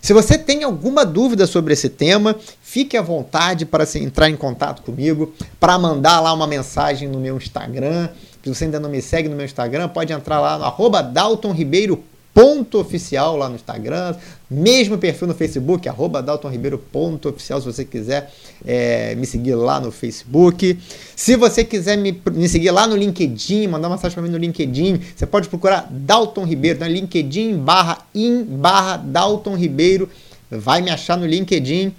Se 0.00 0.12
você 0.12 0.38
tem 0.38 0.64
alguma 0.64 1.04
dúvida 1.04 1.46
sobre 1.46 1.74
esse 1.74 1.88
tema, 1.88 2.34
fique 2.62 2.96
à 2.96 3.02
vontade 3.02 3.66
para 3.66 3.84
entrar 3.96 4.30
em 4.30 4.36
contato 4.36 4.82
comigo, 4.82 5.34
para 5.58 5.78
mandar 5.78 6.20
lá 6.20 6.32
uma 6.32 6.46
mensagem 6.46 7.08
no 7.08 7.20
meu 7.20 7.36
Instagram. 7.36 8.08
Se 8.42 8.48
você 8.48 8.64
ainda 8.64 8.80
não 8.80 8.88
me 8.88 9.02
segue 9.02 9.28
no 9.28 9.36
meu 9.36 9.44
Instagram, 9.44 9.88
pode 9.88 10.12
entrar 10.12 10.40
lá 10.40 10.58
no 10.58 10.64
arroba 10.64 11.02
Dalton 11.02 11.52
Ribeiro 11.52 12.02
ponto 12.32 12.78
oficial 12.78 13.36
lá 13.36 13.48
no 13.48 13.56
Instagram, 13.56 14.14
mesmo 14.50 14.98
perfil 14.98 15.28
no 15.28 15.34
Facebook, 15.34 15.88
arroba 15.88 16.22
Dalton 16.22 16.48
Ribeiro 16.48 16.78
ponto 16.78 17.28
oficial, 17.28 17.60
se 17.60 17.66
você 17.66 17.84
quiser 17.84 18.32
é, 18.64 19.14
me 19.16 19.26
seguir 19.26 19.54
lá 19.54 19.80
no 19.80 19.90
Facebook. 19.90 20.78
Se 21.16 21.36
você 21.36 21.64
quiser 21.64 21.96
me, 21.96 22.20
me 22.32 22.48
seguir 22.48 22.70
lá 22.70 22.86
no 22.86 22.96
LinkedIn, 22.96 23.66
mandar 23.66 23.88
uma 23.88 23.96
mensagem 23.96 24.14
para 24.14 24.22
mim 24.22 24.30
no 24.30 24.38
LinkedIn, 24.38 25.00
você 25.14 25.26
pode 25.26 25.48
procurar 25.48 25.88
Dalton 25.90 26.44
Ribeiro, 26.44 26.78
na 26.80 26.88
LinkedIn 26.88 27.56
barra 27.58 27.98
in 28.14 28.44
barra 28.44 28.96
Dalton 28.96 29.56
Ribeiro, 29.56 30.08
vai 30.50 30.80
me 30.80 30.90
achar 30.90 31.16
no 31.16 31.26
LinkedIn, 31.26 31.94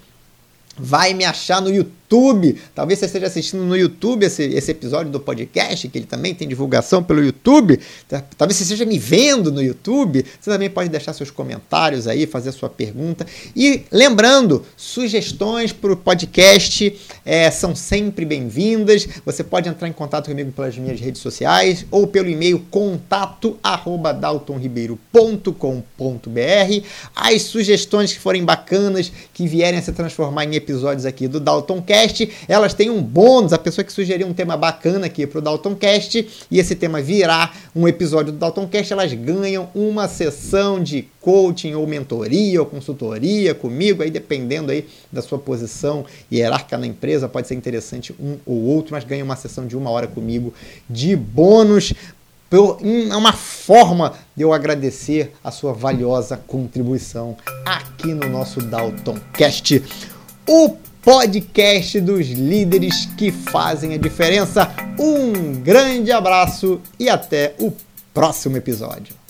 vai 0.78 1.14
me 1.14 1.26
achar 1.26 1.62
no 1.62 1.70
YouTube 1.70 2.01
YouTube. 2.12 2.58
Talvez 2.76 3.00
você 3.00 3.06
esteja 3.06 3.28
assistindo 3.28 3.64
no 3.64 3.76
YouTube 3.76 4.26
esse, 4.26 4.44
esse 4.44 4.72
episódio 4.72 5.12
do 5.12 5.20
podcast, 5.20 5.88
que 5.88 5.98
ele 5.98 6.06
também 6.06 6.36
tem 6.36 6.48
divulgação 6.48 7.02
pelo 7.02 7.24
YouTube. 7.24 7.80
Tá, 8.08 8.24
talvez 8.38 8.58
você 8.58 8.64
esteja 8.64 8.86
me 8.86 9.00
vendo 9.00 9.52
no 9.52 9.64
YouTube. 9.64 10.26
Você 10.40 10.52
também 10.52 10.70
pode 10.70 10.90
deixar 10.90 11.14
seus 11.14 11.32
comentários 11.32 12.08
aí, 12.08 12.28
fazer 12.28 12.52
sua 12.52 12.70
pergunta. 12.70 13.26
E 13.56 13.84
lembrando, 13.92 14.66
sugestões 14.76 15.72
para 15.72 15.94
o 15.94 15.98
podcast 15.98 17.00
é, 17.26 17.50
são 17.50 17.74
sempre 17.74 18.26
bem-vindas. 18.26 19.08
Você 19.26 19.44
pode 19.44 19.70
entrar 19.70 19.88
em 19.88 19.94
contato 19.94 20.30
comigo 20.30 20.52
pelas 20.52 20.78
minhas 20.78 21.00
redes 21.00 21.22
sociais 21.22 21.86
ou 21.90 22.08
pelo 22.08 22.30
e-mail 22.30 22.60
contato 22.70 23.58
arroba 23.64 24.14
daltonribeiro.com.br. 24.14 26.86
As 27.16 27.42
sugestões 27.44 28.14
que 28.14 28.20
forem 28.20 28.44
bacanas, 28.44 29.12
que 29.34 29.48
vierem 29.48 29.80
a 29.80 29.82
se 29.82 29.94
transformar 29.94 30.46
em 30.46 30.56
episódios 30.56 31.06
aqui 31.06 31.28
do 31.28 31.40
Dalton 31.40 31.82
Cast, 31.82 32.01
Daltoncast, 32.02 32.30
elas 32.48 32.74
têm 32.74 32.90
um 32.90 33.02
bônus, 33.02 33.54
a 33.54 33.58
pessoa 33.58 33.86
que 33.86 33.94
sugeriu 33.94 34.28
um 34.28 34.34
tema 34.34 34.58
bacana 34.58 35.06
aqui 35.06 35.28
pro 35.28 35.42
Daltoncast, 35.42 36.28
e 36.50 36.60
esse 36.60 36.76
tema 36.76 37.02
virar 37.02 37.56
um 37.76 37.88
episódio 37.88 38.32
do 38.32 38.40
Daltoncast, 38.40 38.92
elas 38.92 39.14
ganham 39.14 39.70
uma 39.76 40.08
sessão 40.08 40.82
de 40.82 41.08
coaching 41.20 41.76
ou 41.76 41.86
mentoria 41.86 42.60
ou 42.60 42.66
consultoria 42.66 43.54
comigo, 43.54 44.02
aí 44.02 44.10
dependendo 44.10 44.72
aí 44.72 44.88
da 45.12 45.22
sua 45.22 45.38
posição 45.38 46.06
hierárquica 46.32 46.78
na 46.78 46.88
empresa, 46.88 47.30
pode 47.30 47.48
ser 47.48 47.56
interessante 47.56 48.14
um 48.20 48.38
ou 48.46 48.62
outro, 48.64 48.94
mas 48.94 49.04
ganha 49.04 49.24
uma 49.24 49.36
sessão 49.36 49.68
de 49.68 49.78
uma 49.78 49.90
hora 49.90 50.08
comigo 50.08 50.54
de 50.90 51.16
bônus. 51.16 51.94
É 52.52 53.16
uma 53.16 53.32
forma 53.32 54.14
de 54.36 54.44
eu 54.44 54.52
agradecer 54.52 55.32
a 55.42 55.52
sua 55.52 55.72
valiosa 55.72 56.36
contribuição 56.36 57.38
aqui 57.66 58.08
no 58.08 58.28
nosso 58.28 58.60
Daltoncast, 58.60 59.82
o 60.46 60.76
podcast 61.02 62.00
dos 62.00 62.28
líderes 62.28 63.06
que 63.18 63.32
fazem 63.32 63.94
a 63.94 63.98
diferença. 63.98 64.72
Um 65.00 65.54
grande 65.54 66.12
abraço 66.12 66.80
e 67.00 67.10
até 67.10 67.56
o 67.60 67.74
próximo 68.14 68.58
episódio. 68.58 69.21